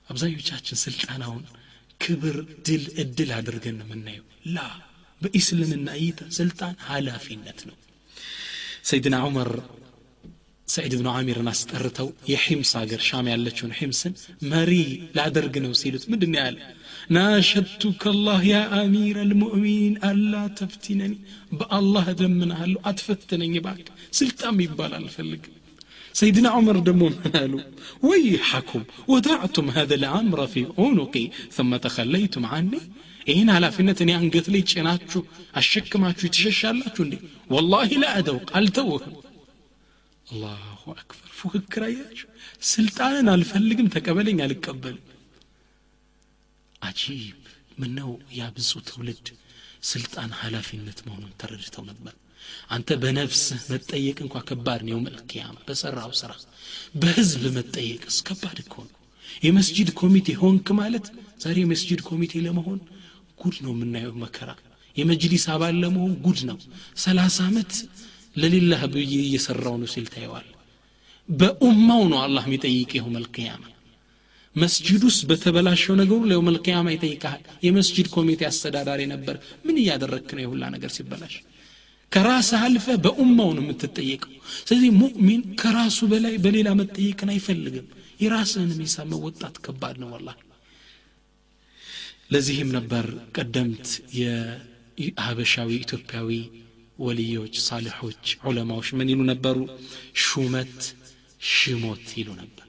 አብዛኞቻችን 0.10 0.82
ስልጣናውን 0.82 1.44
ክብር 2.02 2.38
ድል 2.68 2.84
እድል 3.04 3.30
አድርገን 3.38 3.78
የምናየው። 3.84 4.26
ላ 4.48 4.60
በኢስልምና 5.23 5.89
እይታ 6.01 6.21
ስልጣን 6.39 6.75
ኃላፊነት 6.91 7.61
ነው 7.69 7.77
ሰይድና 8.91 9.17
ዑመር 9.27 9.51
ሰዒድ 10.69 10.93
ብኑ 10.99 11.09
አሚርን 11.19 11.49
አስጠርተው 11.53 12.09
የሒምስ 12.31 12.71
ሀገር 12.81 13.01
ሻም 13.09 13.27
ያለችውን 13.33 13.73
ሒምስን 13.81 14.15
መሪ 14.53 14.73
ላደርግ 15.19 15.55
ነው 15.65 15.73
ሲሉት 15.81 16.05
ምንድን 16.13 16.33
ያለ 16.41 16.57
ናሸቱከ 17.17 18.03
አላህ 18.15 18.41
ያ 18.53 18.57
አሚር 18.81 19.19
አልሙእሚኒን 19.25 19.95
አላ 20.09 20.33
ተፍቲነኒ 20.61 21.15
በአላህ 21.61 22.07
እለምንሃለሁ 22.15 22.81
አትፈትነኝ 22.91 23.55
ባክ 23.67 23.87
ስልጣን 24.21 24.59
ይባል 24.67 24.95
አልፈልግም 25.01 25.53
سيدنا 26.21 26.49
عمر 26.49 26.77
دمون 26.79 27.15
قالوا 27.27 27.63
ويحكم 28.03 28.83
وضعتم 29.09 29.67
هذا 29.71 29.95
الأمر 29.95 30.39
في 30.47 30.61
عنقي 30.79 31.25
ثم 31.57 31.77
تخليتم 31.77 32.47
عني 32.47 32.81
ይህን 33.27 33.49
ኃላፊነት 33.55 33.99
እኔ 34.05 34.11
አንገት 34.19 34.47
ላይ 34.55 34.63
ጭናችሁ 34.73 35.21
አሸክማችሁ 35.61 36.29
ትሸሻላችሁ 36.35 37.03
እንዴ 37.07 37.15
ወላሂ 37.55 37.91
ላ 38.03 38.13
አደውቅ 38.19 38.49
አልተውህም 38.59 39.15
አላሁ 40.27 40.83
አክበር 40.95 41.31
ፉክክር 41.41 41.83
አያችሁ 41.89 42.29
ስልጣንን 42.71 43.29
አልፈልግም 43.35 43.89
ተቀበለኝ 43.95 44.39
አልቀበልም 44.45 45.05
አጂብ 46.83 47.41
ምነው 47.81 48.11
ያ 48.39 48.45
ብዙ 48.57 48.71
ትውልድ 48.89 49.27
ስልጣን 49.91 50.31
ኃላፊነት 50.41 50.99
መሆኑን 51.07 51.33
ተረድተው 51.41 51.85
ነበር 51.91 52.15
አንተ 52.75 52.89
በነፍስህ 53.03 53.63
መጠየቅ 53.73 54.19
እንኳ 54.25 54.43
ከባድ 54.49 54.81
ነው 54.89 54.99
መልክያማ 55.07 55.57
በሰራው 55.69 56.13
ስራ 56.21 56.33
በህዝብ 57.03 57.43
መጠየቅስ 57.57 58.17
ከባድ 58.29 58.59
እኮ 58.65 58.75
ነው 58.87 58.95
የመስጂድ 59.43 59.89
ኮሚቴ 60.01 60.29
ሆንክ 60.43 60.69
ማለት 60.81 61.07
ዛሬ 61.45 61.57
የመስጂድ 61.65 62.01
ኮሚቴ 62.11 62.43
ለመሆን 62.47 62.79
ጉድ 63.42 63.58
ነው 63.66 63.72
የምናየው 63.74 64.16
መከራ። 64.24 64.50
የመጅሊስ 64.96 65.46
አባል 65.54 65.76
ለመሆን 65.84 66.14
ጉድ 66.26 66.40
ነው። 66.50 66.58
ሰላሳ 67.04 67.38
ዓመት 67.50 67.74
ለሌላህ 68.36 68.82
ብዬ 68.94 69.14
እየሰራው 69.22 69.76
ነው 69.82 69.90
ሲል 69.94 70.08
ታየዋል። 70.14 70.48
በኡማው 71.30 72.04
ነው 72.12 72.20
አላህ 72.24 72.44
የሚጠይቅ 72.48 72.92
ይኸው 72.96 73.12
መልክያማ 73.16 73.64
መስጅድ 74.56 75.02
ውስጥ 75.08 75.22
በተበላሸው 75.30 75.94
ነገሩ 76.00 76.20
ለየው 76.30 76.42
መልክያማ 76.48 76.88
ይጠይቃል 76.94 77.42
የመስጅድ 77.66 78.08
ኮሚቴ 78.16 78.42
አስተዳዳሪ 78.50 79.02
ነበር። 79.14 79.36
ምን 79.66 79.76
እያደረግክ 79.82 80.30
ነው 80.36 80.44
የሁላ 80.44 80.64
ነገር 80.74 80.92
ሲበላሽ? 80.96 81.36
ከራስህ 82.12 82.62
አልፈ 82.66 82.86
በኡማው 83.04 83.50
ነው 83.58 83.64
የምትጠየቀው። 83.66 84.34
ስለዚህ 84.68 84.90
ሙእሚን 84.98 85.42
ከራሱ 85.62 86.00
በላይ 86.12 86.36
በሌላ 86.44 86.70
መጠየቅን 86.80 87.30
አይፈልግም። 87.34 87.86
የራስህን 88.24 88.72
ሂሳብ 88.80 89.08
መወጣት 89.14 89.56
ከባድ 89.66 89.96
ነው 90.04 90.10
ወላ 90.16 90.28
ለዚህም 92.32 92.70
ነበር 92.76 93.06
ቀደምት 93.38 93.88
የሀበሻዊ 94.20 95.70
ኢትዮጵያዊ 95.80 96.30
ወልዮች 97.00 97.56
ሳልሖች 97.66 98.26
ዑለማዎች 98.44 98.90
ምን 98.98 99.10
ይሉ 99.12 99.22
ነበሩ? 99.32 99.58
ሹመት 100.24 100.78
ሽሞት 101.52 102.08
ይሉ 102.20 102.30
ነበር። 102.42 102.68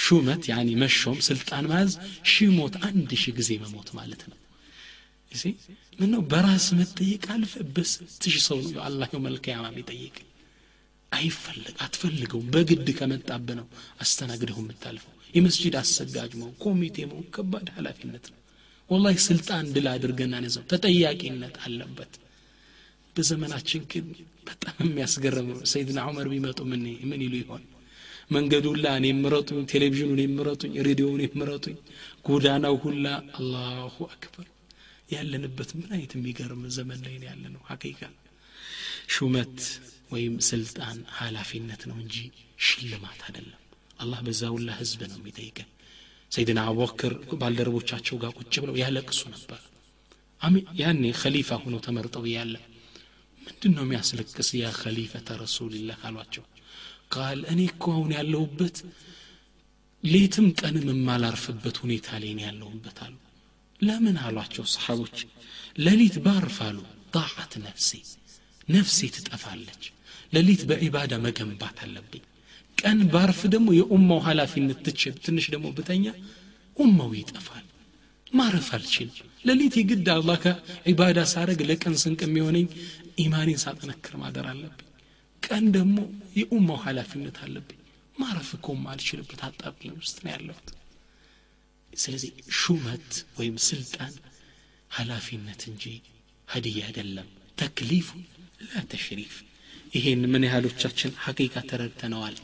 ሹመት 0.00 0.42
ያኒ 0.50 0.70
መሾም 0.82 1.18
ስልጣን 1.28 1.64
መያዝ 1.70 1.92
ሽሞት 2.32 2.74
አንድ 2.88 3.10
ሺህ 3.22 3.34
ጊዜ 3.38 3.50
መሞት 3.64 3.88
ማለት 3.98 4.22
ነው። 4.30 4.36
ምን 5.98 6.10
ነው 6.12 6.22
በራስ 6.30 6.66
መጠየቅ 6.78 7.24
አልፈ 7.34 7.54
በስንት 7.74 8.22
ሺህ 8.26 8.42
ሰው 8.48 8.58
ነው 8.66 8.70
የው 9.06 9.22
መልከያማ 9.26 9.66
የሚጠይቅ። 9.72 10.16
አይፈልግ 11.12 11.76
አትፈልገውም። 11.84 12.50
በግድ 12.54 12.88
ከመጣብ 12.98 13.48
ነው 13.58 13.66
አስተናግደው 14.00 14.58
የምታልፈው። 14.62 15.14
የመስጂድ 15.34 15.74
አሰጋጅ 15.80 16.32
መሆን 16.38 16.54
ኮሚቴ 16.64 16.96
መሆን 17.10 17.26
ከባድ 17.34 17.66
ኃላፊነት 17.76 18.24
ነው 18.32 18.39
ወላሂ 18.90 19.16
ስልጣን 19.26 19.66
ድል 19.74 19.86
አድርገና 19.90 20.34
ነዘው 20.44 20.64
ተጠያቂነት 20.70 21.56
አለበት። 21.64 22.12
በዘመናችን 23.16 23.82
ግን 23.92 24.06
በጣም 24.48 24.76
የሚያስገርም 24.84 25.48
ነው። 25.52 25.60
ሰይድና 25.72 26.00
ዑመር 26.08 26.26
ቢመጡ 26.32 26.58
ምን 26.70 26.82
ምን 27.10 27.20
ይሉ 27.24 27.34
ይሆን? 27.42 27.62
መንገዱላ 28.30 28.86
እኔ 28.98 29.06
ምረጡኝ 29.20 29.60
ቴሌቪዥኑን 29.72 30.20
የምረጡኝ 30.22 30.72
ሬዲዮውን 30.86 31.22
የምረጡኝ 31.24 31.76
ጎዳናው 32.26 32.76
ሁላ 32.84 33.06
አላሁ 33.38 33.96
አክበር። 34.08 34.46
ያለንበት 35.10 35.70
ምን 35.78 35.88
አይነት 35.94 36.12
የሚገርም 36.16 36.62
ዘመን 36.76 37.00
ላይ 37.06 37.14
ያለ 37.26 37.44
ነው 37.54 37.62
ሀቂቃ 37.70 38.00
ሹመት 39.14 39.56
ወይም 40.12 40.34
ስልጣን 40.48 40.98
ኃላፊነት 41.18 41.82
ነው 41.90 41.96
እንጂ 42.02 42.16
ሽልማት 42.66 43.20
አይደለም። 43.26 43.56
አላህ 43.98 44.20
በዛ 44.26 44.42
ሁላ 44.54 44.70
ህዝብ 44.80 45.00
ነው 45.10 45.18
የሚጠይቀን 45.20 45.68
ሰይድና 46.32 46.60
አቡበክር 46.66 47.12
ባልደረቦቻቸው 47.40 48.16
ጋር 48.22 48.32
ቁጭ 48.38 48.54
ብለው 48.62 48.76
ያለቅሱ 48.82 49.20
ነበር። 49.34 49.60
ያኔ 50.80 51.04
ከሊፋ 51.20 51.58
ሆኖ 51.62 51.76
ተመርጠው 51.86 52.24
እያለ 52.28 52.54
ምንድን 53.42 53.72
ነው 53.76 53.84
የሚያስለቅስ 53.86 54.48
ያ 54.58 54.68
ከሊፈተ 54.78 55.28
ረሱልላህ 55.42 56.00
አሏቸው። 56.08 56.44
ቃል 57.14 57.40
እኔ 57.52 57.60
እኮ 57.70 57.84
አሁን 57.94 58.10
ያለሁበት 58.16 58.76
ሌትም 60.04 60.46
ቀንም 60.60 60.86
የማላርፍበት 60.90 61.76
ሁኔታ 61.82 62.08
ላይ 62.22 62.32
ያለሁበት 62.44 62.98
አሉ። 63.06 63.16
ለምን 63.80 64.16
አሏቸው 64.22 64.64
ሰሓቦች 64.74 65.18
ሌሊት 65.78 66.16
ባርፍ 66.24 66.56
አሉ 66.66 66.78
ጣዓት 67.14 67.52
ነፍሴ 67.64 67.90
ነፍሴ 68.68 68.98
ትጠፋለች። 69.16 69.84
ሌሊት 70.32 70.62
በዒባዳ 70.70 71.12
መገንባት 71.24 71.78
አለብኝ 71.84 72.24
ቀን 72.80 72.98
ባርፍ 73.12 73.40
ደግሞ 73.54 73.68
የኡማው 73.76 74.20
ኃላፊነት 74.26 74.78
ትችል 74.86 75.14
ትንሽ 75.24 75.46
ደግሞ 75.54 75.66
ብተኛ 75.76 76.04
ኡማው 76.76 77.10
ይጠፋል 77.18 77.64
ማረፍ 78.32 78.68
አልችልም። 78.76 79.16
ሌሊት 79.44 79.74
የግድ 79.78 80.08
አላህ 80.14 80.36
ከዒባዳ 80.42 81.20
ሳረግ 81.30 81.60
ለቀን 81.68 81.94
ስንቅ 82.02 82.20
የሚሆነኝ 82.26 82.66
ኢማኔን 83.18 83.60
ሳጠነክር 83.62 84.14
ማደር 84.22 84.46
አለብኝ። 84.50 84.86
ቀን 85.42 85.64
ደግሞ 85.76 85.96
የኡማው 86.38 86.78
ኃላፊነት 86.84 87.38
አለብኝ። 87.44 87.76
ማረፍ 88.16 88.50
እኮ 88.56 88.66
አልችልበት 88.92 89.40
አጣብኝ 89.46 89.90
ውስጥ 89.98 90.16
ነው 90.24 90.32
ያለሁት። 90.34 90.68
ስለዚህ 91.92 92.30
ሹመት 92.58 93.08
ወይም 93.38 93.56
ስልጣን 93.68 94.12
ኃላፊነት 94.90 95.62
እንጂ 95.70 95.84
ሀዲያ 96.48 96.84
አይደለም። 96.88 97.28
ተክሊፉ 97.58 98.08
ላ 98.66 98.82
ተሽሪፍ። 98.90 99.34
ይሄን 99.94 100.22
ምን 100.32 100.44
ያህሎቻችን 100.46 101.12
ሐቂቃ 101.24 101.54
ተረድተነዋል 101.70 102.36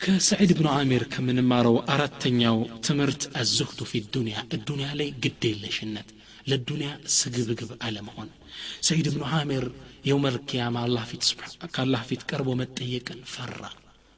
ከሰዒድ 0.00 0.50
ብኑ 0.56 0.66
አሚር 0.72 1.02
ከምንማረው 1.12 1.76
አራተኛው 1.92 2.56
ትምህርት 2.86 3.22
አዝህዱ 3.40 3.78
ፊ 3.90 4.00
ዱንያ። 4.14 4.36
እዱንያ 4.56 4.88
ላይ 4.98 5.08
ግድ 5.22 5.44
የለሽነት 5.48 6.08
ለዱንያ 6.46 6.88
ስግብግብ 7.14 7.70
አለመሆን። 7.86 8.28
ሰዒድ 8.86 9.06
ብኑ 9.14 9.22
አሚር 9.38 9.64
የውመ 10.08 10.32
ልቅያማ 10.34 10.76
ከአላህ 11.74 12.02
ፊት 12.08 12.22
ቀርቦ 12.30 12.48
መጠየቅን 12.60 13.20
ፈራ። 13.32 13.60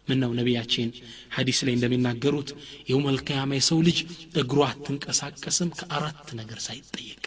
ምን 0.09 0.21
ነው 0.23 0.33
ነቢያችን 0.39 0.91
ሐዲስ 1.37 1.61
ላይ 1.67 1.75
እንደሚናገሩት 1.77 2.51
የውመ 2.91 3.15
ልቅያማ 3.17 3.53
የሰው 3.59 3.81
ልጅ 3.89 4.01
እግሩ 4.43 4.59
አትንቀሳቀስም 4.69 5.71
ከአራት 5.79 6.29
ነገር 6.41 6.61
ሳይጠየቅ። 6.67 7.23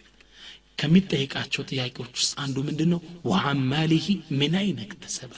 ከሚጠየቃቸው 0.79 1.65
ጥያቄዎች 1.71 2.13
ውስጥ 2.17 2.33
አንዱ 2.43 2.57
ምንድን 2.67 2.91
ነው 2.93 3.01
ወአማሊሂ 3.25 4.07
ምን 4.35 4.55
እክተሰበ 4.85 5.33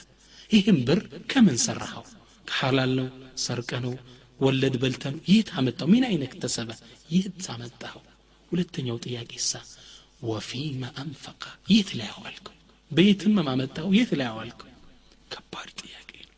ይህም 0.50 0.78
ብር 0.88 1.00
ከምን 1.32 1.58
ሰራኸው 1.64 2.04
ከሐላል 2.47 2.91
ነው 2.99 3.07
ሰርቀ 3.43 3.71
ነው 3.85 3.93
ወለድ 4.39 4.75
በልተ 4.81 5.03
ነው 5.13 5.21
የት 5.31 5.49
አመጣው 5.59 5.87
ሚን 5.93 6.03
አይነ 6.09 6.23
እክተሰበ 6.29 6.69
የት 7.15 7.45
አመጣኸው 7.55 8.03
ሁለተኛው 8.51 8.97
ጥያቄ 9.05 9.31
ሳ 9.47 9.61
ወፊመ 10.29 10.83
አንፈቀ 11.01 11.43
የት 11.73 11.89
ላይ 11.99 12.09
አዋልከው 12.13 12.55
በየትም 12.91 13.35
ማመጣው 13.47 13.87
የት 13.97 14.11
ላይ 14.19 14.27
አዋልከው 14.31 14.65
ከባድ 15.33 15.69
ጥያቄ 15.81 16.11
ነው 16.21 16.35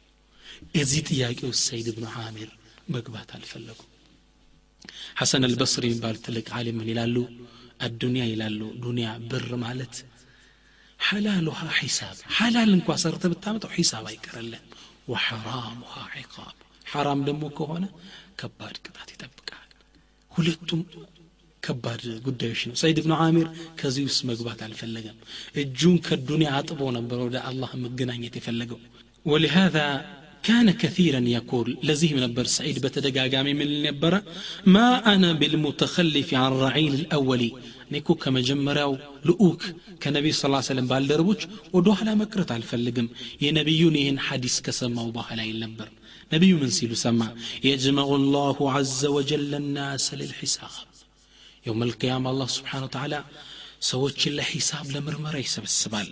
የዚህ 0.78 1.02
ጥያቄ 1.10 1.40
ውስጥ 1.52 1.64
ሰይድ 1.70 1.88
ብኑ 1.96 2.08
አሚር 2.24 2.50
መግባት 2.96 3.30
አልፈለጉም 3.38 3.88
ሐሰን 5.20 5.46
አልበስሪ 5.48 5.86
የሚባሉ 5.88 6.16
ትልቅ 6.26 6.48
ዓሊም 6.58 6.78
ምን 6.80 6.90
ይላሉ 6.92 7.16
አዱንያ 7.86 8.24
ይላሉ 8.32 8.62
ዱንያ 8.84 9.10
ብር 9.30 9.50
ማለት 9.64 9.96
ሐላሉሃ 11.00 11.62
ሒሳብ 11.78 12.18
ሐላል 12.38 12.72
እንኳ 12.78 12.98
ሰርተ 13.04 13.24
ብታመጣው 13.32 13.72
ሒሳብ 13.78 14.06
አይቀርልን 14.12 14.66
ወሐራሙሃ 15.12 15.94
ዒቃብ 16.18 16.56
ሐራም 16.94 17.20
ደግሞ 17.30 17.44
ከሆነ 17.58 17.86
ከባድ 18.42 18.76
ቅጣት 18.86 19.10
ይጠብቃል 19.16 19.68
ሁለቱም 20.32 20.82
ከባድ 21.64 22.04
ጉዳዮች 22.28 22.62
ነው 22.70 22.76
ሰይድ 22.82 22.98
ብኑ 23.06 23.14
አሚር 23.26 23.48
ከዚህ 23.80 24.04
ውስጥ 24.10 24.22
መግባት 24.30 24.60
አልፈለገም 24.68 25.18
እጁን 25.64 25.98
ከዱንያ 26.08 26.52
አጥቦ 26.60 26.82
ነበር 26.98 27.20
ወደ 27.28 27.38
አላህ 27.52 27.74
መገናኘት 27.86 28.36
የፈለገው 28.40 28.80
ولهذا 29.26 29.88
كان 30.44 30.68
كثيرا 30.84 31.22
يقول 31.38 31.68
لزيه 31.84 32.14
نبر 32.26 32.46
سعيد 32.58 32.78
بتدقاقامي 32.86 33.54
من 33.54 33.68
النبرة 33.72 34.20
ما 34.76 34.88
أنا 35.14 35.30
بالمتخلف 35.34 36.30
عن 36.34 36.52
رعيل 36.66 36.94
الأولي 37.02 37.52
الله 40.49 40.57
عليه 40.63 40.73
وسلم 40.73 40.87
بالدربوش 40.87 41.43
ودوح 41.73 42.03
لا 42.03 42.15
مكرت 42.15 42.53
على 42.53 42.63
الفلقم 42.63 43.09
ينبيون 43.41 43.97
يهن 43.97 44.19
حديث 44.19 44.61
كسما 44.61 45.03
وضاح 45.03 45.33
لا 45.33 45.45
يلنبر 45.51 45.89
نبي 46.33 46.53
من 46.53 46.71
سيلو 46.71 46.95
سمع 46.95 47.29
يجمع 47.65 48.03
الله 48.21 48.73
عز 48.73 49.07
وجل 49.07 49.55
الناس 49.55 50.15
للحساب. 50.15 50.71
يوم 51.67 51.83
القيامة 51.83 52.31
الله 52.31 52.47
سبحانه 52.47 52.85
وتعالى 52.85 53.25
سوتش 53.81 54.29
لحساب 54.29 54.87
لمرمرة 54.95 55.37
يسب 55.37 55.63
السبال 55.63 56.09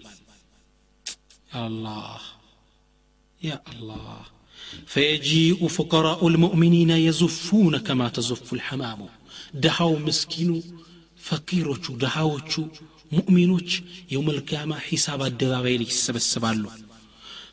يا 1.54 1.66
الله. 1.66 2.20
يا 3.42 3.62
الله. 3.72 4.20
فيجيء 4.86 5.68
فقراء 5.68 6.28
المؤمنين 6.28 6.90
يزفون 6.90 7.78
كما 7.78 8.08
تزف 8.08 8.52
الحمام. 8.52 9.00
دهاو 9.54 9.96
مسكينو 9.96 10.62
ፈቂሮቹ 11.24 11.84
ድሃዎቹ 12.02 12.52
ሙእሚኖች 13.12 13.70
የውመልቅያማ 14.12 14.72
ሒሳብ 14.86 15.20
አደባባይ 15.26 15.76
ላይ 15.80 15.88
ይሰበስባሉ 15.92 16.64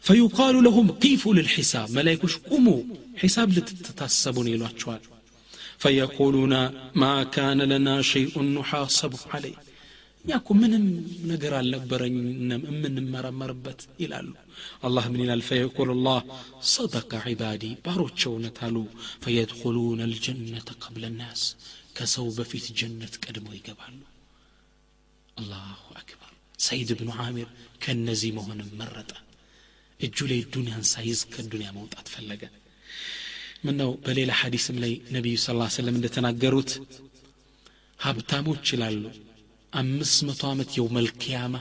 ፈዩቃሉ 0.06 0.56
ለሁም 0.66 0.88
ቂፉ 1.04 1.34
ልልሒሳብ 1.38 1.90
መላይኮች 1.98 2.36
ቁሙ 2.50 2.68
ሒሳብ 3.24 3.50
ልትተታሰቡ 3.56 4.38
ነው 4.46 4.54
ይሏቸዋል 4.54 5.04
ፈየቁሉና 5.84 6.56
ማ 7.02 7.10
ካነ 7.34 7.62
ለና 7.72 7.90
ሸይኡን 8.10 8.48
ኑሓሰቡ 8.56 9.14
አለይ 9.36 9.54
እኛ 10.26 10.32
እኮ 10.40 10.50
ምንም 10.62 10.84
ነገር 11.32 11.54
አልነበረንም 11.60 12.26
የምንመረመርበት 12.68 13.80
ይላሉ 14.04 14.28
አላህ 14.88 15.06
ምን 15.14 15.22
ይላል 15.24 15.42
ፈየቁል 15.48 15.92
ላህ 16.08 16.20
ሰደቀ 16.72 17.22
ዒባዲ 17.26 17.64
ባሮቸው 17.86 18.32
እውነት 18.34 18.60
አሉ 18.68 18.76
ፈየድኩሉነ 19.24 20.02
አልጀነተ 20.08 20.70
ቀብለ 20.84 21.06
ናስ 21.16 21.44
ከሰው 21.97 22.27
በፊት 22.39 22.67
ጀነት 22.79 23.14
ቀድመው 23.25 23.55
ይገባሉ 23.59 23.99
አላሁ 25.37 25.83
አክበር 26.01 26.33
ሰይድ 26.59 26.91
ብኑ 26.99 27.11
ዓሚር 27.25 27.49
ከእነዚህ 27.85 28.31
መሆንም 28.39 28.71
መረጠ 28.81 29.11
እጁ 30.01 30.19
ላይ 30.31 30.41
ዱንያን 30.55 30.85
ሳይዝ 30.93 31.21
ከዱንያ 31.35 31.69
መውጣት 31.79 32.07
ፈለገ 32.14 32.43
ምን 33.64 33.77
ነው 33.81 33.91
በሌላ 34.05 34.33
ሐዲስም 34.41 34.77
ላይ 34.83 34.93
ነቢዩ 35.17 35.37
ስ 35.39 35.47
ሰለም 35.77 35.97
እንደተናገሩት 35.99 36.73
ሀብታሞች 37.99 38.67
ይላሉ 38.75 39.05
አምስት 39.73 40.19
መቶ 40.29 40.43
ዓመት 40.53 40.71
የውመል 40.79 41.09
ኪያማ 41.23 41.57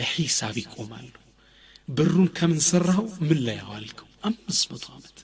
ለሒሳብ 0.00 0.56
ይቆማሉ 0.62 1.06
ብሩን 1.88 2.28
ከምን 2.38 2.60
ሰራኸው 2.68 3.06
ምን 3.28 3.38
ላይ 3.46 3.56
ያዋልከው 3.60 4.08
አምስት 4.28 4.64
መቶ 4.72 4.86
ዓመት 4.96 5.16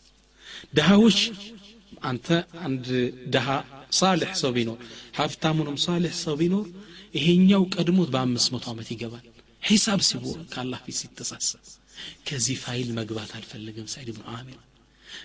ድሃዎች 0.77 1.19
አንተ 2.11 2.29
አንድ 2.67 2.87
ድሃ 3.35 3.49
ሳልሕ 3.99 4.33
ሰው 4.43 4.51
ቢኖር 4.57 4.79
ሀብታሙንም 5.19 5.77
ሳልሕ 5.87 6.15
ሰው 6.25 6.35
ቢኖር 6.41 6.67
ይሄኛው 7.19 7.63
ቀድሞት 7.75 8.11
በአምስት 8.15 8.51
መቶ 8.55 8.67
ዓመት 8.75 8.91
ይገባል 8.95 9.25
ሒሳብ 9.69 10.01
ሲቦር 10.11 10.39
ከአላህ 10.53 10.81
ፊት 10.87 10.97
ሲተሳሰብ 11.01 11.63
ከዚህ 12.29 12.57
ፋይል 12.65 12.89
መግባት 13.01 13.33
አልፈልግም 13.39 13.89
ሰዒድ 13.95 14.11
ብኑ 14.17 14.25
አሚር 14.39 14.61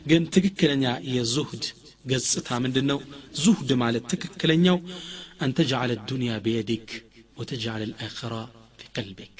ግን 0.10 0.24
ትክክለኛ 0.36 0.86
የዙህድ 1.16 1.66
ገጽታ 2.12 2.50
ምንድን 2.64 2.86
ነው 2.92 3.00
ዙህድ 3.44 3.70
ማለት 3.84 4.04
ትክክለኛው 4.14 4.78
أن 5.44 5.54
تجعل 5.54 5.92
الدنيا 5.92 6.38
بيدك 6.38 6.90
وتجعل 7.38 7.82
الآخرة 7.84 8.42
في 8.78 8.86
قلبك 8.98 9.38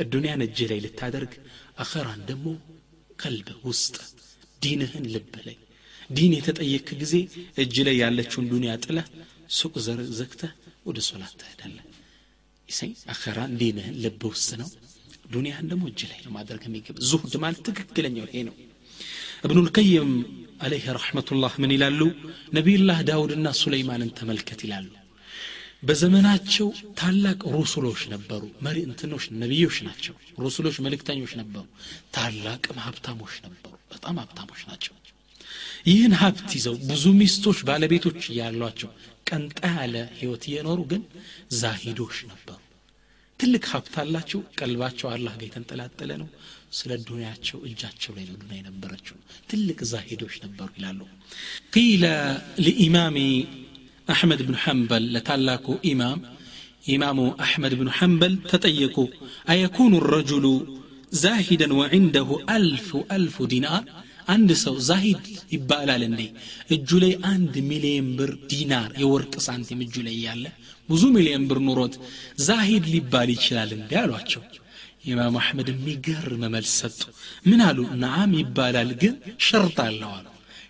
الدنيا 0.00 0.36
نجي 0.36 0.66
لي 0.66 0.80
للتادرق 0.80 1.32
أخرا 1.78 2.14
دمو 2.28 2.54
قلب 3.18 3.48
وسط 3.64 3.96
دينهن 4.62 5.02
لب 5.14 5.34
لي 5.46 5.56
ዲን 6.09 6.33
የተጠየክ 6.37 6.87
ጊዜ 7.01 7.13
እጅ 7.61 7.75
ላይ 7.87 7.95
ያለችውን 8.03 8.47
ዱንያ 8.51 8.73
ጥለ 8.83 8.97
ሱቅ 9.57 9.73
ዘር 9.85 9.99
ዘግተህ 10.19 10.51
ወደ 10.85 10.99
ሶላት 11.07 11.33
ትሄዳለህ። 11.41 11.85
ይሰኝ 12.69 12.91
አኸራ 13.13 13.39
ዲንህን 13.59 13.95
ልብ 14.03 14.21
ውስጥ 14.29 14.49
ነው። 14.61 14.69
ዱንያህን 15.33 15.67
ደግሞ 15.71 15.83
እጅ 15.91 16.01
ላይ 16.09 16.19
ነው 16.25 16.31
ማድረግ 16.37 16.63
የሚገባ። 16.67 16.97
ዙሁድ 17.09 17.35
ማለት 17.43 17.61
ትክክለኛው 17.67 18.27
ይሄ 18.29 18.41
ነው። 18.47 18.55
እብኑልቀይም 19.45 20.11
አለህ 20.61 20.83
ረሕመቱላህ 20.97 21.53
ምን 21.61 21.71
ይላሉ? 21.75 22.01
ነቢዩላህ 22.57 22.99
ዳውድና 23.09 23.47
ሱለይማንን 23.61 24.11
ተመልከት 24.19 24.59
ይላሉ። 24.65 24.91
በዘመናቸው 25.87 26.67
ታላቅ 26.99 27.39
ሩሱሎች 27.55 28.01
ነበሩ። 28.13 28.43
መሪ 28.65 28.77
እንትኖች 28.87 29.25
ነቢዮች 29.41 29.77
ናቸው። 29.87 30.13
ሩሱሎች 30.43 30.77
መልእክተኞች 30.85 31.33
ነበሩ። 31.41 31.65
ታላቅም 32.15 32.77
ሀብታሞች 32.85 33.35
ነበሩ። 33.45 33.73
በጣም 33.91 34.15
ሀብታሞች 34.21 34.61
ናቸው። 34.69 34.93
ይህን 35.85 36.13
ሀብት 36.19 36.49
ይዘው 36.57 36.75
ብዙ 36.89 37.03
ሚስቶች 37.19 37.59
ባለቤቶች 37.67 38.21
ያሏቸው 38.37 38.89
ቀንጣ 39.29 39.59
ያለ 39.75 39.95
ህይወት 40.19 40.43
እየኖሩ 40.49 40.79
ግን 40.91 41.01
ዛሂዶች 41.59 42.17
ነበሩ። 42.31 42.59
ትልቅ 43.39 43.63
ሀብት 43.71 43.95
አላቸው 44.01 44.41
ቀልባቸው 44.59 45.07
አላህ 45.13 45.33
ጋር 45.35 45.45
የተንጠላጠለ 45.47 46.11
ነው። 46.21 46.27
ስለ 46.77 46.91
ዱንያቸው 47.07 47.57
እጃቸው 47.69 48.11
ላይ 48.17 48.25
ነው 48.29 48.35
ዱንያ 48.41 48.57
የነበረችው። 48.59 49.17
ትልቅ 49.49 49.79
ዛሂዶች 49.91 50.35
ነበሩ 50.45 50.69
ይላሉ። 50.77 51.01
ቂለ 51.75 52.03
ለኢማሚ 52.65 53.17
አሕመድ 54.07 54.41
ብን 54.47 54.57
ሐንበል 54.63 55.05
ለታላቁ 55.15 55.67
ኢማም። 55.91 56.19
ኢማሙ 56.87 57.19
አሕመድ 57.43 57.73
ብኑ 57.79 57.89
ሐንበል 57.99 58.33
ተጠየቁ 58.49 58.97
አየኩኑ 59.51 59.93
ረጁሉ 60.11 60.45
ዛሂደን 61.21 61.71
ወዕንደሁ 61.79 62.29
አልፉ 62.55 62.89
አልፉ 63.15 63.37
ዲናር? 63.51 63.83
አንድ 64.27 64.49
ሰው 64.61 64.75
ዛሂድ 64.87 65.23
ይባላል 65.53 66.03
እንዴ? 66.07 66.21
እጁ 66.75 66.89
ላይ 67.03 67.13
አንድ 67.31 67.55
ሚሊዮን 67.69 68.07
ብር 68.17 68.31
ዲናር 68.51 68.89
የወርቅ 69.01 69.33
ሳንቲም 69.45 69.81
እጁ 69.85 69.95
ላይ 70.07 70.15
ያለ 70.25 70.45
ብዙ 70.89 71.03
ሚሊዮን 71.15 71.43
ብር 71.49 71.59
ኑሮት 71.67 71.95
ዛሂድ 72.47 72.85
ሊባል 72.93 73.29
ይችላል 73.35 73.71
እንዴ 73.77 73.91
አሏቸው። 74.01 74.43
ኢማም 75.05 75.35
አሕመድ 75.39 75.67
የሚገርም 75.71 76.43
መልስ 76.53 76.73
ሰጡ። 76.81 77.01
ምን 77.45 77.59
አሉ? 77.67 77.79
ነዓም 78.03 78.31
ይባላል 78.41 78.91
ግን 79.01 79.15
ሸርጥ 79.47 79.77
አለው 79.85 80.11
አሉ። 80.17 80.27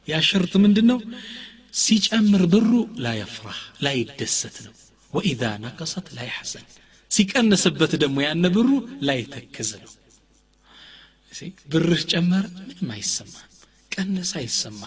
ያ 0.07 0.21
ሸርጥ 0.29 0.53
ምንድን 0.63 0.87
ነው 0.91 0.99
ሲጨምር 1.75 2.43
ብሩ 2.53 2.71
ላየፍራህ 3.03 3.59
ላይደሰት 3.85 4.57
ነው። 4.65 4.73
ወኢዛ 5.13 5.43
ነቀሰት 5.63 6.07
ላይሐሰን 6.17 6.65
ሲቀንስበት 7.11 7.91
ደግሞ 8.01 8.17
ያነ 8.25 8.45
ብሩ 8.55 8.69
ላይተክዝ 9.07 9.69
ነው። 9.83 9.91
ብርህ 11.71 12.01
ጨመረ 12.11 12.43
ምንም 12.59 12.89
አይሰማ 12.93 13.33
ቀነስ 13.95 14.31
አይሰማ። 14.39 14.81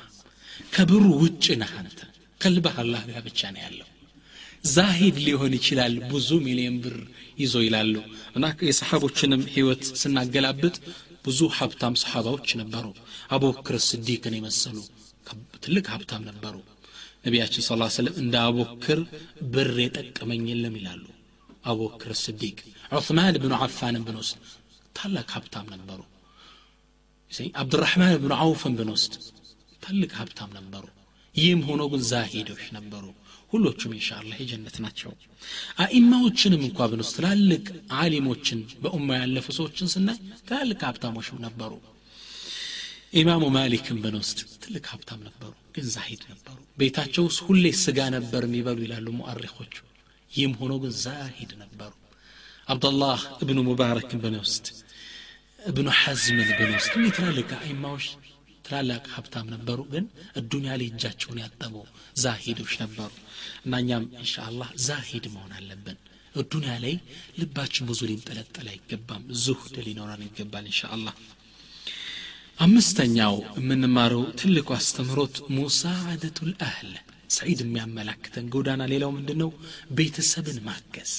ከብሩ 0.72 1.04
ውጭ 1.22 1.44
ነህ 1.60 1.72
አንተ። 1.80 1.98
ከልብህ 2.40 2.76
አላህ 2.82 3.02
ጋር 3.08 3.22
ብቻ 3.28 3.40
ነው 3.54 3.60
ያለው። 3.64 3.88
ዛሂድ 4.68 5.16
ሊሆን 5.26 5.52
ይችላል 5.58 5.94
ብዙ 6.10 6.28
ሚሊዮን 6.46 6.76
ብር 6.84 6.96
ይዞ 7.40 7.54
ይላሉ። 7.66 7.94
እና 8.36 8.46
የሰሓቦችንም 8.68 9.42
ህይወት 9.54 9.84
ስናገላብጥ 10.00 10.76
ብዙ 11.24 11.40
ሀብታም 11.58 11.94
ሰሓባዎች 12.02 12.48
ነበሩ። 12.60 12.86
አቡበክር 13.34 13.76
ስዲቅን 13.88 14.34
የመሰሉ 14.38 14.76
ትልቅ 15.64 15.86
ሀብታም 15.94 16.22
ነበሩ። 16.30 16.56
ነቢያችን 17.24 17.62
ስ 17.62 17.70
ሰለም 17.96 18.14
እንደ 18.22 18.34
አቡበክር 18.44 19.00
ብር 19.54 19.72
የጠቀመኝ 19.84 20.44
የለም 20.52 20.76
ይላሉ። 20.80 21.04
አቡበክር 21.64 22.12
ስዲቅ 22.22 22.58
ዑስማን 22.96 23.36
ብኑ 23.42 23.52
አፋንን 23.60 24.04
ብንወስድ 24.06 24.38
ታላቅ 24.96 25.28
ሀብታም 25.36 25.66
ነበሩ 25.74 26.00
አብዱራሕማን 27.60 28.14
ብኑ 28.22 28.32
አውፍን 28.42 28.74
ብንወስድ 28.78 29.14
ትልቅ 29.82 30.10
ሀብታም 30.20 30.50
ነበሩ 30.58 30.84
ይህም 31.34 31.60
ሆኖ 31.68 31.82
ግን 31.92 32.02
ዛሂዶች 32.10 32.64
ነበሩ 32.76 33.04
ሁሎቹም 33.52 33.92
ኢንሻአላህ 33.98 34.38
የጀነት 34.42 34.76
ናቸው 34.84 35.10
አኢማዎችንም 35.84 36.62
እንኳ 36.66 36.88
ብንወስድ 36.90 37.14
ትላልቅ 37.18 37.66
አሊሞችን 38.00 38.60
በኡማ 38.82 39.18
ያለፉ 39.20 39.46
ሰዎችን 39.58 39.92
ስናይ 39.94 40.18
ትላልቅ 40.48 40.80
ሀብታሞችም 40.88 41.38
ነበሩ 41.46 41.72
ኢማሙ 43.18 43.44
ማሊክን 43.54 44.00
ብንወስድ 44.04 44.40
ትልቅ 44.64 44.84
ሀብታም 44.92 45.20
ነበሩ 45.28 45.52
ግን 45.76 45.86
ዛሂድ 45.94 46.22
ነበሩ 46.32 46.56
ቤታቸው 46.80 47.24
ውስጥ 47.28 47.40
ሁሌ 47.46 47.64
ስጋ 47.82 48.08
ነበር 48.16 48.42
የሚበሉ 48.48 48.78
ይላሉ 48.86 49.06
ሙአሪኮቹ 49.18 49.74
ይህም 50.32 50.52
ሆኖ 50.60 50.74
ግን 50.82 50.92
ዛሂድ 51.04 51.52
ነበሩ 51.62 51.92
አብደላህ 52.68 53.20
እብኑ 53.42 53.58
ሙባረክን 53.68 54.20
ብንወስድ 54.24 54.66
እብኑ 55.58 55.88
ሐዝምን 55.98 56.50
ብንወስድ 56.58 56.92
እኒህ 56.96 57.12
ትላልቅ 57.16 57.48
አይማዎች 57.58 58.06
ትላላቅ 58.64 59.04
ሀብታም 59.14 59.46
ነበሩ 59.54 59.78
ግን 59.92 60.04
እዱንያ 60.40 60.72
ላይ 60.80 60.86
እጃቸውን 60.90 61.38
ያጠቡ 61.42 61.74
ዛሂዶች 62.22 62.72
ነበሩ። 62.82 63.10
እና 63.64 63.80
እኛም 63.82 64.04
እንሻአላህ 64.16 64.70
ዛሂድ 64.86 65.26
መሆን 65.34 65.52
አለብን። 65.58 65.98
እዱንያ 66.34 66.72
ላይ 66.84 66.94
ልባችን 67.38 67.88
ብዙ 67.90 68.00
ሊንጠለጠል 68.10 68.66
አይገባም 68.72 69.24
ዙህድ 69.44 69.76
ሊኖረን 69.86 70.24
ይገባል 70.26 70.66
እንሻአላህ 70.66 71.14
አምስተኛው 72.58 73.34
የምንማረው 73.58 74.22
ትልቁ 74.40 74.68
አስተምሮት 74.76 75.36
ሙሳዓደቱ 75.56 76.38
ልአህል 76.50 76.92
ሰዒድ 77.30 77.60
የሚያመላክተን 77.64 78.46
ጎዳና። 78.54 78.82
ሌላው 78.92 79.10
ምንድን 79.16 79.38
ነው 79.42 79.50
ቤተሰብን 79.96 80.58
ማገዝ። 80.66 81.12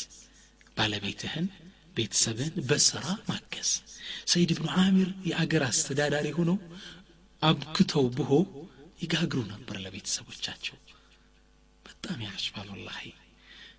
ባለቤትህን 0.78 1.48
ቤተሰብህን 1.96 2.56
በስራ 2.70 3.06
ማገዝ። 3.30 3.72
ሰይድ 4.32 4.52
ብኑ 4.58 4.68
አሚር 4.80 5.10
የአገር 5.30 5.64
አስተዳዳሪ 5.68 6.28
ሆነው 6.38 6.58
አብክተው 7.42 8.06
ብሆ 8.18 8.32
ይጋግሩ 9.02 9.40
ነበር 9.52 9.76
ለቤተሰቦቻቸው። 9.84 10.78
በጣም 11.86 12.20
ያሽባል 12.28 12.68
ወላሂ። 12.74 13.04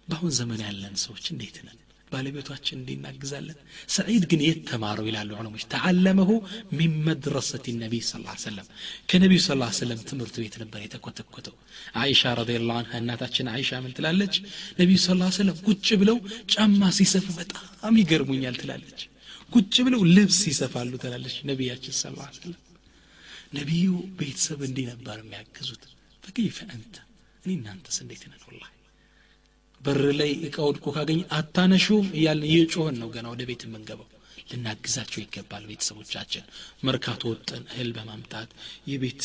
በአሁን 0.08 0.32
ዘመን 0.38 0.60
ያለን 0.66 0.94
ሰዎች 1.02 1.24
እንዴት 1.32 1.56
ነን 1.66 1.78
ባለቤቷችን 2.12 2.78
እንዲናግዛለን 2.78 3.58
ሰዒድ 3.94 4.24
ግን 4.30 4.40
የት 4.46 4.60
ተማረው 4.70 5.06
ይላሉ 5.10 5.30
ዑለሞች? 5.38 5.64
ተዓለመሁ 5.72 6.30
ሚን 6.78 6.92
መድረሰት 7.06 7.66
ነቢይ 7.82 8.02
ስ 8.02 8.12
ሰለም 8.44 8.66
ከነቢዩ 9.10 9.40
ስ 9.40 9.48
ሰለም 9.80 10.00
ትምህርት 10.10 10.36
ቤት 10.42 10.56
ነበር 10.62 10.80
የተኮተኮተው። 10.84 11.54
አይሻ 12.02 12.32
ረዲየላሁ 12.40 12.76
አንሃ 12.80 12.92
እናታችን 13.02 13.50
አይሻ 13.54 13.80
ምን 13.84 13.94
ትላለች? 13.98 14.34
ነቢዩ 14.80 14.98
ስ 14.98 15.08
ሰለም 15.38 15.58
ቁጭ 15.68 15.88
ብለው 16.02 16.18
ጫማ 16.54 16.90
ሲሰፉ 16.98 17.26
በጣም 17.40 17.94
ይገርሙኛል 18.02 18.58
ትላለች። 18.62 19.00
ቁጭ 19.52 19.74
ብለው 19.86 20.02
ልብስ 20.16 20.40
ይሰፋሉ 20.50 20.92
ትላለች 21.04 21.36
ነቢያችን 21.50 21.94
ስ 21.94 22.04
ሰለም 22.38 22.58
ነቢዩ 23.54 23.86
ቤተሰብ 24.18 24.60
እንዲህ 24.66 24.84
ነበር 24.92 25.16
የሚያግዙት። 25.22 25.84
ፈከይፈ 26.24 26.58
አንተ? 26.74 26.94
እኔ 27.44 27.50
እናንተስ 27.58 27.96
እንዴት 28.02 28.22
ነን 28.30 28.42
ወላሂ 28.48 28.70
በር 29.80 30.00
ላይ 30.18 30.30
እቃ 30.46 30.56
ወድቆ 30.66 30.86
ካገኝ 30.96 31.20
አታነሹም 31.36 32.06
እያልን 32.16 32.48
እየጮህን 32.48 32.98
ነው 33.02 33.08
ገና 33.14 33.26
ወደ 33.32 33.42
ቤት 33.50 33.62
የምንገባው። 33.66 34.08
ልናግዛቸው 34.50 35.20
ይገባል 35.20 35.64
ቤተሰቦቻችን። 35.68 36.44
መርካቶ 36.86 37.22
ወጥን 37.32 37.62
እህል 37.70 37.90
በማምጣት 37.96 38.50
የቤት 38.90 39.22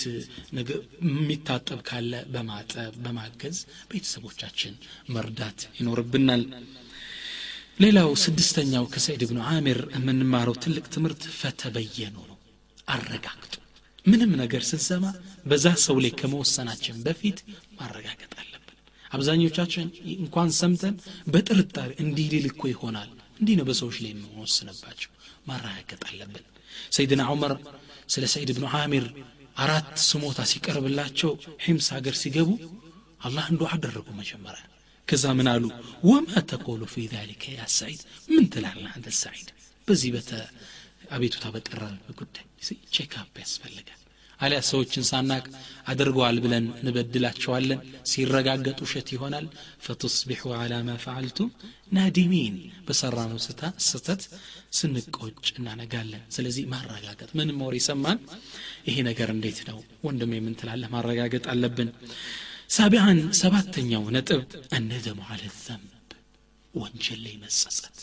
የሚታጠብ 1.03 1.79
ካለ 1.87 2.13
በማጠብ 2.33 2.93
በማገዝ 3.05 3.59
ቤተሰቦቻችን 3.91 4.73
መርዳት 5.15 5.61
ይኖርብናል። 5.79 6.43
ሌላው 7.79 8.11
ስድስተኛው 8.23 8.85
ከሰይድ 8.93 9.23
ብኑ 9.29 9.39
አሚር 9.53 9.79
የምንማረው 9.95 10.57
ትልቅ 10.63 10.85
ትምህርት 10.93 11.23
ፈተበየኑ 11.39 12.15
ነው። 12.29 12.37
አረጋግጡ። 12.87 13.53
ምንም 14.05 14.31
ነገር 14.41 14.63
ስንሰማ 14.69 15.05
በዛ 15.45 15.67
ሰው 15.85 15.97
ላይ 16.03 16.11
ከመወሰናችን 16.19 17.01
በፊት 17.05 17.37
ማረጋገጥ 17.79 18.31
አብዛኞቻችን 19.15 19.87
እንኳን 20.15 20.49
ሰምተን 20.59 20.95
በጥርጣሬ 21.33 21.89
እንዲህ 22.03 22.27
ሊል 22.33 22.45
እኮ 22.51 22.61
ይሆናል። 22.71 23.09
እንዲህ 23.39 23.55
ነው 23.59 23.65
በሰዎች 23.69 23.97
ላይ 24.03 24.11
የምንወስንባቸው። 24.13 25.11
ማረጋገጥ 25.49 26.01
አለብን። 26.09 26.45
ሰይድና 26.95 27.23
ዑመር 27.31 27.53
ስለ 28.09 28.23
ሰይድ 28.33 28.49
ብኑ 28.55 28.65
አሚር 28.79 29.05
አራት 29.57 29.89
ስሞታ 30.05 30.39
ሲቀርብላቸው 30.51 31.31
ሒምስ 31.65 31.87
ሀገር 31.95 32.15
ሲገቡ 32.21 32.49
አላህ 33.21 33.45
እንዶ 33.51 33.63
አደረጉ 33.73 34.07
መጀመሪያ። 34.17 34.63
ከዛ 35.07 35.25
ምን 35.37 35.47
አሉ? 35.51 35.63
ወማ 36.09 36.29
ተቆሉ 36.49 36.81
ፊ 36.93 37.03
ዛሊከ 37.11 37.43
ያ 37.55 37.63
ሰዒድ? 37.75 38.01
ምን 38.29 38.45
ትላለህ 38.53 38.91
አንተ 38.97 39.07
ሰዒድ? 39.21 39.49
በዚህ 39.87 40.09
በተ 40.15 40.31
አቤቱታ 41.15 41.45
በቀረበ 41.53 41.91
ጉዳይ 42.19 42.45
ቼክአፕ 42.95 43.33
ያስፈልጋል። 43.43 44.01
አሊያ 44.39 44.59
ሰዎችን 44.69 45.07
ሳናቅ 45.09 45.43
አድርገዋል 45.87 46.37
ብለን 46.43 46.65
እንበድላቸዋለን። 46.77 47.79
ሲረጋገጡ 48.11 48.79
ውሸት 48.85 49.09
ይሆናል። 49.15 49.45
ፈቱስቢሑ 49.85 50.53
አላ 50.57 50.81
ማ 50.83 50.95
ፈዓልቱም 51.03 51.49
ናዲሚን። 51.95 52.55
በሰራነው 52.87 53.39
ስተት 53.87 54.23
ስንቆጭ 54.73 55.47
እናነጋለን። 55.55 56.23
ስለዚህ 56.35 56.63
ማረጋገጥ 56.73 57.29
ምንም 57.39 57.61
ወሬ 57.65 57.77
ሰማን። 57.87 58.19
ይሄ 58.87 58.95
ነገር 59.09 59.31
እንዴት 59.35 59.61
ነው? 59.69 59.77
ወንድም 60.07 60.33
የምንትላለህ 60.37 60.91
ማረጋገጥ 60.95 61.45
አለብን። 61.53 61.91
ሳቢዓን 62.69 63.19
ሰባተኛው 63.39 64.05
ነጥብ 64.15 64.41
አነደሙ 64.75 65.19
አለ 65.31 65.43
ዘንብ 65.59 65.91
ወንጀል 66.73 67.19
ላይ 67.25 67.35
መጸጸት። 67.41 67.97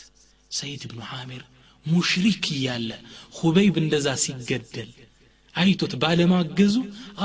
ሰይድ 0.51 0.83
ብኑ 0.89 0.99
ዓሚር 1.13 1.43
ሙሽሪክ 1.85 2.45
እያለ 2.55 2.89
ሁበይብ 3.37 3.75
እንደዛ 3.81 4.07
ሲገደል 4.23 4.91
አይቶት 5.54 5.92
ባለማገዙ 6.02 6.74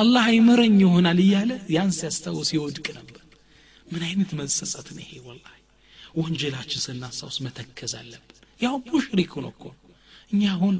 አላህ 0.01 0.23
አይመረኝ 0.29 0.77
ይሆናል 0.83 1.19
እያለ 1.25 1.51
ያን 1.75 1.91
ሲያስታውስ 1.97 2.49
ይወድቅ 2.55 2.87
ነበር 2.99 3.19
ምን 3.87 4.03
አይነት 4.07 4.31
መጸጸት 4.39 4.87
ነው 4.95 5.03
ይሄ 5.05 5.13
ወላ 5.27 5.43
ወንጀላችን 6.19 6.83
ስናስታውስ 6.85 7.37
መተከዝ 7.45 7.93
አለብን 7.99 8.29
ያው 8.61 8.75
ሙሽሪክ 8.89 9.31
ሆኖ 9.37 9.47
እኮ 9.53 9.63
እኛ 10.31 10.43
አሁን 10.55 10.75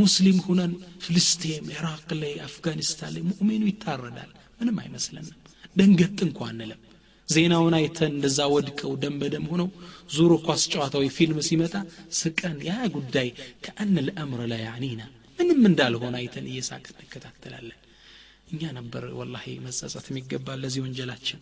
ሙስሊም 0.00 0.38
ሁነን 0.46 0.72
ፍልስጤም 1.04 1.66
ኢራቅ 1.74 2.08
ላይ 2.22 2.32
አፍጋኒስታን 2.46 3.12
ላይ 3.16 3.22
ሙእሚኑ 3.30 3.62
ይታረዳል 3.70 4.30
ምንም 4.60 4.78
አይመስለንም 4.82 5.36
ደንገጥ 5.76 6.18
እንኳ 6.26 6.40
አንለም 6.50 6.80
ዜናውን 7.28 7.74
አይተን 7.78 8.12
እንደዛ 8.14 8.40
ወድቀው 8.52 8.92
ደም 9.02 9.14
በደም 9.20 9.46
ሆነው 9.52 9.68
ዙሮ 10.16 10.32
ኳስ 10.46 10.64
ጨዋታዊ 10.72 11.06
ፊልም 11.16 11.38
ሲመጣ 11.48 11.74
ስቀን 12.18 12.58
ያ 12.68 12.74
ጉዳይ 12.96 13.28
ከአን 13.64 13.94
ልአምር 14.06 14.42
ላ 14.52 14.56
ያዕኒና 14.66 15.00
ምንም 15.40 15.60
እንዳልሆነ 15.70 16.14
አይተን 16.20 16.46
እየሳቅን 16.52 16.96
እንከታተላለን 17.02 17.80
እኛ 18.52 18.62
ነበር 18.78 19.04
ወላሂ 19.18 19.46
መጸጸት 19.66 20.06
የሚገባ 20.10 20.56
ለዚህ 20.62 20.80
ወንጀላችን 20.86 21.40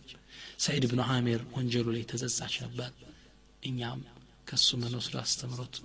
ሰዒድ 0.65 0.85
ብኑ 0.91 1.01
ዓሚር 1.15 1.41
ወንጀሉ 1.57 1.87
ላይ 1.95 2.03
ተጸጻች 2.11 2.55
ነበር 2.65 2.91
እኛም 3.63 4.01
ከሱ 4.47 4.69
መንወስዶ 4.81 5.15
አስተምሮት 5.23 5.75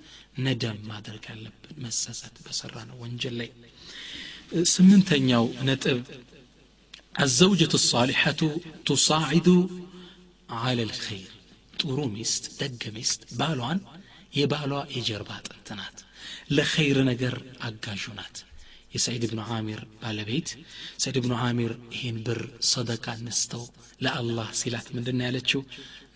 ነደም 0.46 0.78
ማድረግ 0.90 1.24
አለብን 1.34 1.76
መጸጸት 1.84 2.36
በሰራ 2.46 2.76
ነው 2.90 2.96
ወንጀል 3.04 3.36
ላይ 3.42 3.50
ስምንተኛው 4.74 5.46
ነጥብ 5.70 6.00
الزوجة 7.18 7.72
الصالحة 7.74 8.40
تصاعد 8.86 9.48
على 10.62 10.82
الخير 10.88 11.30
ጥሩ 11.80 11.98
ሚስት 12.16 12.44
ደግ 12.61 12.82
ሚስት 12.96 13.20
ባሏን 13.38 13.78
የባሏ 14.38 14.72
የጀርባ 14.96 15.30
አጥንት 15.38 15.68
ናት 15.78 15.98
ለኸይር 16.49 16.97
ነገር 17.09 17.35
አጋዡ 17.61 18.03
ናት። 18.17 18.35
የሰዒድ 18.93 19.23
ብኑ 19.31 19.41
ዓሚር 19.51 19.81
ባለቤት 20.01 20.49
ሰዒድ 21.03 21.17
ብኑ 21.23 21.33
ዓሚር 21.45 21.71
ይህን 21.95 22.17
ብር 22.25 22.39
ሰደቃ 22.69 23.05
ነስተው 23.25 23.63
ለአላህ 24.01 24.49
ሲላት 24.59 24.87
ምንድን 24.95 25.23
ያለችው? 25.25 25.61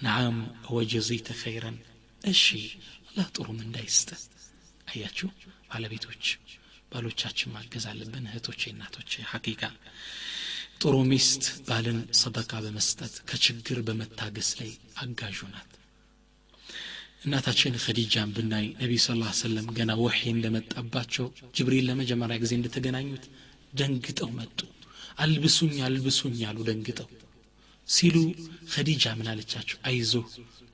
ነዓም 0.03 0.37
ወጀዚተ 0.75 1.29
ኸይረን። 1.41 1.77
እሺ 2.25 2.43
አላህ 3.09 3.27
ጥሩ 3.35 3.47
ምንዳ 3.59 3.77
አያችሁ 4.87 5.29
ባለቤቶች 5.69 6.23
ባሎቻችን 6.91 7.51
ማገዝ 7.55 7.85
አለብን። 7.91 8.29
እህቶቼ 8.29 8.61
እናቶቼ 8.71 9.11
ሐቂቃ 9.31 9.61
ጥሩ 10.81 10.95
ሚስት 11.11 11.43
ባልን 11.67 11.99
ሰደቃ 12.19 12.51
በመስጠት 12.65 13.15
ከችግር 13.29 13.79
በመታገስ 13.87 14.49
ላይ 14.59 14.71
አጋዡ 15.01 15.39
ናት 15.53 15.71
እናታችን 17.21 17.73
ኸዲጃን 17.83 18.29
ብናይ 18.35 18.65
ነቢይ 18.81 18.99
ስ 18.99 19.15
ሰለም 19.39 19.65
ገና 19.77 19.91
ወሒ 20.01 20.19
እንደመጣባቸው 20.33 21.25
ጅብሪል 21.57 21.85
ለመጀመሪያ 21.89 22.35
ጊዜ 22.43 22.53
እንደተገናኙት 22.59 23.25
ደንግጠው 23.73 24.29
መጡ። 24.37 24.59
አልብሱኝ 25.23 25.75
አልብሱኝ 25.87 26.37
አሉ 26.49 26.59
ደንግጠው 26.69 27.09
ሲሉ 27.87 28.15
ኸዲጃ 28.73 29.03
ምን 29.19 29.27
አለቻቸው? 29.31 29.77
አይዞ 29.89 30.13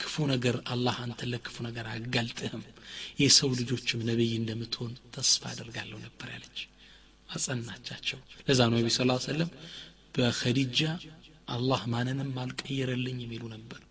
ክፉ 0.02 0.16
ነገር 0.32 0.56
አላህ 0.74 0.96
አንተን 1.04 1.30
ለክፉ 1.34 1.56
ነገር 1.68 1.86
አጋልጥህም 1.94 2.64
የሰው 3.22 3.50
ልጆችም 3.60 4.06
ነቢይ 4.10 4.34
እንደምትሆን 4.40 4.94
ተስፋ 5.16 5.44
አደርጋለሁ 5.52 5.98
ነበር 6.06 6.30
ያለች። 6.36 6.60
አጸናቻቸው። 7.30 8.20
ለዛ 8.48 8.60
ነው 8.70 8.78
ነቢ 8.80 8.90
ስ 8.92 9.02
ሰለም 9.30 9.52
በኸዲጃ 10.16 10.82
አላህ 11.50 11.82
ማንንም 11.94 12.32
አልቀየረልኝ 12.44 13.18
የሚሉ 13.24 13.44
ነበር 13.56 13.82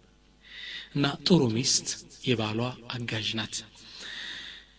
እና 0.94 1.06
ጥሩ 1.26 1.42
ሚስት 1.54 1.88
የባሏ 2.28 2.60
አጋዥ 2.96 3.28
ናት 3.38 3.56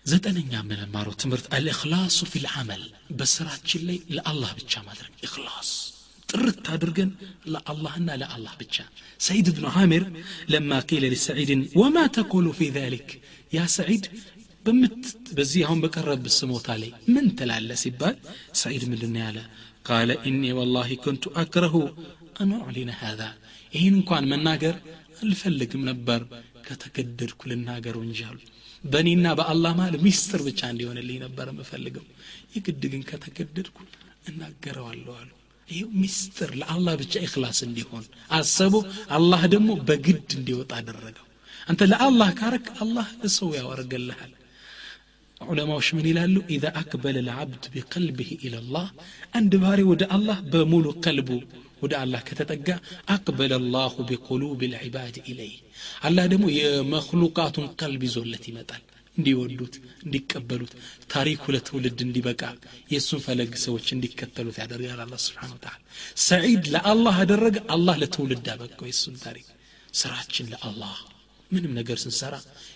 ዘጠነኛ 0.06 0.54
የምንማረው 0.60 1.14
ትምህርት 1.22 1.46
አልእክላሱ 1.58 2.18
ፊልዓመል 2.34 2.84
በስራችን 3.20 3.84
ላይ 3.88 3.98
ለአላህ 4.16 4.52
ብቻ 4.60 4.84
ማድረግ 4.88 5.14
እክላስ 5.28 5.70
ጥርት 6.30 6.66
አድርገን 6.74 7.12
ለአላህና 7.54 8.10
ለአላህ 8.22 8.54
ብቻ 8.62 8.76
ሰዒድ 9.28 9.48
ብኑ 9.56 9.66
ዓሚር 9.82 10.04
ለማ 10.54 10.80
ቂለ 10.90 11.06
ሊሰዒድን 11.14 11.62
ወማ 11.82 11.98
ተኮሉ 12.18 12.48
ፊ 12.60 12.70
ذሊክ 12.78 13.10
ያ 13.54 13.66
ሰዒድ 13.78 14.06
በዚህ 15.38 15.62
አሁን 15.66 15.82
በቀረብት 15.84 16.34
ስሞታ 16.40 16.68
ላይ 16.82 16.92
ምን 17.16 17.26
ትላለ 17.40 17.72
ሲባል 17.82 18.16
ሰዒድ 18.62 18.84
ምንድን 18.92 19.16
ያለ 19.24 19.38
ቃለ 19.90 20.12
ኢኒ 20.30 20.44
ወላሂ 20.60 20.92
ኩንቱ 21.04 21.34
አክረሁ 21.42 21.76
አን 22.42 22.52
ኡዕሊነ 22.60 22.92
ሃذا 23.02 23.30
ይህን 23.74 23.96
እንኳን 24.00 24.24
መናገር 24.32 24.76
አልፈልግም 25.23 25.83
ነበር 25.91 26.21
ከተገደድኩ 26.67 27.41
ልናገረው 27.51 28.03
እንጂ 28.07 28.21
አሉ 28.29 28.39
በእኔና 28.85 29.27
በአላህ 29.39 29.73
መሃል 29.79 29.97
ሚስጥር 30.05 30.41
ብቻ 30.47 30.61
እንዲሆንልኝ 30.73 31.19
ነበር 31.25 31.47
የምፈልገው 31.51 32.05
የግድ 32.55 32.83
ግን 32.93 33.03
ከተገደድኩ 33.11 33.79
እናገረዋለሁ 34.31 35.15
አሉ 35.21 35.31
ይህ 35.69 35.83
ሚስጥር 36.03 36.51
ለአላህ 36.61 36.95
ብቻ 37.03 37.15
ኢክላስ 37.27 37.59
እንዲሆን 37.67 38.05
አሰቡ 38.39 38.75
አላህ 39.17 39.43
ደግሞ 39.55 39.71
በግድ 39.89 40.31
እንዲወጣ 40.39 40.73
አደረገው 40.81 41.27
አንተ 41.71 41.87
ለአላህ 41.93 42.31
ካረክ 42.39 42.69
አላህ 42.85 43.09
ለሰው 43.21 43.51
ያወርገልሃል 43.59 44.33
ዑለማዎች 45.41 45.89
ምን 45.97 46.07
ይላሉ 46.11 46.37
ኢዛ 46.55 46.67
አክበለ 46.81 47.19
ልዓብድ 47.27 47.65
ቢቀልብህ 47.75 48.31
ኢለላህ 48.47 48.87
አንድ 49.39 49.53
ባሪ 49.63 49.81
ወደ 49.91 50.05
አላህ 50.17 50.39
በሙሉ 50.53 50.87
ቀልቡ 51.05 51.31
ወደ 51.82 51.94
አላህ 52.02 52.22
ከተጠጋ 52.28 52.70
አቅበለ 53.10 53.54
አላሁ 53.60 53.96
ቢቁሉብ 54.10 54.62
ልዕባድ 54.72 55.16
ኢለይህ። 55.26 55.58
አላህ 56.04 56.26
ደግሞ 56.34 56.46
የመክሉቃቱን 56.56 57.68
ቀልብ 57.80 58.04
ይዞለት 58.08 58.46
ይመጣል። 58.50 58.84
እንዲወዱት 59.18 59.76
እንዲቀበሉት 60.06 60.72
ታሪኩ 61.12 61.44
ለትውልድ 61.54 62.00
እንዲበቃ 62.06 62.42
የእሱን 62.92 63.22
ፈለግ 63.26 63.52
ሰዎች 63.64 63.88
እንዲከተሉት 63.96 64.58
ያደርጋል 64.62 65.02
አላ 65.04 65.16
ስብሓን 65.26 65.54
ተላ 65.58 65.76
ሰዒድ 66.26 66.66
ለአላህ 66.74 67.18
አደረገ 67.24 67.58
አላህ 67.76 67.98
ለትውልድ 68.02 68.48
አበቀው 68.54 68.88
የእሱን 68.90 69.16
ታሪክ። 69.24 69.48
ስራችን 69.94 70.50
ለአላህ። 70.54 70.96
ምንም 71.52 71.74
ነገር 71.80 71.98
ስንሰራ 72.02 72.36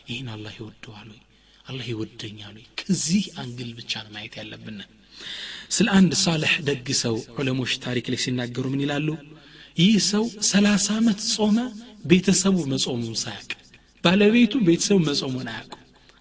ይህን 0.10 0.28
አላህ 0.34 0.54
ይወደዋል 0.60 1.08
ወይ? 1.14 1.22
አላህ 1.66 1.86
ይወደኛል 1.92 2.56
ወይ? 2.58 2.66
ከዚህ 2.80 3.24
አንግል 3.42 3.72
ብቻ 3.80 3.92
ነው 4.06 4.12
ማየት 4.16 4.36
ያለብን 4.40 4.78
ስለ 5.70 5.88
አንድ 5.98 6.12
ሳልሕ 6.22 6.54
ደግ 6.68 6.88
ሰው 7.02 7.16
ዑለሞች 7.36 7.72
ታሪክ 7.84 8.06
ላይ 8.12 8.20
ሲናገሩ 8.24 8.66
ምን 8.74 8.82
ይላሉ? 8.86 9.08
ይህ 9.78 9.96
ሰው 10.12 10.24
ሰላሳ 10.50 10.88
ዓመት 11.00 11.20
ጾመ 11.34 11.58
ቤተሰቡ 12.06 12.58
መጾሙን 12.72 13.18
ሳያቅ 13.22 13.50
ባለቤቱ 14.04 14.54
ቤተሰቡ 14.68 14.98
መጾሙን 15.10 15.48
አያውቁ። 15.52 15.74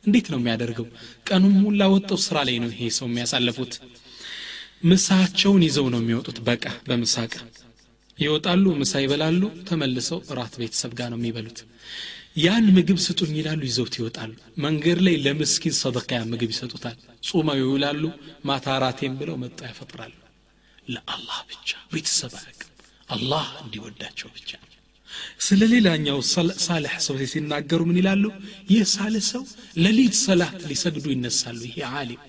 እንዴት 0.05 0.26
ነው 0.32 0.38
የሚያደርገው? 0.40 0.86
ቀኑን 1.28 1.55
ሙላ 1.62 1.82
ወጠው 1.94 2.18
ስራ 2.26 2.36
ላይ 2.49 2.57
ነው 2.64 2.70
ይሄ 2.74 2.90
ሰው 2.99 3.07
የሚያሳልፉት። 3.11 3.72
ምሳቸውን 4.84 5.62
ይዘው 5.66 5.86
ነው 5.94 6.01
የሚወጡት። 6.03 6.38
በቃ 6.49 6.64
በምሳቃ 6.88 7.32
ይወጣሉ 8.18 8.64
ምሳ 8.78 8.92
ይበላሉ 9.03 9.40
ተመልሰው 9.68 10.20
እራት 10.32 10.55
ቤተሰብ 10.61 10.92
ጋር 10.99 11.09
ነው 11.12 11.18
የሚበሉት 11.20 11.59
ያን 12.39 12.66
ምግብ 12.76 12.99
ስጡኝ 13.05 13.32
ይላሉ 13.39 13.61
ይዘውት 13.68 13.95
ይወጣሉ። 13.99 14.32
መንገድ 14.64 14.99
ላይ 15.07 15.14
ለምስኪን 15.24 15.74
ሰደቃ 15.78 16.11
ምግብ 16.32 16.51
ይሰጡታል። 16.55 16.97
ጾመው 17.28 17.57
ይውላሉ 17.61 18.03
ማታ 18.49 18.76
ራቴን 18.82 19.14
ብለው 19.20 19.36
መጣ 19.43 19.59
ያፈጥራሉ። 19.70 20.14
ለአላህ 20.89 21.39
ብቻ 21.51 21.70
ቤተሰብ 21.93 22.34
አያቅም 22.41 22.70
አላህ 23.09 23.47
እንዲወዳቸው 23.62 24.30
ብቻ። 24.36 24.51
ስለ 25.41 25.62
ሌላኛው 25.72 26.18
ሳልሕ 26.66 26.95
ሰው 27.07 27.16
ሲናገሩ 27.32 27.80
ምን 27.89 27.99
ይላሉ? 28.01 28.24
ይህ 28.70 28.82
ሳልሕ 28.95 29.24
ሰው 29.32 29.45
ለሊት 29.78 30.16
ሰላት 30.24 30.59
ሊሰግዱ 30.70 31.07
ይነሳሉ። 31.14 31.61
ይሄ 31.70 31.78
ዓሊም 31.95 32.22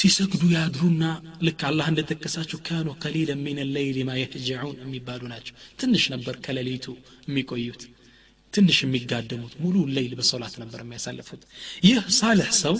ሲሰግዱ 0.00 0.42
ያድሩና 0.54 1.04
ልክ 1.46 1.60
አላህ 1.68 1.86
እንደጠቀሳቸው 1.90 2.58
ካኑ 2.66 2.88
ቀሊለ 3.02 3.30
ሚን 3.42 3.58
ለይል 3.74 3.98
ማ 4.08 4.14
የህጀዑን 4.18 4.76
የሚባሉ 4.82 5.22
ናቸው። 5.32 5.54
ትንሽ 5.80 6.04
ነበር 6.14 6.34
ከሌሊቱ 6.44 6.86
የሚቆዩት 7.28 7.82
ትንሽ 8.52 8.78
የሚጋደሙት 8.82 9.54
ሙሉ 9.62 9.76
ሌይል 9.96 10.12
በሶላት 10.18 10.54
ነበር 10.62 10.80
የሚያሳልፉት። 10.82 11.42
ይህ 11.86 12.00
ሳልሕ 12.18 12.50
ሰው 12.62 12.76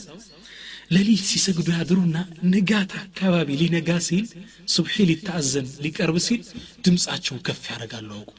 ሌሊት 0.93 1.23
ሲሰግዱ 1.29 1.69
ያድሩና 1.77 2.17
ንጋት 2.53 2.91
አካባቢ 3.03 3.49
ሊነጋ 3.61 3.91
ሲል 4.07 4.25
ሱብሒ 4.73 4.97
ሊታዘን 5.11 5.69
ሊቀርብ 5.85 6.17
ሲል 6.27 6.41
ድምፃቸውን 6.85 7.41
ከፍ 7.47 7.63
ያደርጋሉ 7.71 8.11
አውቁ። 8.17 8.31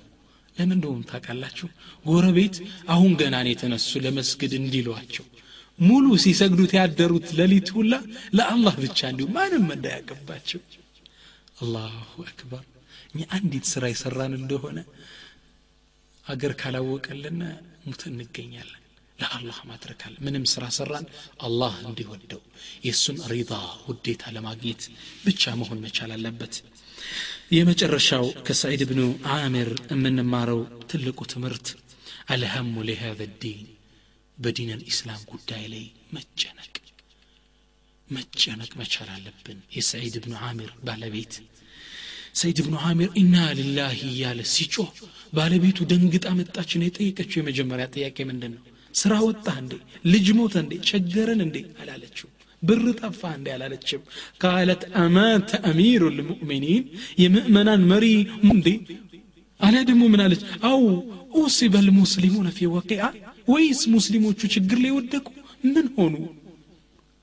ለምን 0.56 0.76
እንደሆኑ 0.76 1.00
ታውቃላችሁ? 1.12 1.68
ጎረቤት 2.06 2.56
አሁን 2.88 3.12
ገናን 3.22 3.48
የተነሱ 3.52 3.92
ለመስገድ 4.06 4.54
እንዲሏቸው። 4.60 5.26
ሙሉ 5.80 6.06
ሲሰግዱት 6.24 6.74
ያደሩት 6.78 7.28
ሌሊት 7.40 7.70
ሁላ 7.76 7.94
ለአላህ 8.38 8.76
ብቻ 8.84 9.00
እንዲሁ 9.12 9.28
ማንም 9.38 9.66
እንዳያገባቸው 9.76 10.62
አላሁ 11.62 11.96
አክበር። 12.26 12.64
እኛ 13.12 13.24
አንዲት 13.38 13.66
ስራ 13.72 13.84
የሰራን 13.92 14.34
እንደሆነ 14.40 14.78
አገር 16.26 16.54
ካላወቀልን 16.60 17.40
ሙት 17.86 18.02
እንገኛለን። 18.10 18.80
ለአላህ 19.20 19.58
ማድረግ 19.70 20.00
አለ። 20.06 20.16
ምንም 20.26 20.46
ስራ 20.52 20.64
ሰራን 20.78 21.06
አላህ 21.40 21.74
እንዲወደው 21.84 22.42
የእሱን 22.86 23.18
ሪዳ 23.32 23.52
ውዴታ 23.88 24.32
ለማግኘት 24.36 24.84
ብቻ 25.26 25.54
መሆን 25.60 25.82
መቻል 25.86 26.12
አለበት። 26.16 26.56
የመጨረሻው 27.56 28.26
ከሰዒድ 28.48 28.82
ብኑ 28.90 29.02
ዓሚር 29.34 29.72
የምንማረው 29.92 30.62
ትልቁ 30.92 31.20
ትምህርት 31.34 31.68
አልሀሙ 32.34 32.76
ሊሃذ 32.90 33.22
ዲን 33.42 33.64
በዲን 34.38 34.70
ልእስላም 34.82 35.22
ጉዳይ 35.32 35.64
ላይ 35.74 35.84
መጨነቅ። 36.16 36.74
መጨነቅ 38.08 38.72
መቻል 38.80 39.10
አለብን። 39.16 39.60
የሰዒድ 39.76 40.16
ብኑ 40.24 40.34
ዓሚር 40.48 40.72
ባለቤት 40.88 41.34
ሰይድ 42.36 42.60
ብኑ 42.66 42.76
ዓሚር 42.86 43.10
ኢና 43.22 43.36
ልላህ 43.58 43.98
እያለ 44.08 44.40
ሲጮህ 44.54 44.90
ባለቤቱ 45.34 45.86
ደንግጣ 45.92 46.28
መጣችን 46.40 46.86
የጠየቀችው 46.86 47.38
የመጀመሪያ 47.40 47.86
ጥያቄ 47.96 48.18
ምንድን 48.30 48.54
ነው 48.56 48.64
ስራ 48.94 49.14
ወጣ 49.28 49.48
እንዴ? 49.62 49.74
ልጅ 50.06 50.28
ሞተ 50.38 50.56
እንዴ? 50.64 50.74
ቸገረን 50.90 51.40
እንዴ? 51.46 51.58
አላለችው። 51.82 52.28
ብር 52.64 52.84
ጠፋ 53.00 53.22
እንዴ? 53.38 53.48
አላለችም። 53.56 54.02
ቃለት 54.44 54.84
አማተ 55.02 55.50
አሚሩ 55.70 56.04
ልሙእሚኒን 56.18 56.84
የምእመናን 57.24 57.82
መሪ 57.92 58.06
እንዴ? 58.50 58.68
አሊያ 59.60 59.82
ደግሞ 59.90 60.04
ምን 60.14 60.22
አለች? 60.26 60.42
አው 60.70 60.84
ኡሲበ 61.40 61.76
ልሙስሊሙነ 61.88 62.48
ፊ 62.58 62.70
ወቂዓ 62.76 63.04
ወይስ 63.50 63.82
ሙስሊሞቹ 63.96 64.40
ችግር 64.56 64.78
ላይ 64.84 64.92
ወደቁ? 64.98 65.28
ምን 65.66 65.88
ሆኑ? 65.98 66.16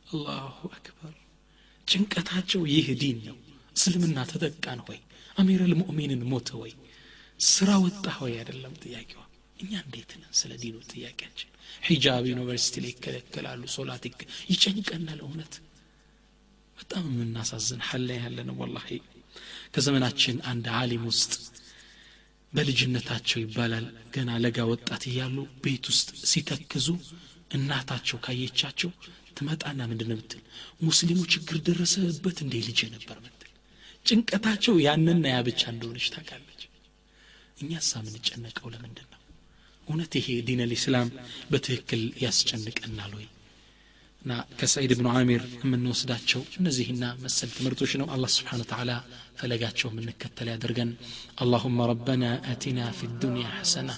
አላሁ 0.09 0.59
አክበር። 0.71 1.15
ጭንቀታቸው 1.87 2.63
ይህ 2.73 2.89
ዲን 3.01 3.19
ነው 3.29 3.37
እስልምና 3.81 4.19
ተጠቃን 4.31 4.81
ሆይ? 4.87 4.99
አሚር 5.37 5.61
ልሙእሚንን 5.71 6.23
ሞተ 6.33 6.49
ወይ 6.63 6.73
ስራ 7.47 7.71
ወጣ 7.85 8.07
ሆይ? 8.19 8.33
አይደለም 8.41 8.75
ጥያቄዋ። 8.83 9.21
እኛ 9.59 9.73
እንዴት 9.85 10.11
ነን 10.21 10.33
ስለ 10.41 10.53
ዲኑ 10.63 10.77
ጥያቄያችን? 10.93 11.49
ሒጃብ 11.83 12.25
ዩኒቨርሲቲ 12.31 12.75
ላይ 12.85 12.91
ይከለከላሉ 12.93 13.63
ሶላት 13.77 14.05
ይጨንቀናል 14.53 15.21
እውነት? 15.27 15.55
በጣም 16.79 17.07
የምናሳዝን 17.13 17.81
ሐላ 17.89 18.11
ያለን 18.21 18.51
ወላሂ። 18.61 18.89
ከዘመናችን 19.75 20.37
አንድ 20.51 20.67
ዓሊም 20.79 21.05
ውስጥ 21.11 21.33
በልጅነታቸው 22.53 23.39
ይባላል 23.43 23.85
ገና 24.15 24.31
ለጋ 24.45 24.59
ወጣት 24.73 25.03
እያሉ 25.11 25.37
ቤት 25.65 25.85
ውስጥ 25.91 26.09
ሲተክዙ 26.31 26.87
እናታቸው 27.51 28.19
ካየቻቸው 28.25 28.91
ትመጣና 29.37 29.81
ምንድን 29.91 30.11
ምትል 30.13 30.41
ሙስሊሙ 30.83 31.21
ችግር 31.35 31.59
ደረሰበት 31.69 32.39
እንዴ? 32.45 32.55
ልጅ 32.69 32.81
ነበር 32.95 33.19
ምትል 33.25 33.40
ጭንቀታቸው 34.06 34.76
ያንና 34.88 35.26
ያ 35.36 35.38
ብቻ 35.50 35.62
እንደሆነች 35.74 36.08
ታውቃለች 36.16 36.62
እኛሳ 37.64 38.02
ምንጨነቀው 38.08 38.68
ለምንድን 38.74 39.08
ነው 39.14 39.22
እውነት 39.88 40.14
ይሄ 40.20 40.28
ዲን 40.48 40.62
ልእስላም 40.72 41.10
በትክክል 41.52 42.04
ያስጨንቀናል 42.26 43.12
ወይ 43.20 43.28
እና 44.22 44.36
ከሰዒድ 44.60 44.92
ብኑ 45.00 45.08
ዓሚር 45.18 45.44
የምንወስዳቸው 45.64 46.42
እነዚህና 46.60 47.04
መሰል 47.24 47.50
ትምህርቶች 47.58 47.92
ነው 48.02 48.08
አላህ 48.14 48.30
ስብሓን 48.36 48.62
ተዓላ 48.72 48.92
ፈለጋቸው 49.40 49.90
የምንከተል 49.92 50.48
ያደርገን 50.54 50.92
اللهم 51.44 51.78
ربنا 51.92 52.30
آتنا 52.54 52.86
في 52.98 53.04
الدنيا 53.12 53.50
حسنة 53.60 53.96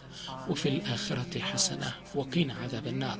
وفي 0.50 0.68
الآخرة 0.74 1.34
حسنة 1.50 1.90
وقنا 2.18 2.54
عذاب 2.62 2.86
النار 2.94 3.20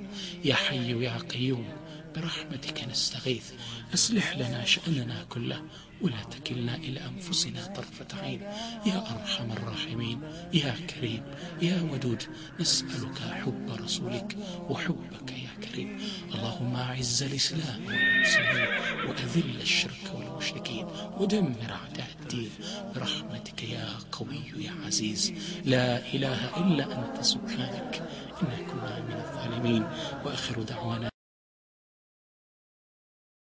يا 0.50 0.56
حي 0.64 0.90
يا 1.08 1.16
قيوم 1.32 1.68
برحمتك 2.14 2.78
نستغيث 2.92 3.48
أصلح 3.96 4.28
لنا 4.42 4.60
شأننا 4.74 5.18
كله 5.34 5.60
ولا 6.03 6.23
تكلنا 6.31 6.75
إلى 6.75 7.01
أنفسنا 7.01 7.67
طرفة 7.67 8.23
عين. 8.23 8.41
يا 8.87 8.99
أرحم 9.15 9.53
الراحمين 9.53 10.21
يا 10.55 10.75
كريم 10.91 11.23
يا 11.63 11.83
ودود 11.83 12.23
نسألك 12.61 13.19
حب 13.19 13.71
رسولك 13.85 14.37
وحبك 14.71 15.31
يا 15.33 15.55
كريم. 15.65 16.01
اللهم 16.35 16.77
أعز 16.77 17.23
الإسلام 17.23 17.87
والمسلمين 17.87 18.69
وأذل 19.09 19.61
الشرك 19.61 20.05
والمشركين 20.15 20.87
ودمر 21.19 21.71
أعداء 21.71 22.09
الدين. 22.21 22.51
برحمتك 22.95 23.63
يا 23.63 23.89
قوي 24.13 24.43
يا 24.57 24.73
عزيز. 24.87 25.33
لا 25.65 26.15
إله 26.15 26.41
إلا 26.57 26.85
أنت 26.99 27.25
سبحانك 27.25 28.03
إنا 28.43 28.57
كنا 28.69 29.01
من 29.09 29.15
الظالمين. 29.15 29.83
وآخر 30.25 30.63
دعوانا 30.63 31.12